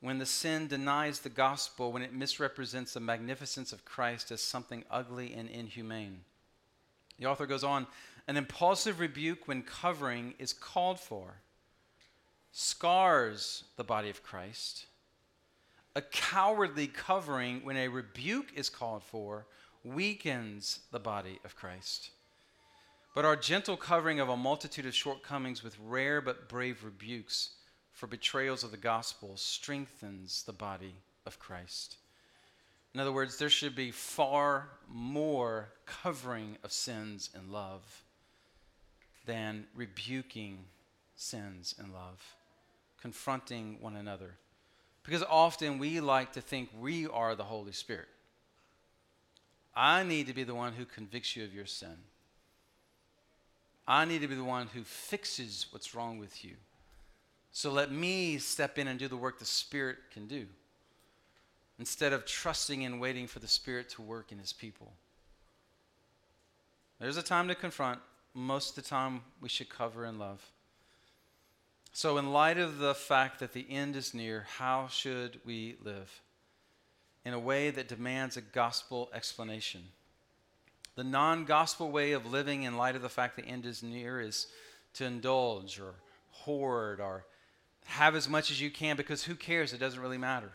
when 0.00 0.18
the 0.18 0.26
sin 0.26 0.68
denies 0.68 1.18
the 1.18 1.28
gospel, 1.28 1.90
when 1.90 2.02
it 2.02 2.12
misrepresents 2.12 2.94
the 2.94 3.00
magnificence 3.00 3.72
of 3.72 3.84
Christ 3.84 4.30
as 4.30 4.40
something 4.40 4.84
ugly 4.92 5.34
and 5.34 5.48
inhumane. 5.48 6.20
The 7.18 7.26
author 7.26 7.46
goes 7.46 7.64
on 7.64 7.88
an 8.28 8.36
impulsive 8.36 9.00
rebuke 9.00 9.48
when 9.48 9.62
covering 9.62 10.34
is 10.38 10.52
called 10.52 11.00
for 11.00 11.40
scars 12.52 13.64
the 13.76 13.82
body 13.82 14.08
of 14.08 14.22
Christ. 14.22 14.86
A 15.96 16.00
cowardly 16.00 16.86
covering 16.86 17.64
when 17.64 17.76
a 17.76 17.88
rebuke 17.88 18.52
is 18.54 18.70
called 18.70 19.02
for 19.02 19.46
weakens 19.84 20.80
the 20.92 21.00
body 21.00 21.40
of 21.44 21.56
Christ. 21.56 22.10
But 23.14 23.24
our 23.24 23.36
gentle 23.36 23.76
covering 23.76 24.20
of 24.20 24.28
a 24.28 24.36
multitude 24.36 24.86
of 24.86 24.94
shortcomings 24.94 25.62
with 25.62 25.76
rare 25.84 26.20
but 26.20 26.48
brave 26.48 26.84
rebukes 26.84 27.50
for 27.92 28.06
betrayals 28.06 28.62
of 28.62 28.70
the 28.70 28.76
gospel 28.76 29.36
strengthens 29.36 30.44
the 30.44 30.52
body 30.52 30.94
of 31.26 31.38
Christ. 31.38 31.96
In 32.94 33.00
other 33.00 33.12
words, 33.12 33.36
there 33.38 33.50
should 33.50 33.76
be 33.76 33.90
far 33.90 34.68
more 34.88 35.68
covering 35.86 36.56
of 36.64 36.72
sins 36.72 37.30
in 37.34 37.52
love 37.52 38.02
than 39.26 39.66
rebuking 39.74 40.64
sins 41.14 41.74
in 41.78 41.92
love, 41.92 42.34
confronting 43.00 43.78
one 43.80 43.96
another. 43.96 44.34
Because 45.04 45.22
often 45.22 45.78
we 45.78 46.00
like 46.00 46.32
to 46.32 46.40
think 46.40 46.70
we 46.78 47.06
are 47.06 47.34
the 47.34 47.44
Holy 47.44 47.72
Spirit. 47.72 48.08
I 49.74 50.02
need 50.02 50.26
to 50.26 50.34
be 50.34 50.44
the 50.44 50.54
one 50.54 50.72
who 50.72 50.84
convicts 50.84 51.36
you 51.36 51.44
of 51.44 51.54
your 51.54 51.66
sin. 51.66 51.96
I 53.86 54.04
need 54.04 54.20
to 54.20 54.28
be 54.28 54.34
the 54.34 54.44
one 54.44 54.68
who 54.68 54.84
fixes 54.84 55.66
what's 55.70 55.94
wrong 55.94 56.18
with 56.18 56.44
you. 56.44 56.56
So 57.52 57.72
let 57.72 57.90
me 57.90 58.38
step 58.38 58.78
in 58.78 58.88
and 58.88 58.98
do 58.98 59.08
the 59.08 59.16
work 59.16 59.38
the 59.38 59.44
Spirit 59.44 59.98
can 60.12 60.26
do 60.26 60.46
instead 61.78 62.12
of 62.12 62.26
trusting 62.26 62.84
and 62.84 63.00
waiting 63.00 63.26
for 63.26 63.38
the 63.38 63.48
Spirit 63.48 63.88
to 63.90 64.02
work 64.02 64.30
in 64.30 64.38
His 64.38 64.52
people. 64.52 64.92
There's 67.00 67.16
a 67.16 67.22
time 67.22 67.48
to 67.48 67.54
confront. 67.54 67.98
Most 68.34 68.70
of 68.70 68.84
the 68.84 68.88
time, 68.88 69.22
we 69.40 69.48
should 69.48 69.68
cover 69.68 70.04
in 70.04 70.18
love. 70.18 70.44
So, 71.92 72.18
in 72.18 72.32
light 72.32 72.58
of 72.58 72.78
the 72.78 72.94
fact 72.94 73.40
that 73.40 73.52
the 73.52 73.66
end 73.68 73.96
is 73.96 74.14
near, 74.14 74.46
how 74.58 74.86
should 74.86 75.40
we 75.44 75.76
live? 75.82 76.20
In 77.24 77.34
a 77.34 77.38
way 77.38 77.70
that 77.70 77.88
demands 77.88 78.36
a 78.36 78.40
gospel 78.40 79.10
explanation. 79.14 79.82
The 80.96 81.04
non 81.04 81.44
gospel 81.44 81.90
way 81.90 82.12
of 82.12 82.26
living 82.26 82.62
in 82.62 82.76
light 82.76 82.96
of 82.96 83.02
the 83.02 83.08
fact 83.08 83.36
the 83.36 83.44
end 83.44 83.66
is 83.66 83.82
near 83.82 84.20
is 84.20 84.46
to 84.94 85.04
indulge 85.04 85.78
or 85.78 85.94
hoard 86.30 87.00
or 87.00 87.24
have 87.84 88.14
as 88.14 88.28
much 88.28 88.50
as 88.50 88.60
you 88.60 88.70
can 88.70 88.96
because 88.96 89.24
who 89.24 89.34
cares? 89.34 89.72
It 89.72 89.78
doesn't 89.78 90.00
really 90.00 90.18
matter. 90.18 90.52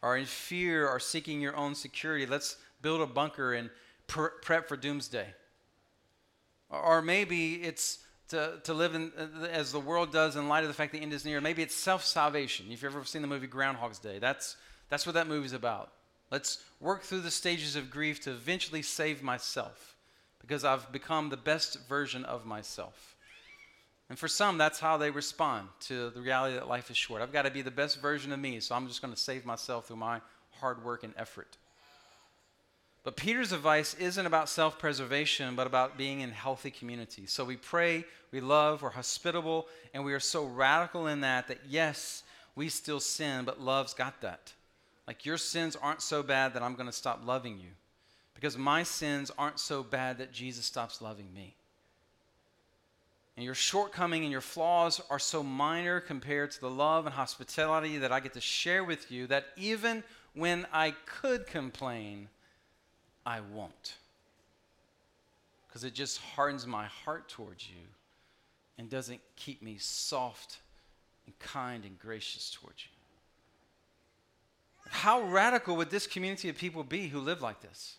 Or 0.00 0.16
in 0.16 0.26
fear 0.26 0.88
or 0.88 0.98
seeking 0.98 1.40
your 1.40 1.56
own 1.56 1.74
security, 1.74 2.26
let's 2.26 2.56
build 2.80 3.00
a 3.00 3.06
bunker 3.06 3.54
and 3.54 3.70
prep 4.06 4.68
for 4.68 4.76
doomsday. 4.76 5.28
Or 6.70 7.02
maybe 7.02 7.54
it's 7.62 7.98
to, 8.28 8.58
to 8.64 8.74
live 8.74 8.94
in, 8.94 9.12
uh, 9.16 9.46
as 9.46 9.72
the 9.72 9.80
world 9.80 10.10
does 10.10 10.36
in 10.36 10.48
light 10.48 10.64
of 10.64 10.68
the 10.68 10.74
fact 10.74 10.92
the 10.92 10.98
end 10.98 11.12
is 11.12 11.24
near. 11.24 11.40
Maybe 11.40 11.62
it's 11.62 11.74
self 11.74 12.04
salvation. 12.04 12.66
If 12.70 12.82
you've 12.82 12.94
ever 12.94 13.04
seen 13.04 13.22
the 13.22 13.28
movie 13.28 13.46
Groundhog's 13.46 13.98
Day, 13.98 14.18
that's, 14.18 14.56
that's 14.92 15.06
what 15.06 15.14
that 15.14 15.26
movie's 15.26 15.54
about. 15.54 15.90
Let's 16.30 16.62
work 16.78 17.00
through 17.00 17.22
the 17.22 17.30
stages 17.30 17.76
of 17.76 17.90
grief 17.90 18.20
to 18.24 18.30
eventually 18.30 18.82
save 18.82 19.22
myself 19.22 19.96
because 20.38 20.66
I've 20.66 20.92
become 20.92 21.30
the 21.30 21.36
best 21.38 21.88
version 21.88 22.26
of 22.26 22.44
myself. 22.44 23.16
And 24.10 24.18
for 24.18 24.28
some, 24.28 24.58
that's 24.58 24.80
how 24.80 24.98
they 24.98 25.10
respond 25.10 25.68
to 25.86 26.10
the 26.10 26.20
reality 26.20 26.56
that 26.56 26.68
life 26.68 26.90
is 26.90 26.98
short. 26.98 27.22
I've 27.22 27.32
got 27.32 27.46
to 27.46 27.50
be 27.50 27.62
the 27.62 27.70
best 27.70 28.02
version 28.02 28.32
of 28.32 28.38
me, 28.38 28.60
so 28.60 28.74
I'm 28.74 28.86
just 28.86 29.00
going 29.00 29.14
to 29.14 29.18
save 29.18 29.46
myself 29.46 29.86
through 29.86 29.96
my 29.96 30.20
hard 30.60 30.84
work 30.84 31.04
and 31.04 31.14
effort. 31.16 31.56
But 33.02 33.16
Peter's 33.16 33.52
advice 33.52 33.94
isn't 33.94 34.26
about 34.26 34.50
self 34.50 34.78
preservation, 34.78 35.56
but 35.56 35.66
about 35.66 35.96
being 35.96 36.20
in 36.20 36.32
healthy 36.32 36.70
community. 36.70 37.24
So 37.24 37.46
we 37.46 37.56
pray, 37.56 38.04
we 38.30 38.42
love, 38.42 38.82
we're 38.82 38.90
hospitable, 38.90 39.68
and 39.94 40.04
we 40.04 40.12
are 40.12 40.20
so 40.20 40.44
radical 40.44 41.06
in 41.06 41.22
that 41.22 41.48
that 41.48 41.60
yes, 41.66 42.24
we 42.54 42.68
still 42.68 43.00
sin, 43.00 43.46
but 43.46 43.58
love's 43.58 43.94
got 43.94 44.20
that. 44.20 44.52
Like 45.12 45.26
your 45.26 45.36
sins 45.36 45.76
aren't 45.76 46.00
so 46.00 46.22
bad 46.22 46.54
that 46.54 46.62
I'm 46.62 46.72
going 46.72 46.86
to 46.86 46.92
stop 46.92 47.20
loving 47.26 47.58
you. 47.58 47.68
Because 48.34 48.56
my 48.56 48.82
sins 48.82 49.30
aren't 49.36 49.60
so 49.60 49.82
bad 49.82 50.16
that 50.16 50.32
Jesus 50.32 50.64
stops 50.64 51.02
loving 51.02 51.26
me. 51.34 51.54
And 53.36 53.44
your 53.44 53.54
shortcoming 53.54 54.22
and 54.22 54.32
your 54.32 54.40
flaws 54.40 55.02
are 55.10 55.18
so 55.18 55.42
minor 55.42 56.00
compared 56.00 56.50
to 56.52 56.60
the 56.62 56.70
love 56.70 57.04
and 57.04 57.14
hospitality 57.14 57.98
that 57.98 58.10
I 58.10 58.20
get 58.20 58.32
to 58.32 58.40
share 58.40 58.84
with 58.84 59.12
you 59.12 59.26
that 59.26 59.48
even 59.58 60.02
when 60.32 60.66
I 60.72 60.94
could 61.04 61.46
complain, 61.46 62.28
I 63.26 63.40
won't. 63.52 63.96
Because 65.68 65.84
it 65.84 65.92
just 65.92 66.22
hardens 66.22 66.66
my 66.66 66.86
heart 66.86 67.28
towards 67.28 67.68
you 67.68 67.84
and 68.78 68.88
doesn't 68.88 69.20
keep 69.36 69.60
me 69.62 69.76
soft 69.78 70.60
and 71.26 71.38
kind 71.38 71.84
and 71.84 71.98
gracious 71.98 72.50
towards 72.50 72.86
you. 72.86 73.01
How 74.88 75.22
radical 75.22 75.76
would 75.76 75.90
this 75.90 76.06
community 76.06 76.48
of 76.48 76.56
people 76.56 76.84
be 76.84 77.08
who 77.08 77.20
live 77.20 77.42
like 77.42 77.60
this? 77.60 77.96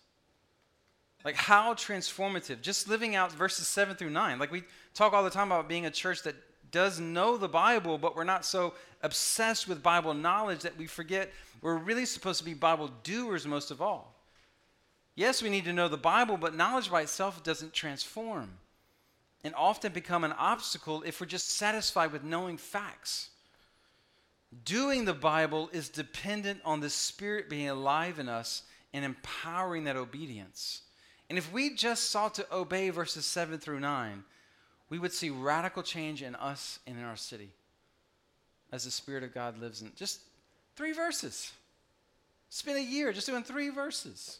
Like, 1.26 1.36
how 1.36 1.74
transformative. 1.74 2.62
Just 2.62 2.88
living 2.90 3.16
out 3.16 3.32
verses 3.32 3.68
7 3.68 3.96
through 3.96 4.10
9. 4.10 4.40
Like, 4.40 4.52
we 4.52 4.64
talk 4.94 5.14
all 5.14 5.24
the 5.24 5.30
time 5.30 5.48
about 5.48 5.70
being 5.70 5.86
a 5.86 5.92
church 5.92 6.24
that 6.24 6.36
does 6.72 7.00
know 7.00 7.38
the 7.38 7.48
Bible, 7.48 7.98
but 7.98 8.16
we're 8.16 8.24
not 8.24 8.44
so 8.44 8.74
obsessed 9.02 9.68
with 9.68 9.82
Bible 9.82 10.14
knowledge 10.14 10.62
that 10.62 10.78
we 10.78 10.88
forget 10.88 11.32
we're 11.62 11.78
really 11.78 12.06
supposed 12.06 12.40
to 12.40 12.46
be 12.46 12.54
Bible 12.54 12.90
doers 13.04 13.48
most 13.48 13.72
of 13.72 13.82
all. 13.82 14.16
Yes, 15.16 15.42
we 15.42 15.50
need 15.50 15.66
to 15.66 15.74
know 15.74 15.88
the 15.88 15.98
Bible, 15.98 16.36
but 16.36 16.56
knowledge 16.56 16.90
by 16.92 17.02
itself 17.02 17.44
doesn't 17.44 17.72
transform 17.74 18.50
and 19.44 19.54
often 19.56 19.94
become 19.94 20.24
an 20.24 20.34
obstacle 20.34 21.04
if 21.04 21.22
we're 21.22 21.28
just 21.28 21.52
satisfied 21.52 22.12
with 22.12 22.24
knowing 22.24 22.58
facts. 22.58 23.30
Doing 24.66 25.06
the 25.06 25.14
Bible 25.14 25.70
is 25.72 25.90
dependent 25.90 26.62
on 26.66 26.80
the 26.80 26.90
Spirit 26.90 27.50
being 27.50 27.70
alive 27.70 28.20
in 28.20 28.30
us 28.30 28.64
and 28.94 29.04
empowering 29.04 29.86
that 29.86 29.96
obedience. 29.96 30.82
And 31.30 31.38
if 31.38 31.52
we 31.52 31.74
just 31.74 32.12
sought 32.12 32.36
to 32.36 32.56
obey 32.56 32.90
verses 32.90 33.26
7 33.26 33.58
through 33.58 33.80
9, 33.80 34.24
we 34.90 35.00
would 35.00 35.14
see 35.14 35.30
radical 35.30 35.82
change 35.82 36.22
in 36.22 36.36
us 36.36 36.80
and 36.86 36.98
in 36.98 37.04
our 37.04 37.16
city 37.16 37.50
as 38.72 38.86
the 38.86 38.92
Spirit 38.92 39.24
of 39.24 39.34
God 39.34 39.58
lives 39.60 39.82
in 39.82 39.92
just 39.96 40.20
three 40.76 40.94
verses. 40.94 41.52
Spend 42.50 42.78
a 42.78 42.84
year 42.84 43.14
just 43.14 43.28
doing 43.28 43.44
three 43.44 43.70
verses. 43.70 44.40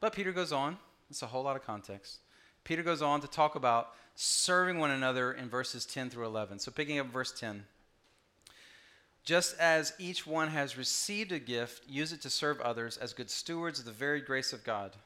But 0.00 0.12
Peter 0.12 0.32
goes 0.32 0.52
on, 0.52 0.78
it's 1.10 1.22
a 1.22 1.26
whole 1.26 1.42
lot 1.42 1.56
of 1.56 1.64
context. 1.64 2.18
Peter 2.64 2.82
goes 2.82 3.02
on 3.02 3.20
to 3.20 3.28
talk 3.28 3.54
about 3.54 3.94
serving 4.14 4.78
one 4.78 4.90
another 4.90 5.32
in 5.32 5.48
verses 5.48 5.86
10 5.86 6.10
through 6.10 6.26
11. 6.26 6.58
So, 6.58 6.70
picking 6.70 6.98
up 6.98 7.06
verse 7.06 7.32
10. 7.32 7.64
Just 9.24 9.58
as 9.58 9.92
each 9.98 10.26
one 10.26 10.48
has 10.48 10.78
received 10.78 11.32
a 11.32 11.38
gift, 11.38 11.88
use 11.88 12.12
it 12.12 12.22
to 12.22 12.30
serve 12.30 12.60
others 12.60 12.96
as 12.96 13.12
good 13.12 13.30
stewards 13.30 13.78
of 13.78 13.84
the 13.84 13.92
very 13.92 14.20
grace 14.20 14.52
of 14.52 14.64
God. 14.64 14.96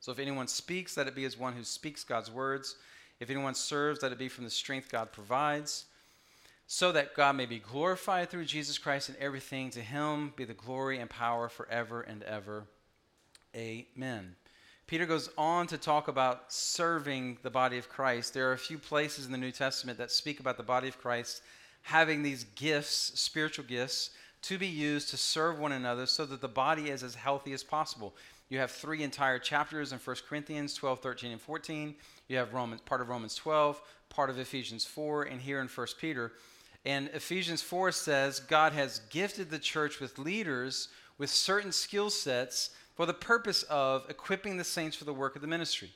So 0.00 0.12
if 0.12 0.18
anyone 0.18 0.48
speaks, 0.48 0.96
let 0.96 1.08
it 1.08 1.14
be 1.14 1.24
as 1.24 1.38
one 1.38 1.54
who 1.54 1.64
speaks 1.64 2.04
God's 2.04 2.30
words. 2.30 2.76
If 3.20 3.30
anyone 3.30 3.54
serves, 3.54 4.02
let 4.02 4.12
it 4.12 4.18
be 4.18 4.28
from 4.28 4.44
the 4.44 4.50
strength 4.50 4.90
God 4.90 5.12
provides, 5.12 5.86
so 6.66 6.92
that 6.92 7.14
God 7.14 7.36
may 7.36 7.46
be 7.46 7.58
glorified 7.58 8.30
through 8.30 8.44
Jesus 8.44 8.78
Christ 8.78 9.08
in 9.08 9.16
everything. 9.18 9.70
To 9.70 9.80
him 9.80 10.32
be 10.36 10.44
the 10.44 10.54
glory 10.54 10.98
and 10.98 11.08
power 11.08 11.48
forever 11.48 12.02
and 12.02 12.22
ever. 12.22 12.64
Amen. 13.54 14.36
Peter 14.86 15.06
goes 15.06 15.30
on 15.36 15.66
to 15.66 15.78
talk 15.78 16.06
about 16.08 16.52
serving 16.52 17.38
the 17.42 17.50
body 17.50 17.78
of 17.78 17.88
Christ. 17.88 18.34
There 18.34 18.48
are 18.48 18.52
a 18.52 18.58
few 18.58 18.78
places 18.78 19.26
in 19.26 19.32
the 19.32 19.38
New 19.38 19.50
Testament 19.50 19.98
that 19.98 20.12
speak 20.12 20.38
about 20.38 20.56
the 20.56 20.62
body 20.62 20.86
of 20.86 20.98
Christ 20.98 21.42
having 21.86 22.20
these 22.20 22.42
gifts, 22.56 23.12
spiritual 23.14 23.64
gifts, 23.64 24.10
to 24.42 24.58
be 24.58 24.66
used 24.66 25.08
to 25.08 25.16
serve 25.16 25.60
one 25.60 25.70
another 25.70 26.04
so 26.04 26.26
that 26.26 26.40
the 26.40 26.48
body 26.48 26.90
is 26.90 27.04
as 27.04 27.14
healthy 27.14 27.52
as 27.52 27.62
possible. 27.62 28.12
You 28.48 28.58
have 28.58 28.72
three 28.72 29.04
entire 29.04 29.38
chapters 29.38 29.92
in 29.92 30.00
1 30.00 30.16
Corinthians 30.28 30.74
12, 30.74 30.98
13, 30.98 31.30
and 31.30 31.40
14. 31.40 31.94
You 32.26 32.38
have 32.38 32.52
Romans, 32.52 32.80
part 32.80 33.00
of 33.00 33.08
Romans 33.08 33.36
12, 33.36 33.80
part 34.08 34.30
of 34.30 34.38
Ephesians 34.40 34.84
4, 34.84 35.22
and 35.24 35.40
here 35.40 35.60
in 35.60 35.68
1 35.68 35.86
Peter. 36.00 36.32
And 36.84 37.08
Ephesians 37.14 37.62
4 37.62 37.92
says 37.92 38.40
God 38.40 38.72
has 38.72 38.98
gifted 39.10 39.50
the 39.50 39.58
church 39.60 40.00
with 40.00 40.18
leaders 40.18 40.88
with 41.18 41.30
certain 41.30 41.70
skill 41.70 42.10
sets 42.10 42.70
for 42.96 43.06
the 43.06 43.14
purpose 43.14 43.62
of 43.64 44.10
equipping 44.10 44.56
the 44.56 44.64
saints 44.64 44.96
for 44.96 45.04
the 45.04 45.14
work 45.14 45.36
of 45.36 45.40
the 45.40 45.48
ministry. 45.48 45.92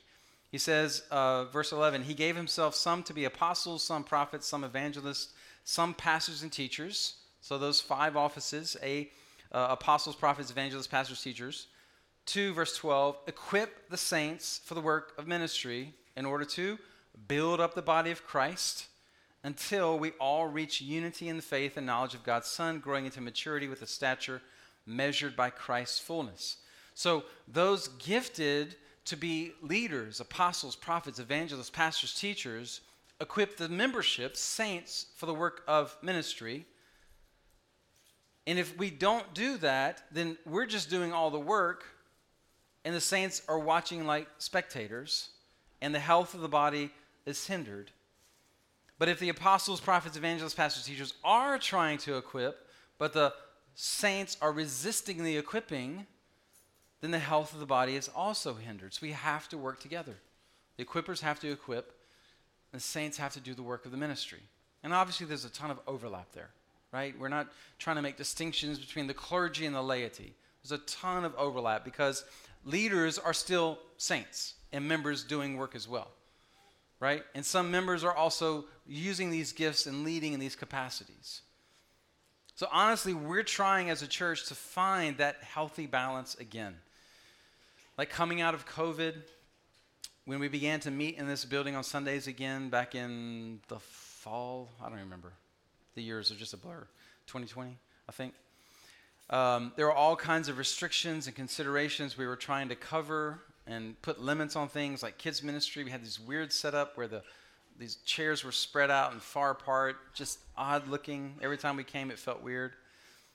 He 0.53 0.57
says, 0.57 1.03
uh, 1.11 1.45
verse 1.45 1.73
11, 1.73 2.03
He 2.03 2.13
gave 2.13 2.37
Himself 2.37 2.75
some 2.75 3.03
to 3.03 3.13
be 3.13 3.25
apostles, 3.25 3.83
some 3.83 4.05
prophets, 4.05 4.47
some 4.47 4.63
evangelists 4.63 5.33
some 5.63 5.93
pastors 5.93 6.43
and 6.43 6.51
teachers. 6.51 7.15
So 7.41 7.57
those 7.57 7.81
five 7.81 8.15
offices: 8.15 8.77
a 8.81 9.09
uh, 9.51 9.67
apostles, 9.71 10.15
prophets, 10.15 10.51
evangelists, 10.51 10.87
pastors, 10.87 11.21
teachers. 11.21 11.67
Two, 12.25 12.53
verse 12.53 12.77
twelve: 12.77 13.17
equip 13.27 13.89
the 13.89 13.97
saints 13.97 14.61
for 14.63 14.75
the 14.75 14.81
work 14.81 15.13
of 15.17 15.27
ministry 15.27 15.93
in 16.15 16.25
order 16.25 16.45
to 16.45 16.77
build 17.27 17.59
up 17.59 17.73
the 17.73 17.81
body 17.81 18.11
of 18.11 18.25
Christ 18.25 18.87
until 19.43 19.97
we 19.97 20.11
all 20.11 20.47
reach 20.47 20.81
unity 20.81 21.27
in 21.27 21.35
the 21.35 21.41
faith 21.41 21.77
and 21.77 21.85
knowledge 21.85 22.13
of 22.13 22.23
God's 22.23 22.47
Son, 22.47 22.79
growing 22.79 23.05
into 23.05 23.21
maturity 23.21 23.67
with 23.67 23.81
a 23.81 23.87
stature 23.87 24.41
measured 24.85 25.35
by 25.35 25.49
Christ's 25.49 25.99
fullness. 25.99 26.57
So 26.93 27.23
those 27.47 27.87
gifted 27.87 28.75
to 29.05 29.15
be 29.15 29.53
leaders, 29.61 30.19
apostles, 30.19 30.75
prophets, 30.75 31.19
evangelists, 31.19 31.69
pastors, 31.69 32.13
teachers 32.13 32.81
equip 33.21 33.55
the 33.55 33.69
membership, 33.69 34.35
saints, 34.35 35.05
for 35.15 35.27
the 35.27 35.33
work 35.33 35.63
of 35.67 35.95
ministry. 36.01 36.65
And 38.47 38.59
if 38.59 38.75
we 38.77 38.89
don't 38.89 39.33
do 39.33 39.57
that, 39.57 40.03
then 40.11 40.37
we're 40.45 40.65
just 40.65 40.89
doing 40.89 41.13
all 41.13 41.29
the 41.29 41.39
work, 41.39 41.85
and 42.83 42.95
the 42.95 42.99
saints 42.99 43.43
are 43.47 43.59
watching 43.59 44.05
like 44.05 44.27
spectators, 44.39 45.29
and 45.81 45.93
the 45.93 45.99
health 45.99 46.33
of 46.33 46.41
the 46.41 46.49
body 46.49 46.91
is 47.25 47.45
hindered. 47.45 47.91
But 48.97 49.09
if 49.09 49.19
the 49.19 49.29
apostles, 49.29 49.79
prophets, 49.79 50.17
evangelists, 50.17 50.55
pastors, 50.55 50.85
teachers 50.85 51.13
are 51.23 51.57
trying 51.59 51.99
to 51.99 52.17
equip, 52.17 52.67
but 52.97 53.13
the 53.13 53.33
saints 53.75 54.37
are 54.41 54.51
resisting 54.51 55.23
the 55.23 55.37
equipping, 55.37 56.07
then 57.01 57.11
the 57.11 57.19
health 57.19 57.53
of 57.53 57.59
the 57.59 57.65
body 57.65 57.95
is 57.95 58.09
also 58.15 58.55
hindered. 58.55 58.93
So 58.93 58.99
we 59.03 59.11
have 59.11 59.47
to 59.49 59.57
work 59.57 59.79
together. 59.79 60.17
The 60.77 60.85
equippers 60.85 61.21
have 61.21 61.39
to 61.39 61.51
equip, 61.51 61.95
the 62.71 62.79
saints 62.79 63.17
have 63.17 63.33
to 63.33 63.39
do 63.39 63.53
the 63.53 63.63
work 63.63 63.85
of 63.85 63.91
the 63.91 63.97
ministry. 63.97 64.41
And 64.83 64.93
obviously, 64.93 65.25
there's 65.25 65.45
a 65.45 65.49
ton 65.49 65.71
of 65.71 65.79
overlap 65.87 66.31
there, 66.33 66.49
right? 66.91 67.17
We're 67.19 67.29
not 67.29 67.47
trying 67.77 67.97
to 67.97 68.01
make 68.01 68.17
distinctions 68.17 68.79
between 68.79 69.07
the 69.07 69.13
clergy 69.13 69.65
and 69.65 69.75
the 69.75 69.81
laity. 69.81 70.33
There's 70.63 70.79
a 70.79 70.83
ton 70.85 71.25
of 71.25 71.35
overlap 71.35 71.83
because 71.83 72.23
leaders 72.65 73.17
are 73.17 73.33
still 73.33 73.79
saints 73.97 74.55
and 74.71 74.87
members 74.87 75.23
doing 75.23 75.57
work 75.57 75.75
as 75.75 75.87
well, 75.87 76.07
right? 76.99 77.23
And 77.35 77.45
some 77.45 77.69
members 77.71 78.03
are 78.03 78.13
also 78.13 78.65
using 78.87 79.29
these 79.29 79.51
gifts 79.51 79.85
and 79.85 80.03
leading 80.03 80.33
in 80.33 80.39
these 80.39 80.55
capacities. 80.55 81.41
So, 82.55 82.67
honestly, 82.71 83.13
we're 83.13 83.43
trying 83.43 83.89
as 83.89 84.01
a 84.01 84.07
church 84.07 84.47
to 84.47 84.55
find 84.55 85.17
that 85.17 85.37
healthy 85.41 85.87
balance 85.87 86.35
again. 86.35 86.75
Like 87.97 88.09
coming 88.09 88.41
out 88.41 88.53
of 88.53 88.67
COVID, 88.67 89.15
when 90.25 90.39
we 90.39 90.47
began 90.47 90.79
to 90.81 90.91
meet 90.91 91.17
in 91.17 91.27
this 91.27 91.45
building 91.45 91.75
on 91.75 91.83
Sundays 91.83 92.27
again 92.27 92.69
back 92.69 92.95
in 92.95 93.59
the 93.67 93.79
fall, 93.79 94.69
I 94.81 94.89
don't 94.89 94.99
remember. 94.99 95.33
The 95.95 96.03
years 96.03 96.31
are 96.31 96.35
just 96.35 96.53
a 96.53 96.57
blur. 96.57 96.87
2020, 97.27 97.77
I 98.07 98.11
think. 98.11 98.33
Um, 99.29 99.71
there 99.75 99.85
were 99.85 99.93
all 99.93 100.15
kinds 100.15 100.49
of 100.49 100.57
restrictions 100.57 101.27
and 101.27 101.35
considerations 101.35 102.17
we 102.17 102.27
were 102.27 102.35
trying 102.35 102.69
to 102.69 102.75
cover 102.75 103.39
and 103.65 103.99
put 104.01 104.21
limits 104.21 104.55
on 104.55 104.67
things 104.67 105.01
like 105.01 105.17
kids 105.17 105.41
ministry. 105.41 105.83
We 105.83 105.91
had 105.91 106.03
this 106.03 106.19
weird 106.19 106.51
setup 106.51 106.97
where 106.97 107.07
the 107.07 107.23
these 107.79 107.95
chairs 108.05 108.43
were 108.43 108.51
spread 108.51 108.91
out 108.91 109.11
and 109.13 109.21
far 109.21 109.51
apart, 109.51 109.95
just 110.13 110.39
odd 110.55 110.87
looking. 110.87 111.35
Every 111.41 111.57
time 111.57 111.77
we 111.77 111.83
came, 111.83 112.11
it 112.11 112.19
felt 112.19 112.43
weird. 112.43 112.73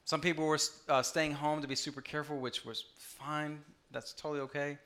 Some 0.05 0.21
people 0.21 0.47
were 0.47 0.59
uh, 0.89 1.03
staying 1.03 1.33
home 1.33 1.63
to 1.63 1.67
be 1.67 1.75
super 1.75 2.01
careful, 2.01 2.39
which 2.39 2.65
was 2.65 2.85
fine. 2.97 3.61
That's 3.91 4.13
totally 4.13 4.41
okay. 4.43 4.79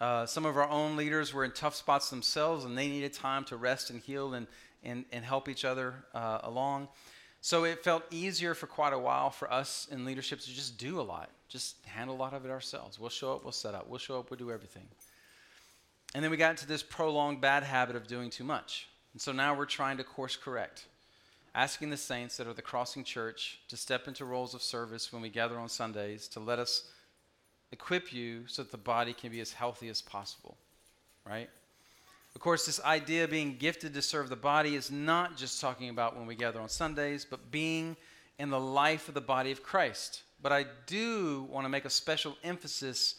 Uh, 0.00 0.26
some 0.26 0.44
of 0.44 0.56
our 0.56 0.68
own 0.68 0.96
leaders 0.96 1.32
were 1.32 1.44
in 1.44 1.52
tough 1.52 1.74
spots 1.74 2.10
themselves 2.10 2.64
and 2.64 2.76
they 2.76 2.88
needed 2.88 3.12
time 3.12 3.44
to 3.44 3.56
rest 3.56 3.90
and 3.90 4.00
heal 4.00 4.34
and, 4.34 4.46
and, 4.84 5.04
and 5.12 5.24
help 5.24 5.48
each 5.48 5.64
other 5.64 5.94
uh, 6.14 6.40
along. 6.42 6.88
So 7.40 7.64
it 7.64 7.82
felt 7.84 8.02
easier 8.10 8.54
for 8.54 8.66
quite 8.66 8.92
a 8.92 8.98
while 8.98 9.30
for 9.30 9.50
us 9.52 9.86
in 9.90 10.04
leadership 10.04 10.40
to 10.40 10.50
just 10.50 10.78
do 10.78 11.00
a 11.00 11.02
lot, 11.02 11.30
just 11.48 11.76
handle 11.86 12.16
a 12.16 12.18
lot 12.18 12.34
of 12.34 12.44
it 12.44 12.50
ourselves. 12.50 12.98
We'll 12.98 13.08
show 13.08 13.34
up, 13.34 13.44
we'll 13.44 13.52
set 13.52 13.74
up, 13.74 13.88
we'll 13.88 13.98
show 13.98 14.18
up, 14.18 14.30
we'll 14.30 14.38
do 14.38 14.50
everything. 14.50 14.86
And 16.14 16.22
then 16.22 16.30
we 16.30 16.36
got 16.36 16.50
into 16.50 16.66
this 16.66 16.82
prolonged 16.82 17.40
bad 17.40 17.62
habit 17.62 17.96
of 17.96 18.06
doing 18.06 18.30
too 18.30 18.44
much. 18.44 18.88
And 19.12 19.20
so 19.20 19.32
now 19.32 19.54
we're 19.54 19.64
trying 19.64 19.96
to 19.98 20.04
course 20.04 20.36
correct, 20.36 20.86
asking 21.54 21.90
the 21.90 21.96
saints 21.96 22.36
that 22.36 22.46
are 22.46 22.52
the 22.52 22.62
crossing 22.62 23.04
church 23.04 23.60
to 23.68 23.76
step 23.76 24.08
into 24.08 24.24
roles 24.24 24.52
of 24.52 24.62
service 24.62 25.12
when 25.12 25.22
we 25.22 25.28
gather 25.28 25.58
on 25.58 25.68
Sundays 25.68 26.28
to 26.28 26.40
let 26.40 26.58
us 26.58 26.90
equip 27.72 28.12
you 28.12 28.46
so 28.46 28.62
that 28.62 28.70
the 28.70 28.78
body 28.78 29.12
can 29.12 29.30
be 29.30 29.40
as 29.40 29.52
healthy 29.52 29.88
as 29.88 30.00
possible, 30.02 30.56
right? 31.26 31.50
Of 32.34 32.40
course, 32.40 32.66
this 32.66 32.80
idea 32.82 33.24
of 33.24 33.30
being 33.30 33.56
gifted 33.56 33.94
to 33.94 34.02
serve 34.02 34.28
the 34.28 34.36
body 34.36 34.74
is 34.74 34.90
not 34.90 35.36
just 35.36 35.60
talking 35.60 35.88
about 35.88 36.16
when 36.16 36.26
we 36.26 36.34
gather 36.34 36.60
on 36.60 36.68
Sundays, 36.68 37.24
but 37.24 37.50
being 37.50 37.96
in 38.38 38.50
the 38.50 38.60
life 38.60 39.08
of 39.08 39.14
the 39.14 39.20
body 39.20 39.52
of 39.52 39.62
Christ. 39.62 40.22
But 40.42 40.52
I 40.52 40.66
do 40.86 41.48
want 41.50 41.64
to 41.64 41.70
make 41.70 41.86
a 41.86 41.90
special 41.90 42.36
emphasis 42.44 43.16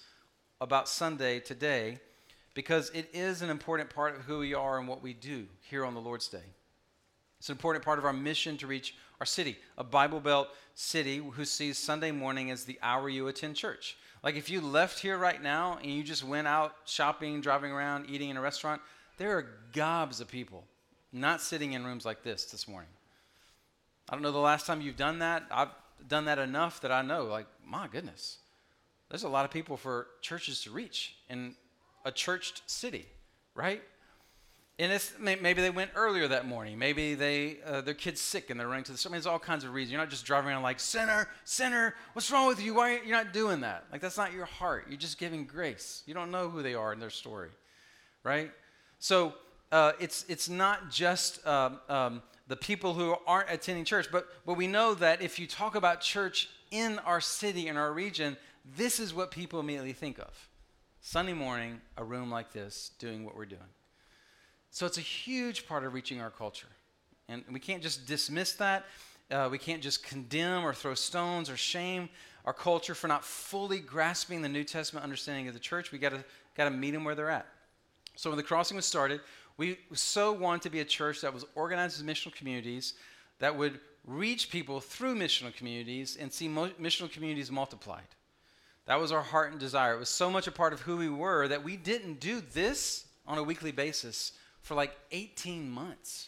about 0.61 0.87
Sunday 0.87 1.39
today 1.39 1.99
because 2.53 2.89
it 2.91 3.09
is 3.13 3.41
an 3.41 3.49
important 3.49 3.89
part 3.89 4.15
of 4.15 4.21
who 4.21 4.39
we 4.39 4.53
are 4.53 4.79
and 4.79 4.87
what 4.87 5.01
we 5.01 5.13
do 5.13 5.47
here 5.61 5.85
on 5.85 5.93
the 5.93 6.01
Lord's 6.01 6.27
Day. 6.27 6.37
It's 7.39 7.49
an 7.49 7.53
important 7.53 7.85
part 7.85 7.99
of 7.99 8.05
our 8.05 8.13
mission 8.13 8.57
to 8.57 8.67
reach 8.67 8.95
our 9.19 9.25
city, 9.25 9.57
a 9.77 9.83
Bible 9.83 10.19
Belt 10.19 10.49
city 10.73 11.17
who 11.17 11.45
sees 11.45 11.77
Sunday 11.77 12.11
morning 12.11 12.51
as 12.51 12.65
the 12.65 12.79
hour 12.81 13.09
you 13.09 13.27
attend 13.27 13.55
church. 13.55 13.97
Like 14.27 14.35
if 14.35 14.49
you 14.49 14.59
left 14.59 14.99
here 14.99 15.17
right 15.17 15.41
now 15.41 15.79
and 15.81 15.89
you 15.89 16.03
just 16.03 16.21
went 16.21 16.49
out 16.49 16.75
shopping, 16.83 17.39
driving 17.39 17.71
around, 17.71 18.09
eating 18.09 18.29
in 18.29 18.35
a 18.35 18.41
restaurant, 18.41 18.81
there 19.17 19.37
are 19.37 19.47
gobs 19.71 20.19
of 20.19 20.27
people 20.27 20.65
not 21.13 21.39
sitting 21.39 21.71
in 21.71 21.85
rooms 21.85 22.05
like 22.05 22.23
this 22.23 22.43
this 22.43 22.67
morning. 22.67 22.89
I 24.09 24.15
don't 24.15 24.21
know 24.21 24.33
the 24.33 24.37
last 24.37 24.65
time 24.65 24.81
you've 24.81 24.97
done 24.97 25.19
that. 25.19 25.43
I've 25.49 25.69
done 26.09 26.25
that 26.25 26.39
enough 26.39 26.81
that 26.81 26.91
I 26.91 27.03
know, 27.03 27.23
like, 27.23 27.45
my 27.65 27.87
goodness, 27.87 28.39
there's 29.07 29.23
a 29.23 29.29
lot 29.29 29.45
of 29.45 29.51
people 29.51 29.77
for 29.77 30.07
churches 30.21 30.61
to 30.63 30.71
reach 30.71 31.15
in 31.29 31.55
a 32.03 32.11
churched 32.11 32.69
city, 32.69 33.05
right? 33.55 33.81
And 34.79 34.91
it's, 34.91 35.11
maybe 35.19 35.53
they 35.53 35.71
went 35.71 35.89
earlier 35.95 36.27
that 36.27 36.47
morning. 36.47 36.77
Maybe 36.77 37.15
they 37.15 37.57
uh, 37.65 37.81
their 37.81 37.95
kid's 37.95 38.21
sick 38.21 38.51
and 38.51 38.59
they're 38.59 38.67
running 38.67 38.83
to 38.85 38.91
the. 38.91 39.03
I 39.03 39.09
mean, 39.09 39.13
there's 39.13 39.25
all 39.25 39.39
kinds 39.39 39.63
of 39.63 39.73
reasons. 39.73 39.91
You're 39.91 40.01
not 40.01 40.11
just 40.11 40.23
driving 40.23 40.51
around 40.51 40.61
like 40.61 40.79
sinner, 40.79 41.27
sinner. 41.45 41.95
What's 42.13 42.29
wrong 42.29 42.47
with 42.47 42.61
you? 42.61 42.75
Why 42.75 42.91
are 42.91 42.93
you, 42.93 42.99
you're 43.07 43.17
not 43.17 43.33
doing 43.33 43.61
that? 43.61 43.85
Like 43.91 44.01
that's 44.01 44.17
not 44.17 44.33
your 44.33 44.45
heart. 44.45 44.85
You're 44.87 44.99
just 44.99 45.17
giving 45.17 45.45
grace. 45.45 46.03
You 46.05 46.13
don't 46.13 46.29
know 46.29 46.49
who 46.49 46.61
they 46.61 46.75
are 46.75 46.93
in 46.93 46.99
their 46.99 47.09
story, 47.09 47.49
right? 48.23 48.51
So 48.99 49.33
uh, 49.71 49.93
it's 49.99 50.25
it's 50.29 50.47
not 50.47 50.91
just 50.91 51.45
um, 51.47 51.79
um, 51.89 52.21
the 52.47 52.55
people 52.55 52.93
who 52.93 53.15
aren't 53.25 53.49
attending 53.49 53.83
church, 53.83 54.09
but 54.11 54.27
but 54.45 54.57
we 54.57 54.67
know 54.67 54.93
that 54.93 55.23
if 55.23 55.39
you 55.39 55.47
talk 55.47 55.73
about 55.73 56.01
church 56.01 56.49
in 56.69 56.99
our 56.99 57.19
city 57.19 57.67
in 57.67 57.77
our 57.77 57.91
region, 57.91 58.37
this 58.75 58.99
is 58.99 59.11
what 59.11 59.31
people 59.31 59.59
immediately 59.59 59.93
think 59.93 60.19
of. 60.19 60.49
Sunday 61.01 61.33
morning, 61.33 61.81
a 61.95 62.03
room 62.03 62.29
like 62.29 62.51
this, 62.51 62.91
doing 62.99 63.25
what 63.25 63.35
we're 63.35 63.45
doing. 63.45 63.61
So 64.77 64.85
it's 64.85 64.99
a 64.99 65.01
huge 65.01 65.67
part 65.67 65.85
of 65.85 65.95
reaching 65.95 66.21
our 66.21 66.29
culture. 66.29 66.67
And 67.27 67.43
we 67.51 67.59
can't 67.59 67.81
just 67.81 68.05
dismiss 68.05 68.53
that. 68.53 68.85
Uh, 69.31 69.49
we 69.49 69.57
can't 69.57 69.81
just 69.81 70.03
condemn 70.03 70.63
or 70.63 70.71
throw 70.71 70.93
stones 70.93 71.49
or 71.49 71.57
shame 71.57 72.09
our 72.45 72.53
culture 72.53 72.93
for 72.93 73.07
not 73.07 73.25
fully 73.25 73.79
grasping 73.79 74.43
the 74.43 74.49
New 74.49 74.63
Testament 74.63 75.03
understanding 75.03 75.47
of 75.47 75.55
the 75.55 75.59
church. 75.59 75.91
We 75.91 75.97
got 75.97 76.11
to 76.11 76.23
got 76.55 76.65
to 76.65 76.69
meet 76.69 76.91
them 76.91 77.03
where 77.03 77.15
they're 77.15 77.31
at. 77.31 77.47
So 78.17 78.29
when 78.29 78.37
the 78.37 78.43
crossing 78.43 78.75
was 78.75 78.85
started, 78.85 79.21
we 79.57 79.79
so 79.93 80.31
wanted 80.31 80.61
to 80.61 80.69
be 80.69 80.81
a 80.81 80.85
church 80.85 81.21
that 81.21 81.33
was 81.33 81.43
organized 81.55 81.99
as 81.99 82.05
missional 82.05 82.35
communities 82.35 82.93
that 83.39 83.57
would 83.57 83.79
reach 84.05 84.51
people 84.51 84.79
through 84.79 85.15
missional 85.15 85.55
communities 85.55 86.19
and 86.21 86.31
see 86.31 86.47
mo- 86.47 86.69
missional 86.79 87.11
communities 87.11 87.49
multiplied. 87.49 88.13
That 88.85 88.99
was 88.99 89.11
our 89.11 89.23
heart 89.23 89.49
and 89.49 89.59
desire. 89.59 89.95
It 89.95 89.99
was 89.99 90.09
so 90.09 90.29
much 90.29 90.45
a 90.45 90.51
part 90.51 90.71
of 90.71 90.81
who 90.81 90.97
we 90.97 91.09
were 91.09 91.47
that 91.47 91.63
we 91.63 91.77
didn't 91.77 92.19
do 92.19 92.41
this 92.53 93.07
on 93.25 93.39
a 93.39 93.43
weekly 93.43 93.71
basis 93.71 94.33
for 94.67 94.75
like 94.75 94.91
18 95.13 95.71
months, 95.71 96.27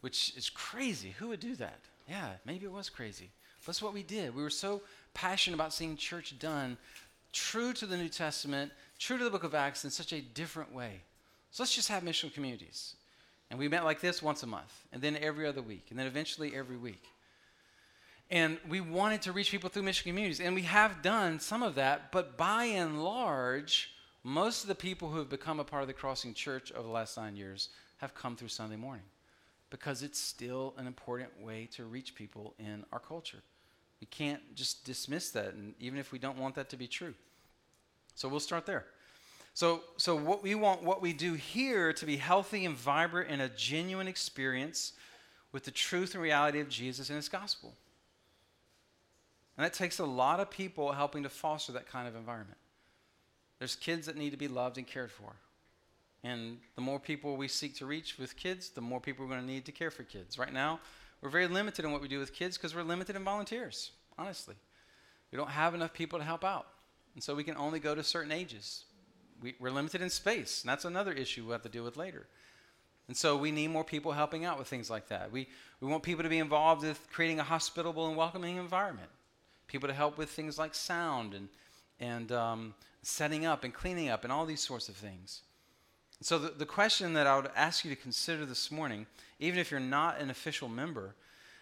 which 0.00 0.34
is 0.34 0.48
crazy. 0.48 1.14
Who 1.18 1.28
would 1.28 1.40
do 1.40 1.54
that? 1.56 1.80
Yeah, 2.08 2.30
maybe 2.46 2.64
it 2.64 2.72
was 2.72 2.88
crazy. 2.88 3.28
That's 3.66 3.82
what 3.82 3.92
we 3.92 4.02
did. 4.02 4.34
We 4.34 4.42
were 4.42 4.48
so 4.48 4.80
passionate 5.12 5.54
about 5.54 5.74
seeing 5.74 5.94
church 5.98 6.38
done 6.38 6.78
true 7.34 7.74
to 7.74 7.84
the 7.84 7.98
New 7.98 8.08
Testament, 8.08 8.72
true 8.98 9.18
to 9.18 9.24
the 9.24 9.30
book 9.30 9.44
of 9.44 9.54
Acts 9.54 9.84
in 9.84 9.90
such 9.90 10.14
a 10.14 10.22
different 10.22 10.74
way. 10.74 11.02
So 11.50 11.62
let's 11.62 11.74
just 11.74 11.90
have 11.90 12.02
missional 12.02 12.32
communities. 12.32 12.94
And 13.50 13.58
we 13.58 13.68
met 13.68 13.84
like 13.84 14.00
this 14.00 14.22
once 14.22 14.42
a 14.42 14.46
month, 14.46 14.72
and 14.90 15.02
then 15.02 15.14
every 15.18 15.46
other 15.46 15.60
week, 15.60 15.88
and 15.90 15.98
then 15.98 16.06
eventually 16.06 16.56
every 16.56 16.78
week. 16.78 17.04
And 18.30 18.56
we 18.70 18.80
wanted 18.80 19.20
to 19.22 19.32
reach 19.32 19.50
people 19.50 19.68
through 19.68 19.82
mission 19.82 20.08
communities, 20.08 20.40
and 20.40 20.54
we 20.54 20.62
have 20.62 21.02
done 21.02 21.40
some 21.40 21.62
of 21.62 21.74
that, 21.74 22.10
but 22.10 22.38
by 22.38 22.64
and 22.64 23.04
large, 23.04 23.90
most 24.28 24.62
of 24.62 24.68
the 24.68 24.74
people 24.74 25.08
who 25.08 25.18
have 25.18 25.30
become 25.30 25.58
a 25.58 25.64
part 25.64 25.82
of 25.82 25.88
the 25.88 25.94
Crossing 25.94 26.34
Church 26.34 26.70
over 26.72 26.82
the 26.82 26.92
last 26.92 27.16
nine 27.16 27.34
years 27.34 27.70
have 27.96 28.14
come 28.14 28.36
through 28.36 28.48
Sunday 28.48 28.76
morning 28.76 29.04
because 29.70 30.02
it's 30.02 30.20
still 30.20 30.74
an 30.76 30.86
important 30.86 31.30
way 31.40 31.66
to 31.72 31.84
reach 31.84 32.14
people 32.14 32.54
in 32.58 32.84
our 32.92 32.98
culture. 32.98 33.38
We 34.00 34.06
can't 34.06 34.54
just 34.54 34.84
dismiss 34.84 35.30
that, 35.30 35.54
and 35.54 35.74
even 35.80 35.98
if 35.98 36.12
we 36.12 36.18
don't 36.18 36.38
want 36.38 36.54
that 36.56 36.68
to 36.70 36.76
be 36.76 36.86
true. 36.86 37.14
So 38.14 38.28
we'll 38.28 38.40
start 38.40 38.66
there. 38.66 38.84
So, 39.54 39.82
so 39.96 40.14
what 40.14 40.42
we 40.42 40.54
want, 40.54 40.82
what 40.82 41.00
we 41.00 41.12
do 41.12 41.32
here 41.32 41.92
to 41.94 42.06
be 42.06 42.16
healthy 42.16 42.64
and 42.66 42.76
vibrant 42.76 43.30
in 43.30 43.40
a 43.40 43.48
genuine 43.48 44.08
experience 44.08 44.92
with 45.52 45.64
the 45.64 45.70
truth 45.70 46.14
and 46.14 46.22
reality 46.22 46.60
of 46.60 46.68
Jesus 46.68 47.08
and 47.08 47.16
His 47.16 47.28
gospel. 47.28 47.74
And 49.56 49.64
that 49.64 49.72
takes 49.72 49.98
a 49.98 50.04
lot 50.04 50.38
of 50.38 50.50
people 50.50 50.92
helping 50.92 51.22
to 51.22 51.28
foster 51.28 51.72
that 51.72 51.88
kind 51.88 52.06
of 52.06 52.14
environment. 52.14 52.58
There's 53.58 53.76
kids 53.76 54.06
that 54.06 54.16
need 54.16 54.30
to 54.30 54.36
be 54.36 54.48
loved 54.48 54.78
and 54.78 54.86
cared 54.86 55.10
for. 55.10 55.34
And 56.24 56.58
the 56.74 56.80
more 56.80 56.98
people 56.98 57.36
we 57.36 57.48
seek 57.48 57.76
to 57.76 57.86
reach 57.86 58.18
with 58.18 58.36
kids, 58.36 58.70
the 58.70 58.80
more 58.80 59.00
people 59.00 59.24
we're 59.24 59.32
going 59.32 59.46
to 59.46 59.52
need 59.52 59.64
to 59.66 59.72
care 59.72 59.90
for 59.90 60.02
kids. 60.02 60.38
Right 60.38 60.52
now, 60.52 60.80
we're 61.20 61.30
very 61.30 61.48
limited 61.48 61.84
in 61.84 61.92
what 61.92 62.00
we 62.00 62.08
do 62.08 62.18
with 62.18 62.32
kids 62.32 62.56
because 62.56 62.74
we're 62.74 62.82
limited 62.82 63.16
in 63.16 63.24
volunteers, 63.24 63.92
honestly. 64.18 64.54
We 65.30 65.36
don't 65.36 65.50
have 65.50 65.74
enough 65.74 65.92
people 65.92 66.18
to 66.18 66.24
help 66.24 66.44
out. 66.44 66.66
And 67.14 67.22
so 67.22 67.34
we 67.34 67.44
can 67.44 67.56
only 67.56 67.80
go 67.80 67.94
to 67.94 68.02
certain 68.02 68.32
ages. 68.32 68.84
We, 69.40 69.54
are 69.62 69.70
limited 69.70 70.02
in 70.02 70.10
space, 70.10 70.62
and 70.62 70.70
that's 70.70 70.84
another 70.84 71.12
issue 71.12 71.44
we'll 71.44 71.52
have 71.52 71.62
to 71.62 71.68
deal 71.68 71.84
with 71.84 71.96
later. 71.96 72.26
And 73.06 73.16
so 73.16 73.36
we 73.36 73.50
need 73.50 73.68
more 73.68 73.84
people 73.84 74.12
helping 74.12 74.44
out 74.44 74.58
with 74.58 74.68
things 74.68 74.90
like 74.90 75.08
that. 75.08 75.30
We, 75.30 75.48
we 75.80 75.88
want 75.88 76.02
people 76.02 76.24
to 76.24 76.28
be 76.28 76.38
involved 76.38 76.82
with 76.82 77.06
creating 77.10 77.40
a 77.40 77.44
hospitable 77.44 78.08
and 78.08 78.16
welcoming 78.16 78.56
environment. 78.56 79.08
People 79.66 79.88
to 79.88 79.94
help 79.94 80.18
with 80.18 80.30
things 80.30 80.58
like 80.58 80.74
sound 80.74 81.34
and, 81.34 81.48
and 82.00 82.30
um, 82.32 82.74
setting 83.02 83.46
up 83.46 83.64
and 83.64 83.72
cleaning 83.72 84.08
up 84.08 84.24
and 84.24 84.32
all 84.32 84.46
these 84.46 84.60
sorts 84.60 84.88
of 84.88 84.96
things. 84.96 85.42
So, 86.20 86.38
the, 86.38 86.50
the 86.50 86.66
question 86.66 87.12
that 87.12 87.26
I 87.26 87.36
would 87.36 87.50
ask 87.54 87.84
you 87.84 87.94
to 87.94 88.00
consider 88.00 88.44
this 88.44 88.70
morning, 88.70 89.06
even 89.38 89.60
if 89.60 89.70
you're 89.70 89.78
not 89.78 90.20
an 90.20 90.30
official 90.30 90.68
member, 90.68 91.14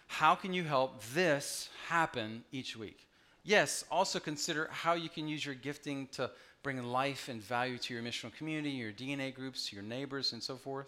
how 0.07 0.33
can 0.33 0.53
you 0.53 0.63
help 0.63 1.03
this 1.13 1.69
happen 1.87 2.43
each 2.51 2.75
week? 2.75 3.07
Yes, 3.43 3.85
also 3.91 4.19
consider 4.19 4.67
how 4.71 4.93
you 4.93 5.09
can 5.09 5.27
use 5.27 5.45
your 5.45 5.55
gifting 5.55 6.07
to 6.13 6.31
bring 6.63 6.83
life 6.83 7.29
and 7.29 7.41
value 7.41 7.77
to 7.77 7.93
your 7.93 8.03
missional 8.03 8.33
community, 8.35 8.71
your 8.71 8.91
DNA 8.91 9.33
groups, 9.33 9.71
your 9.71 9.83
neighbors, 9.83 10.33
and 10.33 10.41
so 10.41 10.55
forth. 10.55 10.87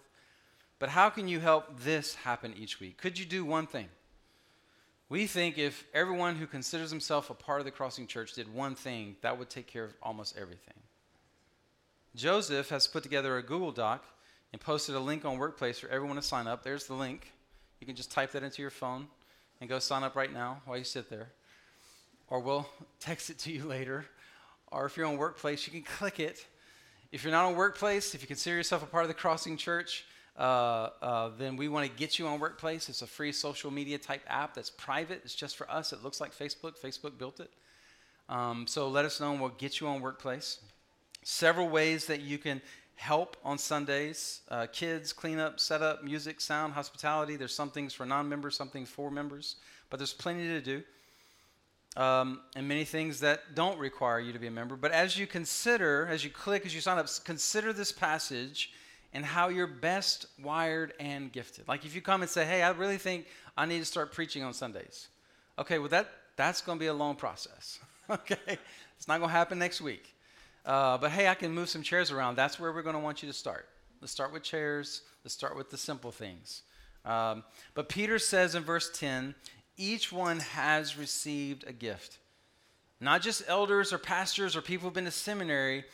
But 0.80 0.90
how 0.90 1.10
can 1.10 1.28
you 1.28 1.40
help 1.40 1.80
this 1.82 2.16
happen 2.16 2.54
each 2.58 2.80
week? 2.80 2.98
Could 2.98 3.20
you 3.20 3.26
do 3.26 3.46
one 3.46 3.68
thing? 3.68 3.88
We 5.10 5.26
think 5.26 5.58
if 5.58 5.86
everyone 5.92 6.36
who 6.36 6.46
considers 6.46 6.92
himself 6.92 7.32
a 7.32 7.34
part 7.34 7.60
of 7.60 7.66
the 7.66 7.72
Crossing 7.72 8.06
Church 8.06 8.34
did 8.34 8.54
one 8.54 8.76
thing, 8.76 9.16
that 9.22 9.38
would 9.38 9.50
take 9.50 9.66
care 9.66 9.84
of 9.84 9.94
almost 10.04 10.38
everything. 10.38 10.76
Joseph 12.16 12.70
has 12.70 12.86
put 12.88 13.02
together 13.02 13.38
a 13.38 13.42
Google 13.42 13.72
Doc 13.72 14.06
and 14.52 14.62
posted 14.62 14.96
a 14.96 15.00
link 15.00 15.26
on 15.26 15.40
Workplace 15.40 15.80
for 15.80 15.90
everyone 15.90 16.16
to 16.16 16.22
sign 16.22 16.48
up. 16.48 16.64
There's 16.64 16.86
the 16.86 16.94
link. 16.94 17.34
You 17.80 17.88
can 17.88 17.96
just 17.96 18.12
type 18.12 18.32
that 18.34 18.44
into 18.44 18.62
your 18.62 18.72
phone 18.72 19.08
and 19.60 19.70
go 19.70 19.80
sign 19.80 20.04
up 20.04 20.16
right 20.16 20.32
now 20.32 20.62
while 20.66 20.78
you 20.78 20.84
sit 20.84 21.10
there. 21.10 21.30
Or 22.28 22.40
we'll 22.40 22.70
text 23.00 23.32
it 23.32 23.40
to 23.40 23.52
you 23.52 23.66
later. 23.66 24.06
Or 24.72 24.86
if 24.86 24.96
you're 24.96 25.08
on 25.08 25.18
Workplace, 25.18 25.66
you 25.66 25.74
can 25.74 25.82
click 25.82 26.20
it. 26.20 26.46
If 27.12 27.24
you're 27.24 27.32
not 27.32 27.46
on 27.46 27.56
Workplace, 27.56 28.14
if 28.14 28.22
you 28.22 28.28
consider 28.28 28.58
yourself 28.58 28.84
a 28.84 28.86
part 28.86 29.04
of 29.04 29.08
the 29.08 29.16
Crossing 29.16 29.58
Church, 29.58 30.06
uh, 30.40 30.90
uh, 31.02 31.32
then 31.38 31.58
we 31.58 31.68
want 31.68 31.86
to 31.86 31.98
get 31.98 32.18
you 32.18 32.26
on 32.26 32.40
Workplace. 32.40 32.88
It's 32.88 33.02
a 33.02 33.08
free 33.08 33.34
social 33.34 33.72
media 33.72 33.98
type 33.98 34.22
app 34.28 34.54
that's 34.54 34.70
private. 34.70 35.22
It's 35.26 35.36
just 35.36 35.58
for 35.58 35.70
us. 35.70 35.92
It 35.92 36.02
looks 36.02 36.22
like 36.22 36.34
Facebook. 36.34 36.80
Facebook 36.80 37.18
built 37.18 37.42
it. 37.42 37.52
Um, 38.30 38.66
so 38.66 38.88
let 38.88 39.04
us 39.04 39.20
know 39.20 39.32
and 39.32 39.42
we'll 39.42 39.50
get 39.50 39.82
you 39.82 39.88
on 39.88 40.00
Workplace. 40.00 40.60
Several 41.24 41.68
ways 41.68 42.06
that 42.06 42.22
you 42.22 42.38
can 42.38 42.62
help 42.96 43.36
on 43.44 43.58
Sundays 43.58 44.42
uh, 44.50 44.68
kids, 44.72 45.12
cleanup, 45.12 45.60
setup, 45.60 46.06
music, 46.06 46.40
sound, 46.40 46.72
hospitality. 46.72 47.36
There's 47.36 47.54
some 47.54 47.70
things 47.70 47.94
for 47.94 48.06
non 48.06 48.30
members, 48.30 48.56
some 48.56 48.70
things 48.70 48.90
for 48.90 49.12
members, 49.12 49.58
but 49.90 49.98
there's 49.98 50.14
plenty 50.14 50.48
to 50.48 50.62
do. 50.62 50.84
Um, 51.98 52.42
and 52.56 52.66
many 52.66 52.86
things 52.86 53.20
that 53.20 53.56
don't 53.56 53.78
require 53.78 54.22
you 54.22 54.32
to 54.32 54.40
be 54.40 54.48
a 54.48 54.52
member. 54.52 54.78
But 54.78 54.92
as 54.92 55.18
you 55.18 55.28
consider, 55.28 56.08
as 56.10 56.24
you 56.24 56.30
click, 56.30 56.66
as 56.66 56.74
you 56.74 56.80
sign 56.80 56.98
up, 56.98 57.08
consider 57.26 57.74
this 57.74 57.92
passage 57.92 58.72
and 59.14 59.26
how 59.26 59.50
you're 59.50 59.68
best 59.68 60.28
wired 60.42 60.94
and 61.00 61.32
gifted. 61.32 61.68
Like 61.68 61.86
if 61.86 61.96
you 61.96 62.02
come 62.02 62.22
and 62.22 62.30
say, 62.30 62.46
"Hey, 62.46 62.62
I 62.62 62.70
really 62.72 62.98
think 62.98 63.26
I 63.58 63.66
need 63.66 63.80
to 63.80 63.86
start 63.86 64.12
preaching 64.12 64.44
on 64.44 64.54
Sundays." 64.54 65.08
Okay, 65.58 65.80
well 65.80 65.90
that 65.90 66.10
that's 66.36 66.62
going 66.62 66.78
to 66.78 66.80
be 66.80 66.88
a 66.88 66.94
long 66.94 67.16
process. 67.16 67.80
okay, 68.10 68.58
it's 68.98 69.08
not 69.08 69.18
going 69.18 69.30
to 69.30 69.36
happen 69.36 69.60
next 69.60 69.82
week. 69.82 70.16
Uh, 70.66 70.98
but 70.98 71.12
hey, 71.12 71.28
I 71.28 71.36
can 71.36 71.52
move 71.52 71.70
some 71.70 71.82
chairs 71.82 72.12
around. 72.12 72.36
That's 72.36 72.60
where 72.60 72.72
we're 72.72 72.82
going 72.82 72.96
to 72.96 73.02
want 73.02 73.24
you 73.24 73.30
to 73.30 73.34
start. 73.34 73.68
Let's 74.02 74.12
start 74.12 74.32
with 74.32 74.44
chairs. 74.44 75.02
Let's 75.24 75.34
start 75.34 75.56
with 75.58 75.70
the 75.70 75.78
simple 75.78 76.12
things. 76.12 76.64
Um, 77.06 77.44
but 77.74 77.90
Peter 77.90 78.20
says 78.20 78.56
in 78.56 78.64
verse 78.64 78.90
10 78.94 79.36
each 79.78 80.12
one 80.12 80.42
has 80.42 80.98
received 80.98 81.64
a 81.66 81.72
gift. 81.72 82.18
Not 83.00 83.22
just 83.22 83.44
elders 83.48 83.94
or 83.94 83.98
pastors 83.98 84.56
or 84.58 84.62
people 84.62 84.88
who've 84.88 84.94
been 84.94 85.06
to 85.06 85.12
seminary 85.12 85.86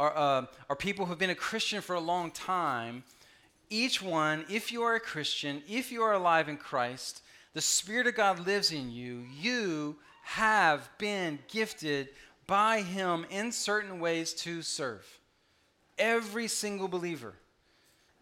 or, 0.00 0.16
uh, 0.16 0.46
or 0.70 0.76
people 0.76 1.04
who've 1.04 1.18
been 1.18 1.30
a 1.30 1.34
Christian 1.34 1.82
for 1.82 1.94
a 1.94 2.00
long 2.00 2.30
time. 2.30 3.04
Each 3.68 4.00
one, 4.00 4.46
if 4.48 4.72
you 4.72 4.82
are 4.82 4.94
a 4.94 5.00
Christian, 5.00 5.62
if 5.68 5.92
you 5.92 6.02
are 6.02 6.14
alive 6.14 6.48
in 6.48 6.56
Christ, 6.56 7.22
the 7.52 7.60
Spirit 7.60 8.06
of 8.06 8.14
God 8.14 8.46
lives 8.46 8.72
in 8.72 8.90
you. 8.90 9.24
You 9.38 9.96
have 10.22 10.88
been 10.98 11.38
gifted 11.48 12.08
by 12.46 12.80
Him 12.80 13.26
in 13.30 13.52
certain 13.52 14.00
ways 14.00 14.32
to 14.34 14.62
serve. 14.62 15.06
Every 15.98 16.48
single 16.48 16.88
believer. 16.88 17.34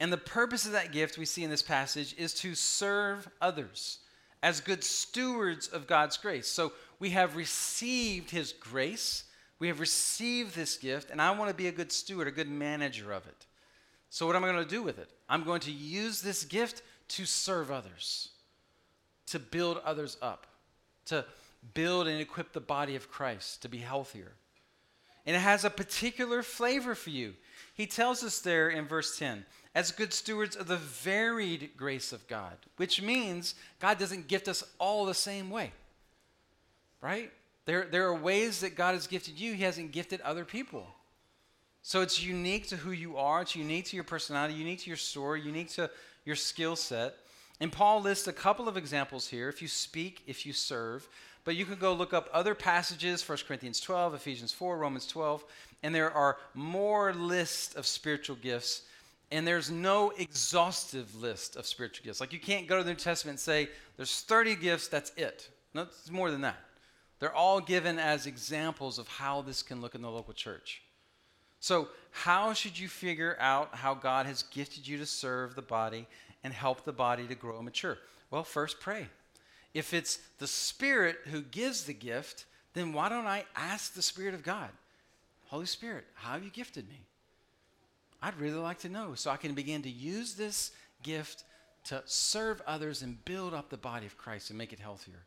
And 0.00 0.12
the 0.12 0.18
purpose 0.18 0.66
of 0.66 0.72
that 0.72 0.92
gift 0.92 1.16
we 1.16 1.24
see 1.24 1.44
in 1.44 1.50
this 1.50 1.62
passage 1.62 2.14
is 2.18 2.34
to 2.34 2.54
serve 2.54 3.28
others 3.40 4.00
as 4.42 4.60
good 4.60 4.82
stewards 4.82 5.68
of 5.68 5.86
God's 5.86 6.16
grace. 6.16 6.48
So 6.48 6.72
we 6.98 7.10
have 7.10 7.36
received 7.36 8.30
His 8.30 8.52
grace, 8.52 9.24
we 9.58 9.68
have 9.68 9.80
received 9.80 10.54
this 10.54 10.76
gift, 10.76 11.10
and 11.10 11.20
I 11.20 11.30
want 11.32 11.50
to 11.50 11.54
be 11.54 11.68
a 11.68 11.72
good 11.72 11.90
steward, 11.90 12.28
a 12.28 12.32
good 12.32 12.48
manager 12.48 13.12
of 13.12 13.26
it. 13.26 13.46
So, 14.10 14.26
what 14.26 14.36
am 14.36 14.44
I 14.44 14.52
going 14.52 14.64
to 14.64 14.70
do 14.70 14.82
with 14.82 14.98
it? 14.98 15.10
I'm 15.28 15.44
going 15.44 15.60
to 15.62 15.72
use 15.72 16.22
this 16.22 16.44
gift 16.44 16.82
to 17.08 17.26
serve 17.26 17.70
others, 17.70 18.30
to 19.26 19.38
build 19.38 19.80
others 19.84 20.16
up, 20.22 20.46
to 21.06 21.24
build 21.74 22.06
and 22.06 22.20
equip 22.20 22.52
the 22.52 22.60
body 22.60 22.96
of 22.96 23.10
Christ 23.10 23.62
to 23.62 23.68
be 23.68 23.78
healthier. 23.78 24.32
And 25.26 25.36
it 25.36 25.40
has 25.40 25.64
a 25.64 25.70
particular 25.70 26.42
flavor 26.42 26.94
for 26.94 27.10
you. 27.10 27.34
He 27.74 27.86
tells 27.86 28.22
us 28.24 28.40
there 28.40 28.70
in 28.70 28.86
verse 28.86 29.18
10 29.18 29.44
as 29.74 29.92
good 29.92 30.12
stewards 30.12 30.56
of 30.56 30.66
the 30.66 30.76
varied 30.76 31.70
grace 31.76 32.12
of 32.12 32.26
God, 32.28 32.56
which 32.76 33.02
means 33.02 33.54
God 33.78 33.98
doesn't 33.98 34.28
gift 34.28 34.48
us 34.48 34.64
all 34.78 35.04
the 35.04 35.14
same 35.14 35.50
way, 35.50 35.72
right? 37.00 37.30
There, 37.68 37.84
there 37.84 38.06
are 38.06 38.14
ways 38.14 38.60
that 38.60 38.76
God 38.76 38.94
has 38.94 39.06
gifted 39.06 39.38
you, 39.38 39.52
He 39.52 39.62
hasn't 39.62 39.92
gifted 39.92 40.22
other 40.22 40.46
people. 40.46 40.86
So 41.82 42.00
it's 42.00 42.22
unique 42.22 42.66
to 42.68 42.76
who 42.76 42.92
you 42.92 43.18
are, 43.18 43.42
it's 43.42 43.54
unique 43.54 43.84
to 43.88 43.94
your 43.96 44.04
personality, 44.04 44.54
unique 44.54 44.80
to 44.80 44.86
your 44.88 44.96
story, 44.96 45.42
unique 45.42 45.68
to 45.72 45.90
your 46.24 46.34
skill 46.34 46.76
set. 46.76 47.16
And 47.60 47.70
Paul 47.70 48.00
lists 48.00 48.26
a 48.26 48.32
couple 48.32 48.70
of 48.70 48.78
examples 48.78 49.28
here. 49.28 49.50
If 49.50 49.60
you 49.60 49.68
speak, 49.68 50.22
if 50.26 50.46
you 50.46 50.54
serve, 50.54 51.06
but 51.44 51.56
you 51.56 51.66
can 51.66 51.74
go 51.74 51.92
look 51.92 52.14
up 52.14 52.30
other 52.32 52.54
passages 52.54 53.28
1 53.28 53.36
Corinthians 53.46 53.80
12, 53.80 54.14
Ephesians 54.14 54.50
4, 54.50 54.78
Romans 54.78 55.06
12, 55.06 55.44
and 55.82 55.94
there 55.94 56.10
are 56.10 56.38
more 56.54 57.12
lists 57.12 57.74
of 57.74 57.86
spiritual 57.86 58.36
gifts. 58.36 58.84
And 59.30 59.46
there's 59.46 59.70
no 59.70 60.08
exhaustive 60.16 61.14
list 61.20 61.56
of 61.56 61.66
spiritual 61.66 62.06
gifts. 62.06 62.18
Like 62.18 62.32
you 62.32 62.40
can't 62.40 62.66
go 62.66 62.78
to 62.78 62.82
the 62.82 62.92
New 62.92 62.96
Testament 62.96 63.34
and 63.34 63.40
say, 63.40 63.68
there's 63.98 64.22
30 64.22 64.56
gifts, 64.56 64.88
that's 64.88 65.12
it. 65.18 65.50
No, 65.74 65.82
it's 65.82 66.10
more 66.10 66.30
than 66.30 66.40
that. 66.40 66.56
They're 67.18 67.34
all 67.34 67.60
given 67.60 67.98
as 67.98 68.26
examples 68.26 68.98
of 68.98 69.08
how 69.08 69.42
this 69.42 69.62
can 69.62 69.80
look 69.80 69.94
in 69.94 70.02
the 70.02 70.10
local 70.10 70.34
church. 70.34 70.82
So, 71.60 71.88
how 72.10 72.52
should 72.52 72.78
you 72.78 72.88
figure 72.88 73.36
out 73.40 73.74
how 73.74 73.94
God 73.94 74.26
has 74.26 74.44
gifted 74.44 74.86
you 74.86 74.98
to 74.98 75.06
serve 75.06 75.54
the 75.54 75.62
body 75.62 76.06
and 76.44 76.52
help 76.52 76.84
the 76.84 76.92
body 76.92 77.26
to 77.26 77.34
grow 77.34 77.56
and 77.56 77.64
mature? 77.64 77.98
Well, 78.30 78.44
first 78.44 78.78
pray. 78.78 79.08
If 79.74 79.92
it's 79.92 80.18
the 80.38 80.46
Spirit 80.46 81.18
who 81.26 81.42
gives 81.42 81.84
the 81.84 81.94
gift, 81.94 82.44
then 82.74 82.92
why 82.92 83.08
don't 83.08 83.26
I 83.26 83.44
ask 83.56 83.94
the 83.94 84.02
Spirit 84.02 84.34
of 84.34 84.42
God, 84.42 84.70
Holy 85.46 85.66
Spirit, 85.66 86.04
how 86.14 86.34
have 86.34 86.44
you 86.44 86.50
gifted 86.50 86.88
me? 86.88 87.00
I'd 88.22 88.38
really 88.38 88.58
like 88.58 88.78
to 88.80 88.88
know 88.88 89.14
so 89.14 89.30
I 89.30 89.36
can 89.36 89.54
begin 89.54 89.82
to 89.82 89.90
use 89.90 90.34
this 90.34 90.72
gift 91.02 91.44
to 91.84 92.02
serve 92.04 92.60
others 92.66 93.02
and 93.02 93.24
build 93.24 93.54
up 93.54 93.70
the 93.70 93.76
body 93.76 94.06
of 94.06 94.18
Christ 94.18 94.50
and 94.50 94.58
make 94.58 94.72
it 94.72 94.80
healthier. 94.80 95.24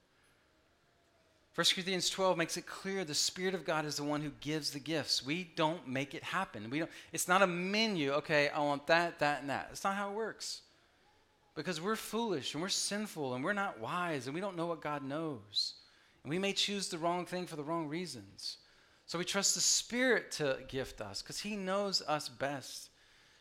1 1.55 1.65
Corinthians 1.73 2.09
12 2.09 2.37
makes 2.37 2.55
it 2.55 2.65
clear 2.65 3.03
the 3.03 3.13
Spirit 3.13 3.53
of 3.53 3.65
God 3.65 3.85
is 3.85 3.97
the 3.97 4.03
one 4.03 4.21
who 4.21 4.31
gives 4.39 4.71
the 4.71 4.79
gifts. 4.79 5.25
We 5.25 5.51
don't 5.55 5.85
make 5.85 6.13
it 6.13 6.23
happen. 6.23 6.69
We 6.69 6.79
don't, 6.79 6.91
it's 7.11 7.27
not 7.27 7.41
a 7.41 7.47
menu, 7.47 8.11
okay, 8.13 8.49
I 8.49 8.59
want 8.59 8.87
that, 8.87 9.19
that, 9.19 9.41
and 9.41 9.49
that. 9.49 9.67
It's 9.71 9.83
not 9.83 9.95
how 9.95 10.09
it 10.11 10.15
works 10.15 10.61
because 11.55 11.81
we're 11.81 11.95
foolish 11.95 12.53
and 12.53 12.61
we're 12.61 12.69
sinful 12.69 13.33
and 13.33 13.43
we're 13.43 13.53
not 13.53 13.79
wise 13.79 14.27
and 14.27 14.33
we 14.33 14.41
don't 14.41 14.55
know 14.55 14.67
what 14.67 14.81
God 14.81 15.03
knows. 15.03 15.73
And 16.23 16.29
we 16.29 16.39
may 16.39 16.53
choose 16.53 16.87
the 16.87 16.97
wrong 16.97 17.25
thing 17.25 17.45
for 17.45 17.55
the 17.55 17.63
wrong 17.63 17.87
reasons. 17.87 18.57
So 19.05 19.19
we 19.19 19.25
trust 19.25 19.55
the 19.55 19.61
Spirit 19.61 20.31
to 20.33 20.59
gift 20.69 21.01
us 21.01 21.21
because 21.21 21.39
He 21.39 21.57
knows 21.57 22.01
us 22.07 22.29
best 22.29 22.89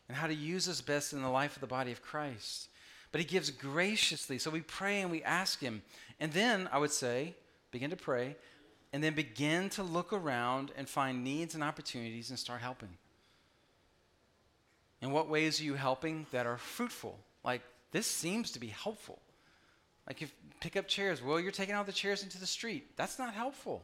and 0.09 0.17
how 0.17 0.27
to 0.27 0.35
use 0.35 0.69
us 0.69 0.81
best 0.81 1.13
in 1.13 1.23
the 1.23 1.29
life 1.29 1.55
of 1.55 1.61
the 1.61 1.67
body 1.67 1.93
of 1.93 2.03
Christ. 2.03 2.69
But 3.13 3.21
He 3.21 3.27
gives 3.27 3.51
graciously. 3.51 4.39
So 4.39 4.51
we 4.51 4.63
pray 4.63 5.01
and 5.01 5.11
we 5.11 5.23
ask 5.23 5.61
Him. 5.61 5.83
And 6.19 6.33
then 6.33 6.69
I 6.73 6.79
would 6.79 6.91
say, 6.91 7.35
begin 7.71 7.91
to 7.91 7.97
pray, 7.97 8.37
and 8.93 9.03
then 9.03 9.15
begin 9.15 9.69
to 9.71 9.83
look 9.83 10.13
around 10.13 10.73
and 10.77 10.89
find 10.89 11.23
needs 11.23 11.55
and 11.55 11.63
opportunities 11.63 12.31
and 12.31 12.39
start 12.39 12.61
helping. 12.61 12.91
In 15.03 15.13
what 15.13 15.29
ways 15.29 15.61
are 15.61 15.65
you 15.65 15.75
helping 15.75 16.27
that 16.33 16.47
are 16.47 16.59
fruitful? 16.59 17.19
Like 17.45 17.63
this 17.93 18.07
seems 18.07 18.51
to 18.53 18.61
be 18.61 18.69
helpful. 18.69 19.21
Like 20.07 20.23
if 20.23 20.33
pick 20.61 20.77
up 20.77 20.89
chairs, 20.89 21.23
well, 21.23 21.41
you're 21.41 21.53
taking 21.53 21.75
all 21.75 21.85
the 21.85 21.93
chairs 21.93 22.23
into 22.23 22.39
the 22.39 22.47
street. 22.47 22.97
That's 22.97 23.19
not 23.19 23.33
helpful. 23.33 23.83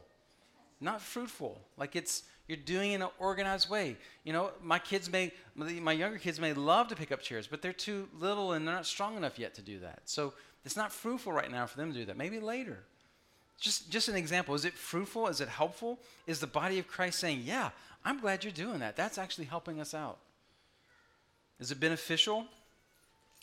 Not 0.79 1.01
fruitful. 1.01 1.59
Like 1.77 1.95
it's 1.95 2.23
you're 2.47 2.57
doing 2.57 2.91
it 2.91 2.95
in 2.95 3.01
an 3.01 3.09
organized 3.19 3.69
way. 3.69 3.97
You 4.23 4.33
know, 4.33 4.51
my 4.61 4.79
kids 4.79 5.11
may 5.11 5.31
my 5.55 5.91
younger 5.91 6.17
kids 6.17 6.39
may 6.39 6.53
love 6.53 6.89
to 6.89 6.95
pick 6.95 7.11
up 7.11 7.21
chairs, 7.21 7.47
but 7.47 7.61
they're 7.61 7.73
too 7.73 8.07
little 8.19 8.51
and 8.51 8.67
they're 8.67 8.75
not 8.75 8.85
strong 8.85 9.17
enough 9.17 9.39
yet 9.39 9.55
to 9.55 9.61
do 9.61 9.79
that. 9.79 10.01
So 10.05 10.33
it's 10.65 10.75
not 10.75 10.91
fruitful 10.91 11.31
right 11.31 11.49
now 11.49 11.65
for 11.65 11.77
them 11.77 11.91
to 11.93 11.99
do 11.99 12.05
that. 12.05 12.17
Maybe 12.17 12.39
later. 12.39 12.83
Just 13.59 13.89
just 13.89 14.07
an 14.07 14.15
example. 14.15 14.53
Is 14.55 14.65
it 14.65 14.73
fruitful? 14.73 15.27
Is 15.27 15.41
it 15.41 15.49
helpful? 15.49 15.99
Is 16.27 16.39
the 16.39 16.47
body 16.47 16.79
of 16.79 16.87
Christ 16.87 17.19
saying, 17.19 17.41
"Yeah, 17.43 17.71
I'm 18.05 18.19
glad 18.19 18.43
you're 18.43 18.53
doing 18.53 18.79
that. 18.79 18.95
That's 18.95 19.17
actually 19.17 19.45
helping 19.45 19.79
us 19.79 19.93
out." 19.93 20.19
Is 21.59 21.71
it 21.71 21.79
beneficial? 21.79 22.47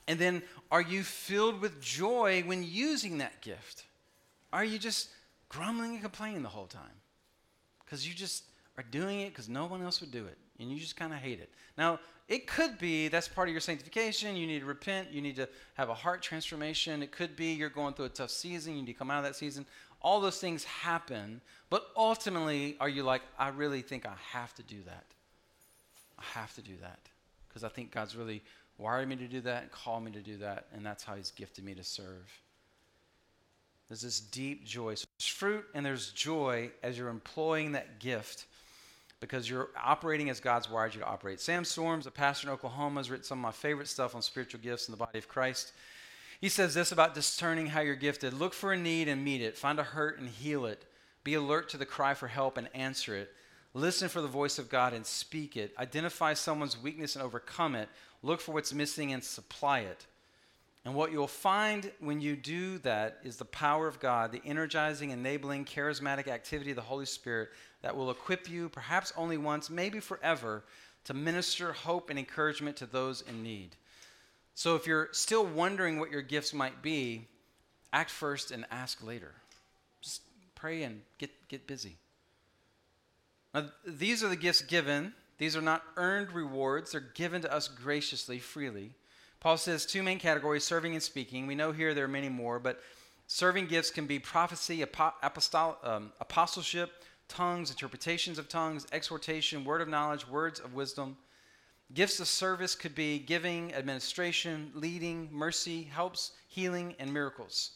And 0.07 0.19
then, 0.19 0.43
are 0.71 0.83
you 0.83 1.03
filled 1.03 1.61
with 1.61 1.81
joy 1.81 2.43
when 2.43 2.63
using 2.63 3.19
that 3.19 3.41
gift? 3.41 3.85
Are 4.53 4.65
you 4.65 4.79
just 4.79 5.09
grumbling 5.49 5.93
and 5.93 6.03
complaining 6.03 6.43
the 6.43 6.49
whole 6.49 6.67
time? 6.67 7.01
Because 7.85 8.07
you 8.07 8.15
just 8.15 8.45
are 8.77 8.85
doing 8.85 9.21
it 9.21 9.31
because 9.31 9.49
no 9.49 9.67
one 9.67 9.83
else 9.83 10.01
would 10.01 10.11
do 10.13 10.27
it, 10.27 10.39
and 10.59 10.71
you 10.71 10.79
just 10.79 10.97
kind 10.97 11.13
of 11.13 11.19
hate 11.19 11.41
it. 11.41 11.51
Now, 11.77 11.99
it 12.29 12.47
could 12.47 12.79
be 12.79 13.09
that's 13.09 13.29
part 13.29 13.49
of 13.49 13.53
your 13.53 13.61
sanctification. 13.61 14.37
You 14.37 14.47
need 14.47 14.61
to 14.61 14.67
repent. 14.67 15.11
You 15.11 15.21
need 15.21 15.37
to 15.37 15.49
have 15.75 15.91
a 15.91 15.95
heart 15.95 16.23
transformation. 16.23 17.03
It 17.03 17.13
could 17.13 17.37
be 17.37 17.53
you're 17.53 17.69
going 17.69 17.95
through 17.95 18.07
a 18.07 18.11
tough 18.11 18.31
season. 18.31 18.75
You 18.75 18.81
need 18.81 18.93
to 18.93 18.99
come 18.99 19.11
out 19.11 19.19
of 19.19 19.25
that 19.25 19.37
season. 19.37 19.67
All 20.05 20.21
those 20.21 20.39
things 20.39 20.63
happen. 20.63 21.41
But 21.71 21.89
ultimately, 21.97 22.77
are 22.79 22.89
you 22.89 23.03
like, 23.03 23.23
I 23.39 23.49
really 23.49 23.83
think 23.83 24.07
I 24.07 24.15
have 24.33 24.55
to 24.55 24.63
do 24.63 24.77
that? 24.85 25.05
I 26.19 26.23
have 26.39 26.55
to 26.55 26.63
do 26.63 26.75
that. 26.83 27.01
Because 27.49 27.65
I 27.65 27.69
think 27.69 27.91
God's 27.91 28.15
really 28.15 28.43
wired 28.79 29.09
me 29.09 29.17
to 29.17 29.27
do 29.27 29.41
that 29.41 29.63
and 29.63 29.73
called 29.73 30.05
me 30.05 30.13
to 30.13 30.21
do 30.21 30.37
that. 30.37 30.67
And 30.75 30.85
that's 30.85 31.03
how 31.03 31.15
He's 31.15 31.31
gifted 31.31 31.65
me 31.65 31.75
to 31.75 31.83
serve. 31.83 32.31
There's 33.89 34.03
this 34.03 34.21
deep 34.21 34.65
joy. 34.65 34.95
So 34.95 35.07
there's 35.19 35.29
fruit 35.29 35.65
and 35.75 35.85
there's 35.85 36.13
joy 36.13 36.71
as 36.83 36.99
you're 36.99 37.09
employing 37.09 37.73
that 37.73 37.99
gift 37.99 38.47
because 39.21 39.49
you're 39.49 39.71
operating 39.83 40.29
as 40.29 40.39
God's 40.39 40.71
wired 40.71 40.95
you 40.95 41.01
to 41.01 41.07
operate. 41.07 41.41
Sam 41.41 41.65
Storms, 41.65 42.07
a 42.07 42.11
pastor 42.11 42.49
in 42.49 42.53
Oklahoma, 42.53 43.01
has 43.01 43.11
written 43.11 43.25
some 43.25 43.39
of 43.39 43.43
my 43.43 43.53
favorite 43.53 43.89
stuff 43.89 44.15
on 44.15 44.21
spiritual 44.21 44.61
gifts 44.61 44.87
in 44.87 44.93
the 44.93 44.99
body 44.99 45.19
of 45.19 45.29
Christ. 45.29 45.73
He 46.45 46.51
says 46.51 46.75
this 46.75 46.93
about 46.93 47.15
discerning 47.15 47.69
how 47.69 47.81
you're 47.81 47.95
gifted 47.95 48.35
look 48.35 48.53
for 48.53 48.75
a 48.75 48.77
need 48.77 49.09
and 49.09 49.25
meet 49.25 49.41
it, 49.41 49.57
find 49.57 49.79
a 49.79 49.83
hurt 49.83 50.19
and 50.19 50.29
heal 50.29 50.67
it, 50.67 50.85
be 51.23 51.33
alert 51.33 51.71
to 51.71 51.79
the 51.79 51.87
cry 51.87 52.13
for 52.13 52.29
help 52.29 52.59
and 52.59 52.69
answer 52.75 53.17
it. 53.17 53.33
Listen 53.73 54.11
for 54.11 54.21
the 54.21 54.29
voice 54.29 54.59
of 54.59 54.69
God 54.69 54.93
and 54.93 55.07
speak 55.07 55.57
it. 55.57 55.73
Identify 55.79 56.35
someone's 56.35 56.77
weakness 56.77 57.17
and 57.17 57.25
overcome 57.25 57.75
it. 57.75 57.89
Look 58.23 58.43
for 58.43 58.53
what's 58.53 58.75
missing 58.75 59.11
and 59.15 59.25
supply 59.25 59.81
it. 59.81 60.05
And 60.85 60.95
what 60.95 61.13
you'll 61.13 61.29
find 61.29 61.91
when 61.99 62.21
you 62.21 62.37
do 62.37 62.77
that 62.81 63.21
is 63.25 63.39
the 63.39 63.47
power 63.47 63.89
of 63.89 63.99
God, 63.99 64.31
the 64.31 64.43
energizing, 64.45 65.13
enabling, 65.13 65.65
charismatic 65.65 66.29
activity 66.29 66.73
of 66.73 66.77
the 66.77 66.83
Holy 66.83 67.07
Spirit 67.07 67.49
that 67.81 67.97
will 67.97 68.11
equip 68.11 68.51
you, 68.51 68.69
perhaps 68.69 69.15
only 69.17 69.39
once, 69.39 69.71
maybe 69.71 69.99
forever, 69.99 70.63
to 71.05 71.15
minister 71.15 71.73
hope 71.73 72.11
and 72.11 72.19
encouragement 72.19 72.77
to 72.77 72.85
those 72.85 73.23
in 73.23 73.43
need. 73.43 73.77
So 74.55 74.77
if 74.77 74.87
you're 74.87 75.09
still 75.13 75.45
wondering 75.45 75.99
what 75.99 76.11
your 76.11 76.23
gifts 76.23 76.55
might 76.55 76.81
be, 76.83 77.27
act 77.93 78.11
first 78.11 78.51
and 78.51 78.65
ask 78.71 79.05
later. 79.05 79.33
Just 80.01 80.23
pray 80.55 80.83
and 80.85 81.03
get, 81.19 81.31
get 81.49 81.67
busy. 81.67 81.97
Now, 83.53 83.67
these 83.87 84.23
are 84.23 84.29
the 84.29 84.37
gifts 84.37 84.63
given. 84.63 85.13
These 85.39 85.57
are 85.57 85.63
not 85.63 85.83
earned 85.97 86.33
rewards, 86.33 86.93
they're 86.93 87.01
given 87.01 87.43
to 87.43 87.53
us 87.53 87.67
graciously, 87.67 88.39
freely. 88.39 88.93
Paul 89.41 89.57
says 89.57 89.85
two 89.85 90.03
main 90.03 90.19
categories 90.19 90.65
serving 90.65 90.95
and 90.95 91.03
speaking. 91.03 91.47
We 91.47 91.55
know 91.55 91.73
here 91.73 91.93
there 91.93 92.05
are 92.05 92.09
many 92.09 92.29
more, 92.29 92.59
but 92.59 92.81
serving 93.27 93.67
gifts 93.67 93.91
can 93.91 94.07
be 94.07 94.19
prophecy, 94.19 94.83
apostol, 94.83 95.79
um, 95.83 96.13
apostleship, 96.21 97.03
tongues, 97.29 97.71
interpretations 97.71 98.39
of 98.39 98.49
tongues, 98.49 98.87
exhortation, 98.93 99.65
word 99.65 99.81
of 99.81 99.89
knowledge, 99.89 100.27
words 100.27 100.61
of 100.61 100.73
wisdom. 100.73 101.17
Gifts 101.93 102.19
of 102.19 102.27
service 102.27 102.75
could 102.75 102.95
be 102.95 103.19
giving, 103.19 103.75
administration, 103.75 104.73
leading, 104.75 105.29
mercy, 105.31 105.83
helps, 105.83 106.33
healing, 106.49 106.95
and 106.99 107.13
miracles. 107.13 107.73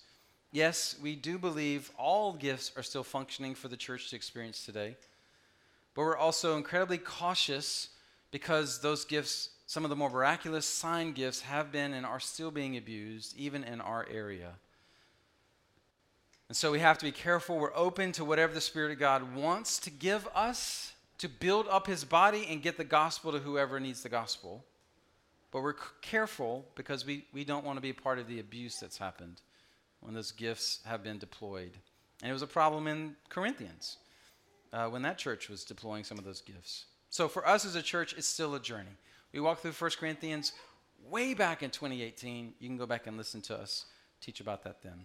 Yes, 0.50 0.96
we 1.02 1.14
do 1.14 1.38
believe 1.38 1.90
all 1.98 2.32
gifts 2.32 2.72
are 2.76 2.82
still 2.82 3.04
functioning 3.04 3.54
for 3.54 3.68
the 3.68 3.76
church 3.76 4.10
to 4.10 4.16
experience 4.16 4.64
today, 4.64 4.96
but 5.94 6.02
we're 6.02 6.16
also 6.16 6.56
incredibly 6.56 6.98
cautious 6.98 7.90
because 8.30 8.80
those 8.80 9.04
gifts 9.04 9.50
some 9.68 9.84
of 9.84 9.90
the 9.90 9.96
more 9.96 10.08
miraculous 10.08 10.64
sign 10.64 11.12
gifts 11.12 11.42
have 11.42 11.70
been 11.70 11.92
and 11.92 12.06
are 12.06 12.20
still 12.20 12.50
being 12.50 12.78
abused, 12.78 13.36
even 13.36 13.62
in 13.64 13.82
our 13.82 14.06
area. 14.10 14.54
And 16.48 16.56
so 16.56 16.72
we 16.72 16.78
have 16.78 16.96
to 16.96 17.04
be 17.04 17.12
careful. 17.12 17.58
We're 17.58 17.76
open 17.76 18.12
to 18.12 18.24
whatever 18.24 18.54
the 18.54 18.62
Spirit 18.62 18.92
of 18.92 18.98
God 18.98 19.36
wants 19.36 19.78
to 19.80 19.90
give 19.90 20.26
us 20.34 20.94
to 21.18 21.28
build 21.28 21.66
up 21.68 21.86
His 21.86 22.04
body 22.04 22.46
and 22.48 22.62
get 22.62 22.76
the 22.76 22.84
gospel 22.84 23.32
to 23.32 23.38
whoever 23.38 23.80
needs 23.80 24.02
the 24.02 24.08
gospel. 24.08 24.64
But 25.50 25.62
we're 25.62 25.76
careful 26.02 26.66
because 26.74 27.06
we, 27.06 27.24
we 27.32 27.44
don't 27.44 27.64
want 27.64 27.76
to 27.76 27.80
be 27.82 27.92
part 27.92 28.18
of 28.18 28.28
the 28.28 28.40
abuse 28.40 28.78
that's 28.78 28.98
happened 28.98 29.40
when 30.00 30.14
those 30.14 30.30
gifts 30.30 30.80
have 30.84 31.02
been 31.02 31.18
deployed. 31.18 31.72
And 32.22 32.30
it 32.30 32.32
was 32.32 32.42
a 32.42 32.46
problem 32.46 32.86
in 32.86 33.16
Corinthians 33.28 33.96
uh, 34.72 34.88
when 34.88 35.02
that 35.02 35.18
church 35.18 35.48
was 35.48 35.64
deploying 35.64 36.04
some 36.04 36.18
of 36.18 36.24
those 36.24 36.40
gifts. 36.40 36.86
So 37.10 37.28
for 37.28 37.46
us 37.46 37.64
as 37.64 37.74
a 37.74 37.82
church, 37.82 38.14
it's 38.16 38.26
still 38.26 38.54
a 38.54 38.60
journey. 38.60 38.96
We 39.32 39.40
walked 39.40 39.62
through 39.62 39.72
1 39.72 39.90
Corinthians 39.98 40.52
way 41.08 41.34
back 41.34 41.62
in 41.62 41.70
2018. 41.70 42.54
You 42.58 42.68
can 42.68 42.76
go 42.76 42.86
back 42.86 43.06
and 43.06 43.16
listen 43.16 43.40
to 43.42 43.56
us 43.56 43.86
teach 44.20 44.40
about 44.40 44.64
that 44.64 44.82
then. 44.82 45.04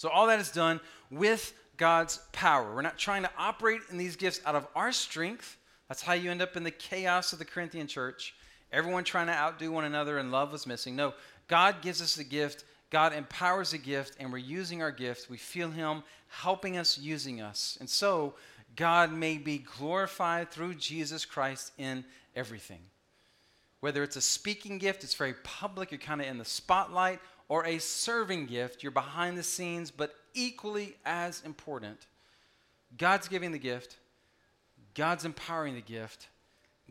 So, 0.00 0.08
all 0.08 0.28
that 0.28 0.40
is 0.40 0.50
done 0.50 0.80
with 1.10 1.52
God's 1.76 2.20
power. 2.32 2.74
We're 2.74 2.80
not 2.80 2.96
trying 2.96 3.22
to 3.22 3.30
operate 3.36 3.82
in 3.90 3.98
these 3.98 4.16
gifts 4.16 4.40
out 4.46 4.54
of 4.54 4.66
our 4.74 4.92
strength. 4.92 5.58
That's 5.88 6.00
how 6.00 6.14
you 6.14 6.30
end 6.30 6.40
up 6.40 6.56
in 6.56 6.64
the 6.64 6.70
chaos 6.70 7.34
of 7.34 7.38
the 7.38 7.44
Corinthian 7.44 7.86
church. 7.86 8.34
Everyone 8.72 9.04
trying 9.04 9.26
to 9.26 9.34
outdo 9.34 9.70
one 9.70 9.84
another 9.84 10.16
and 10.16 10.32
love 10.32 10.52
was 10.52 10.66
missing. 10.66 10.96
No, 10.96 11.12
God 11.48 11.82
gives 11.82 12.00
us 12.00 12.14
the 12.14 12.24
gift. 12.24 12.64
God 12.88 13.12
empowers 13.12 13.72
the 13.72 13.78
gift, 13.78 14.16
and 14.18 14.32
we're 14.32 14.38
using 14.38 14.80
our 14.80 14.90
gift. 14.90 15.28
We 15.28 15.36
feel 15.36 15.68
Him 15.68 16.02
helping 16.28 16.78
us, 16.78 16.96
using 16.96 17.42
us. 17.42 17.76
And 17.78 17.86
so, 17.86 18.36
God 18.76 19.12
may 19.12 19.36
be 19.36 19.58
glorified 19.58 20.50
through 20.50 20.76
Jesus 20.76 21.26
Christ 21.26 21.72
in 21.76 22.06
everything. 22.34 22.80
Whether 23.80 24.02
it's 24.02 24.16
a 24.16 24.22
speaking 24.22 24.78
gift, 24.78 25.04
it's 25.04 25.14
very 25.14 25.34
public, 25.44 25.90
you're 25.90 25.98
kind 25.98 26.22
of 26.22 26.26
in 26.26 26.38
the 26.38 26.44
spotlight, 26.46 27.20
or 27.50 27.66
a 27.66 27.78
serving 27.78 28.46
gift, 28.46 28.84
you're 28.84 28.92
behind 28.92 29.36
the 29.36 29.42
scenes, 29.42 29.90
but 29.90 30.14
equally 30.34 30.94
as 31.04 31.42
important, 31.44 32.06
God's 32.96 33.26
giving 33.26 33.50
the 33.50 33.58
gift, 33.58 33.96
God's 34.94 35.24
empowering 35.24 35.74
the 35.74 35.80
gift, 35.80 36.28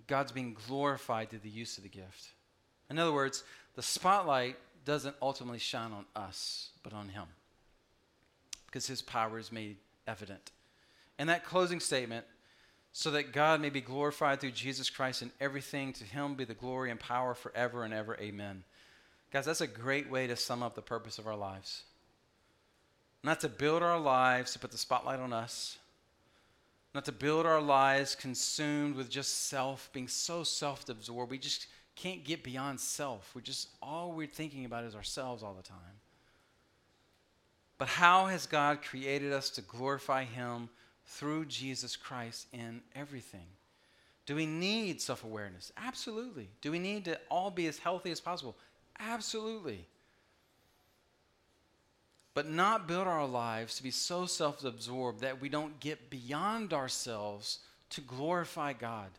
God's 0.05 0.33
being 0.33 0.57
glorified 0.67 1.29
through 1.29 1.39
the 1.39 1.49
use 1.49 1.77
of 1.77 1.83
the 1.83 1.89
gift. 1.89 2.33
In 2.89 2.99
other 2.99 3.13
words, 3.13 3.45
the 3.75 3.81
spotlight 3.81 4.57
doesn't 4.83 5.15
ultimately 5.21 5.59
shine 5.59 5.93
on 5.93 6.05
us, 6.13 6.71
but 6.83 6.91
on 6.91 7.07
Him, 7.07 7.25
because 8.65 8.85
His 8.85 9.01
power 9.01 9.39
is 9.39 9.53
made 9.53 9.77
evident. 10.07 10.51
And 11.17 11.29
that 11.29 11.45
closing 11.45 11.79
statement 11.79 12.25
so 12.91 13.11
that 13.11 13.31
God 13.31 13.61
may 13.61 13.69
be 13.69 13.81
glorified 13.81 14.41
through 14.41 14.51
Jesus 14.51 14.89
Christ 14.89 15.21
in 15.21 15.31
everything. 15.39 15.93
To 15.93 16.03
him 16.03 16.35
be 16.35 16.43
the 16.43 16.53
glory 16.53 16.91
and 16.91 16.99
power 16.99 17.33
forever 17.33 17.83
and 17.83 17.93
ever. 17.93 18.17
Amen. 18.19 18.63
Guys, 19.31 19.45
that's 19.45 19.61
a 19.61 19.67
great 19.67 20.09
way 20.09 20.27
to 20.27 20.35
sum 20.35 20.63
up 20.63 20.75
the 20.75 20.81
purpose 20.81 21.19
of 21.19 21.27
our 21.27 21.35
lives. 21.35 21.83
Not 23.23 23.39
to 23.41 23.49
build 23.49 23.83
our 23.83 23.99
lives 23.99 24.53
to 24.53 24.59
put 24.59 24.71
the 24.71 24.77
spotlight 24.77 25.19
on 25.19 25.33
us, 25.33 25.77
not 26.95 27.05
to 27.05 27.11
build 27.11 27.45
our 27.45 27.61
lives 27.61 28.15
consumed 28.15 28.95
with 28.95 29.09
just 29.09 29.47
self, 29.47 29.89
being 29.93 30.07
so 30.07 30.43
self 30.43 30.87
absorbed. 30.89 31.29
We 31.29 31.37
just 31.37 31.67
can't 31.95 32.23
get 32.23 32.43
beyond 32.43 32.79
self. 32.79 33.31
We're 33.35 33.41
just, 33.41 33.67
all 33.81 34.13
we're 34.13 34.25
thinking 34.25 34.65
about 34.65 34.85
is 34.85 34.95
ourselves 34.95 35.43
all 35.43 35.53
the 35.53 35.61
time. 35.61 35.77
But 37.77 37.89
how 37.89 38.25
has 38.25 38.45
God 38.45 38.81
created 38.81 39.31
us 39.33 39.49
to 39.51 39.61
glorify 39.61 40.23
Him 40.23 40.69
through 41.09 41.45
Jesus 41.45 41.95
Christ 41.95 42.47
in 42.53 42.81
everything. 42.95 43.47
Do 44.25 44.35
we 44.35 44.45
need 44.45 45.01
self 45.01 45.23
awareness? 45.23 45.71
Absolutely. 45.75 46.49
Do 46.61 46.71
we 46.71 46.79
need 46.79 47.05
to 47.05 47.19
all 47.29 47.49
be 47.49 47.67
as 47.67 47.79
healthy 47.79 48.11
as 48.11 48.19
possible? 48.19 48.55
Absolutely. 48.99 49.85
But 52.33 52.49
not 52.49 52.87
build 52.87 53.07
our 53.07 53.25
lives 53.25 53.75
to 53.75 53.83
be 53.83 53.91
so 53.91 54.25
self 54.25 54.63
absorbed 54.63 55.21
that 55.21 55.41
we 55.41 55.49
don't 55.49 55.79
get 55.79 56.09
beyond 56.09 56.73
ourselves 56.73 57.59
to 57.91 58.01
glorify 58.01 58.73
God 58.73 59.09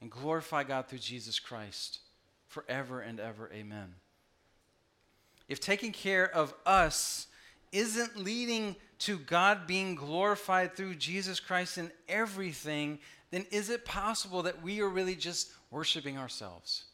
and 0.00 0.10
glorify 0.10 0.64
God 0.64 0.86
through 0.86 0.98
Jesus 0.98 1.38
Christ 1.38 2.00
forever 2.46 3.00
and 3.00 3.18
ever. 3.18 3.50
Amen. 3.52 3.94
If 5.48 5.60
taking 5.60 5.92
care 5.92 6.30
of 6.30 6.54
us 6.66 7.26
isn't 7.72 8.16
leading 8.16 8.76
to 9.00 9.18
God 9.18 9.66
being 9.66 9.94
glorified 9.94 10.74
through 10.74 10.96
Jesus 10.96 11.40
Christ 11.40 11.78
in 11.78 11.90
everything, 12.08 12.98
then 13.30 13.46
is 13.50 13.70
it 13.70 13.84
possible 13.84 14.42
that 14.42 14.62
we 14.62 14.80
are 14.80 14.88
really 14.88 15.14
just 15.14 15.50
worshiping 15.70 16.18
ourselves 16.18 16.84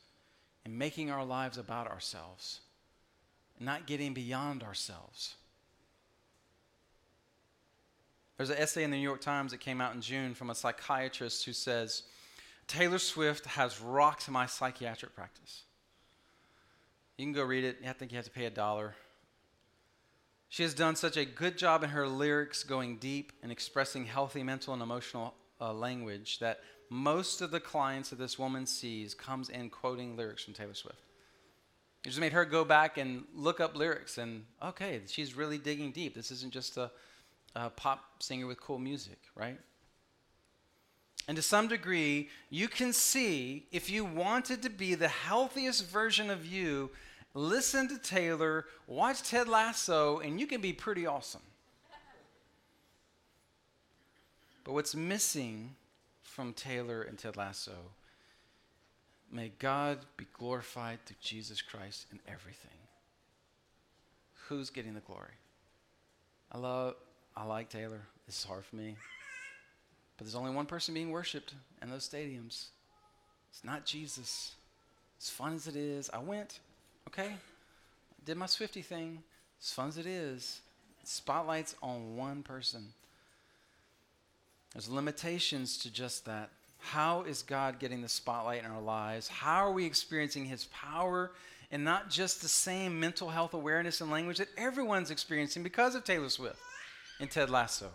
and 0.65 0.79
making 0.79 1.11
our 1.11 1.25
lives 1.25 1.59
about 1.59 1.87
ourselves, 1.87 2.61
and 3.57 3.67
not 3.67 3.87
getting 3.87 4.15
beyond 4.15 4.63
ourselves? 4.63 5.35
There's 8.37 8.51
an 8.51 8.57
essay 8.57 8.83
in 8.83 8.91
the 8.91 8.97
New 8.97 9.03
York 9.03 9.21
Times 9.21 9.53
that 9.53 9.61
came 9.61 9.81
out 9.81 9.95
in 9.95 10.01
June 10.01 10.35
from 10.35 10.51
a 10.51 10.55
psychiatrist 10.55 11.45
who 11.45 11.53
says, 11.53 12.03
Taylor 12.67 12.99
Swift 12.99 13.47
has 13.47 13.81
rocked 13.81 14.29
my 14.29 14.47
psychiatric 14.47 15.15
practice. 15.15 15.63
You 17.17 17.27
can 17.27 17.33
go 17.33 17.45
read 17.45 17.65
it. 17.65 17.79
I 17.87 17.93
think 17.93 18.11
you 18.11 18.17
have 18.17 18.25
to 18.25 18.31
pay 18.31 18.47
a 18.47 18.51
dollar. 18.51 18.97
She 20.49 20.63
has 20.63 20.75
done 20.75 20.97
such 20.97 21.17
a 21.17 21.25
good 21.25 21.59
job 21.59 21.85
in 21.85 21.91
her 21.91 22.09
lyrics 22.09 22.65
going 22.65 22.97
deep 22.97 23.33
and 23.43 23.53
expressing 23.53 24.07
healthy 24.07 24.43
mental 24.43 24.73
and 24.73 24.83
emotional 24.83 25.35
uh, 25.61 25.73
language 25.73 26.39
that 26.41 26.61
most 26.95 27.41
of 27.41 27.51
the 27.51 27.59
clients 27.59 28.11
that 28.11 28.21
this 28.21 28.39
woman 28.39 28.67
sees 28.67 29.15
comes 29.15 29.49
in 29.49 29.69
quoting 29.69 30.17
lyrics 30.17 30.45
from 30.45 30.55
Taylor 30.55 30.75
Swift. 30.75 31.01
It 32.05 32.11
just 32.11 32.21
made 32.21 32.33
her 32.33 32.45
go 32.45 32.65
back 32.65 32.99
and 32.99 33.25
look 33.35 33.59
up 33.59 33.75
lyrics 33.75 34.17
and, 34.17 34.45
okay, 34.63 35.01
she's 35.09 35.37
really 35.37 35.59
digging 35.59 35.91
deep. 35.91 36.15
This 36.15 36.31
isn't 36.31 36.53
just 36.53 36.77
a, 36.77 36.93
a 37.57 37.71
pop 37.71 38.23
singer 38.23 38.47
with 38.47 38.61
cool 38.61 38.79
music, 38.79 39.19
right? 39.35 39.59
And 41.27 41.37
to 41.37 41.43
some 41.43 41.67
degree, 41.67 42.29
you 42.49 42.69
can 42.69 42.93
see 42.93 43.67
if 43.73 43.91
you 43.91 44.05
wanted 44.05 44.63
to 44.63 44.71
be 44.71 44.95
the 44.95 45.09
healthiest 45.09 45.89
version 45.89 46.31
of 46.31 46.47
you, 46.47 46.91
listen 47.33 47.89
to 47.89 47.99
Taylor, 47.99 48.67
watch 48.87 49.23
Ted 49.23 49.49
Lasso, 49.49 50.21
and 50.21 50.39
you 50.39 50.47
can 50.47 50.61
be 50.61 50.73
pretty 50.73 51.07
awesome. 51.07 51.43
But 54.63 54.75
what's 54.75 54.95
missing 54.95 55.75
from 56.35 56.53
Taylor 56.53 57.03
and 57.03 57.17
Ted 57.17 57.37
Lasso 57.37 57.73
May 59.35 59.51
God 59.59 59.99
be 60.17 60.27
glorified 60.33 61.01
through 61.05 61.17
Jesus 61.21 61.61
Christ 61.61 62.07
in 62.13 62.21
everything. 62.29 62.71
Who's 64.49 64.71
getting 64.71 64.95
the 64.95 65.01
glory? 65.01 65.35
I 66.53 66.59
love, 66.59 66.95
I 67.37 67.45
like 67.45 67.69
Taylor. 67.69 68.03
This 68.27 68.39
is 68.39 68.45
hard 68.45 68.65
for 68.65 68.77
me. 68.77 68.95
But 70.17 70.27
there's 70.27 70.37
only 70.37 70.53
one 70.53 70.67
person 70.67 70.95
being 70.95 71.11
worshiped 71.11 71.55
in 71.83 71.91
those 71.91 72.09
stadiums. 72.09 72.67
It's 73.51 73.65
not 73.65 73.85
Jesus. 73.85 74.55
As 75.21 75.31
fun 75.31 75.55
as 75.55 75.67
it 75.67 75.75
is, 75.75 76.11
I 76.13 76.19
went, 76.19 76.61
okay? 77.09 77.31
I 77.31 78.25
did 78.25 78.37
my 78.37 78.47
Swifty 78.47 78.83
thing. 78.83 79.25
As 79.61 79.73
fun 79.73 79.89
as 79.89 79.99
it 79.99 80.07
is, 80.07 80.61
spotlights 81.03 81.75
on 81.83 82.17
one 82.17 82.45
person. 82.45 82.93
There's 84.75 84.89
limitations 84.89 85.79
to 85.79 85.91
just 85.91 86.27
that. 86.27 86.51
How 86.79 87.23
is 87.23 87.43
God 87.43 87.79
getting 87.79 88.03
the 88.03 88.09
spotlight 88.09 88.63
in 88.63 88.71
our 88.71 88.83
lives? 88.83 89.29
How 89.29 89.65
are 89.65 89.73
we 89.73 89.87
experiencing 89.87 90.45
His 90.45 90.67
power 90.67 91.31
and 91.71 91.83
not 91.83 92.11
just 92.11 92.43
the 92.43 92.49
same 92.49 93.01
mental 93.01 93.31
health 93.31 93.55
awareness 93.55 94.01
and 94.01 94.11
language 94.11 94.39
that 94.39 94.49
everyone's 94.57 95.11
experiencing 95.11 95.63
because 95.63 95.95
of 95.95 96.05
Taylor 96.05 96.29
Swift 96.29 96.59
and 97.21 97.31
Ted 97.31 97.49
Lasso? 97.49 97.91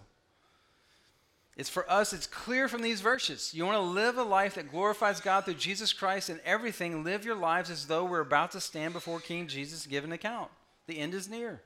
It's 1.56 1.70
for 1.70 1.90
us, 1.92 2.14
it's 2.14 2.26
clear 2.26 2.70
from 2.70 2.82
these 2.82 3.02
verses. 3.02 3.54
You 3.54 3.66
want 3.66 3.76
to 3.76 3.82
live 3.82 4.18
a 4.18 4.24
life 4.24 4.56
that 4.56 4.72
glorifies 4.72 5.20
God 5.20 5.44
through 5.44 5.56
Jesus 5.56 5.92
Christ 5.92 6.30
and 6.30 6.40
everything, 6.46 7.04
live 7.04 7.26
your 7.26 7.36
lives 7.36 7.70
as 7.70 7.88
though 7.88 8.06
we're 8.06 8.22
about 8.22 8.52
to 8.52 8.62
stand 8.62 8.94
before 8.94 9.20
King 9.20 9.46
Jesus 9.46 9.86
give 9.86 10.06
an 10.06 10.14
account. 10.14 10.50
The 10.88 10.98
end 10.98 11.14
is 11.14 11.30
near 11.30 11.62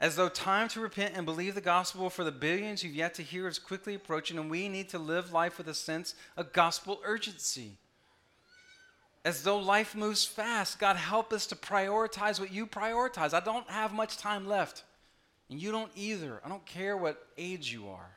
as 0.00 0.16
though 0.16 0.28
time 0.28 0.68
to 0.68 0.80
repent 0.80 1.14
and 1.16 1.24
believe 1.24 1.54
the 1.54 1.60
gospel 1.60 2.10
for 2.10 2.22
the 2.22 2.32
billions 2.32 2.84
you've 2.84 2.94
yet 2.94 3.14
to 3.14 3.22
hear 3.22 3.48
is 3.48 3.58
quickly 3.58 3.94
approaching, 3.94 4.38
and 4.38 4.50
we 4.50 4.68
need 4.68 4.88
to 4.90 4.98
live 4.98 5.32
life 5.32 5.56
with 5.56 5.68
a 5.68 5.74
sense 5.74 6.14
of 6.36 6.52
gospel 6.52 7.00
urgency. 7.04 7.72
As 9.24 9.42
though 9.42 9.58
life 9.58 9.94
moves 9.94 10.24
fast, 10.24 10.78
God 10.78 10.96
help 10.96 11.32
us 11.32 11.46
to 11.48 11.56
prioritize 11.56 12.38
what 12.38 12.52
you 12.52 12.66
prioritize. 12.66 13.34
I 13.34 13.40
don't 13.40 13.68
have 13.70 13.92
much 13.92 14.18
time 14.18 14.46
left, 14.46 14.84
and 15.50 15.60
you 15.60 15.72
don't 15.72 15.90
either. 15.96 16.40
I 16.44 16.48
don't 16.48 16.64
care 16.66 16.96
what 16.96 17.26
age 17.36 17.72
you 17.72 17.88
are. 17.88 18.10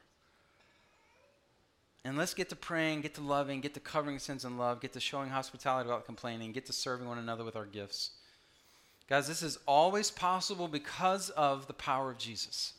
And 2.05 2.17
let's 2.17 2.33
get 2.33 2.49
to 2.49 2.55
praying, 2.55 3.01
get 3.01 3.15
to 3.15 3.21
loving, 3.21 3.61
get 3.61 3.73
to 3.73 3.79
covering 3.79 4.19
sins 4.19 4.45
in 4.45 4.57
love, 4.57 4.81
get 4.81 4.93
to 4.93 4.99
showing 4.99 5.29
hospitality 5.29 5.87
without 5.87 6.05
complaining, 6.05 6.51
get 6.51 6.65
to 6.67 6.73
serving 6.73 7.07
one 7.07 7.17
another 7.17 7.43
with 7.43 7.55
our 7.55 7.65
gifts. 7.65 8.11
Guys, 9.09 9.27
this 9.27 9.41
is 9.41 9.57
always 9.65 10.11
possible 10.11 10.67
because 10.67 11.31
of 11.31 11.65
the 11.65 11.73
power 11.73 12.11
of 12.11 12.19
Jesus. 12.19 12.73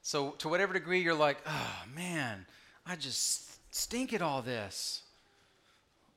So, 0.00 0.30
to 0.38 0.48
whatever 0.48 0.72
degree 0.72 1.00
you're 1.00 1.12
like, 1.12 1.38
oh 1.44 1.82
man, 1.92 2.46
I 2.86 2.94
just 2.94 3.74
stink 3.74 4.12
at 4.12 4.22
all 4.22 4.42
this. 4.42 5.02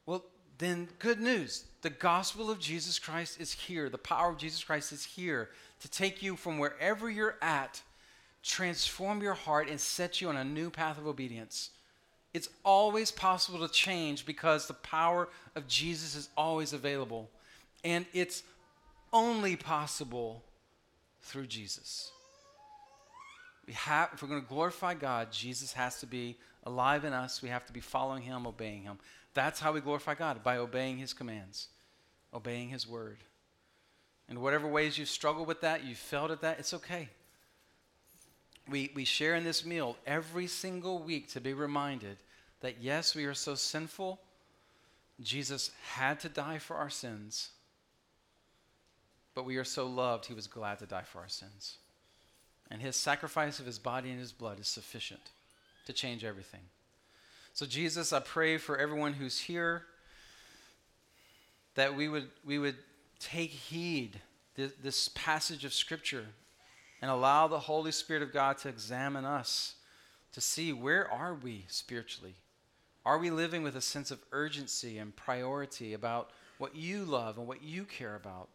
Well, 0.05 0.23
then 0.59 0.87
good 0.99 1.19
news. 1.19 1.65
The 1.81 1.89
gospel 1.89 2.51
of 2.51 2.59
Jesus 2.59 2.99
Christ 2.99 3.41
is 3.41 3.51
here. 3.51 3.89
The 3.89 3.97
power 3.97 4.29
of 4.29 4.37
Jesus 4.37 4.63
Christ 4.63 4.91
is 4.91 5.03
here 5.03 5.49
to 5.79 5.89
take 5.89 6.21
you 6.21 6.35
from 6.35 6.59
wherever 6.59 7.09
you're 7.09 7.37
at, 7.41 7.81
transform 8.43 9.23
your 9.23 9.33
heart, 9.33 9.67
and 9.67 9.81
set 9.81 10.21
you 10.21 10.29
on 10.29 10.37
a 10.37 10.43
new 10.43 10.69
path 10.69 10.99
of 10.99 11.07
obedience. 11.07 11.71
It's 12.35 12.49
always 12.63 13.11
possible 13.11 13.67
to 13.67 13.73
change 13.73 14.27
because 14.27 14.67
the 14.67 14.75
power 14.75 15.27
of 15.55 15.67
Jesus 15.67 16.15
is 16.15 16.29
always 16.37 16.71
available. 16.71 17.31
And 17.83 18.05
it's 18.13 18.43
only 19.13 19.55
possible 19.55 20.43
through 21.21 21.47
Jesus. 21.47 22.11
We 23.67 23.73
have, 23.73 24.09
if 24.13 24.21
we're 24.21 24.29
going 24.29 24.41
to 24.41 24.47
glorify 24.47 24.93
God, 24.93 25.31
Jesus 25.31 25.73
has 25.73 25.99
to 25.99 26.05
be 26.05 26.37
alive 26.63 27.05
in 27.05 27.13
us. 27.13 27.41
We 27.41 27.49
have 27.49 27.65
to 27.65 27.73
be 27.73 27.79
following 27.79 28.23
Him, 28.23 28.47
obeying 28.47 28.83
Him. 28.83 28.97
That's 29.33 29.59
how 29.59 29.71
we 29.71 29.81
glorify 29.81 30.15
God, 30.15 30.43
by 30.43 30.57
obeying 30.57 30.97
His 30.97 31.13
commands, 31.13 31.67
obeying 32.33 32.69
His 32.69 32.87
word. 32.87 33.19
In 34.29 34.41
whatever 34.41 34.67
ways 34.67 34.97
you've 34.97 35.09
struggled 35.09 35.47
with 35.47 35.61
that, 35.61 35.83
you've 35.83 35.97
failed 35.97 36.31
at 36.31 36.41
that, 36.41 36.59
it's 36.59 36.73
okay. 36.73 37.09
We, 38.69 38.91
we 38.95 39.05
share 39.05 39.35
in 39.35 39.43
this 39.43 39.65
meal 39.65 39.97
every 40.05 40.47
single 40.47 40.99
week 40.99 41.29
to 41.29 41.41
be 41.41 41.53
reminded 41.53 42.17
that 42.61 42.81
yes, 42.81 43.15
we 43.15 43.25
are 43.25 43.33
so 43.33 43.55
sinful. 43.55 44.19
Jesus 45.19 45.71
had 45.93 46.19
to 46.21 46.29
die 46.29 46.59
for 46.59 46.75
our 46.75 46.89
sins 46.89 47.49
but 49.33 49.45
we 49.45 49.57
are 49.57 49.63
so 49.63 49.87
loved, 49.87 50.25
he 50.25 50.33
was 50.33 50.47
glad 50.47 50.79
to 50.79 50.85
die 50.85 51.03
for 51.03 51.19
our 51.19 51.29
sins. 51.29 51.77
And 52.69 52.81
his 52.81 52.95
sacrifice 52.95 53.59
of 53.59 53.65
his 53.65 53.79
body 53.79 54.09
and 54.09 54.19
his 54.19 54.31
blood 54.31 54.59
is 54.59 54.67
sufficient 54.67 55.21
to 55.85 55.93
change 55.93 56.23
everything. 56.23 56.61
So, 57.53 57.65
Jesus, 57.65 58.13
I 58.13 58.21
pray 58.21 58.57
for 58.57 58.77
everyone 58.77 59.13
who's 59.13 59.39
here 59.39 59.83
that 61.75 61.95
we 61.95 62.07
would, 62.07 62.29
we 62.45 62.59
would 62.59 62.77
take 63.19 63.51
heed 63.51 64.21
this, 64.55 64.71
this 64.81 65.09
passage 65.09 65.65
of 65.65 65.73
Scripture 65.73 66.25
and 67.01 67.11
allow 67.11 67.47
the 67.47 67.59
Holy 67.59 67.91
Spirit 67.91 68.23
of 68.23 68.31
God 68.31 68.57
to 68.59 68.69
examine 68.69 69.25
us 69.25 69.75
to 70.33 70.41
see 70.41 70.71
where 70.71 71.11
are 71.11 71.33
we 71.33 71.65
spiritually? 71.67 72.35
Are 73.05 73.17
we 73.17 73.31
living 73.31 73.63
with 73.63 73.75
a 73.75 73.81
sense 73.81 74.11
of 74.11 74.19
urgency 74.31 74.97
and 74.97 75.15
priority 75.15 75.93
about 75.93 76.29
what 76.57 76.75
you 76.75 77.03
love 77.03 77.37
and 77.37 77.47
what 77.47 77.63
you 77.63 77.83
care 77.83 78.15
about? 78.15 78.47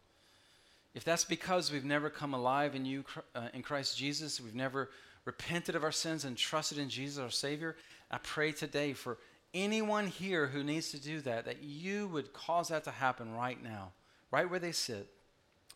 If 0.97 1.05
that's 1.05 1.27
because 1.27 1.71
we've 1.71 1.85
never 1.85 2.09
come 2.09 2.33
alive 2.33 2.75
in 2.75 2.87
you, 2.87 3.05
uh, 3.35 3.49
in 3.53 3.63
Christ 3.63 3.99
Jesus, 3.99 4.41
we've 4.41 4.55
never 4.55 4.89
repented 5.27 5.75
of 5.75 5.85
our 5.85 5.93
sins 5.93 6.25
and 6.25 6.39
trusted 6.39 6.79
in 6.79 6.89
Jesus, 6.89 7.23
our 7.23 7.29
Savior, 7.29 7.77
I 8.11 8.17
pray 8.17 8.51
today 8.51 8.95
for 8.95 9.19
anyone 9.53 10.07
here 10.07 10.47
who 10.47 10.65
needs 10.65 10.91
to 10.93 10.99
do 10.99 11.21
that, 11.21 11.45
that 11.45 11.63
you 11.63 12.09
would 12.09 12.33
cause 12.33 12.69
that 12.69 12.85
to 12.85 12.91
happen 12.91 13.35
right 13.35 13.63
now, 13.63 13.93
right 14.31 14.49
where 14.49 14.59
they 14.59 14.73
sit. 14.73 15.07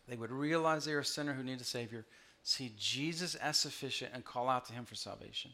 They 0.07 0.15
would 0.15 0.31
realize 0.31 0.85
they're 0.85 0.97
a 0.97 1.05
sinner 1.05 1.33
who 1.33 1.43
needs 1.43 1.61
a 1.61 1.65
Savior, 1.65 2.03
see 2.41 2.73
Jesus 2.75 3.35
as 3.35 3.59
sufficient, 3.59 4.13
and 4.15 4.25
call 4.25 4.49
out 4.49 4.65
to 4.65 4.73
Him 4.73 4.85
for 4.85 4.95
salvation. 4.95 5.51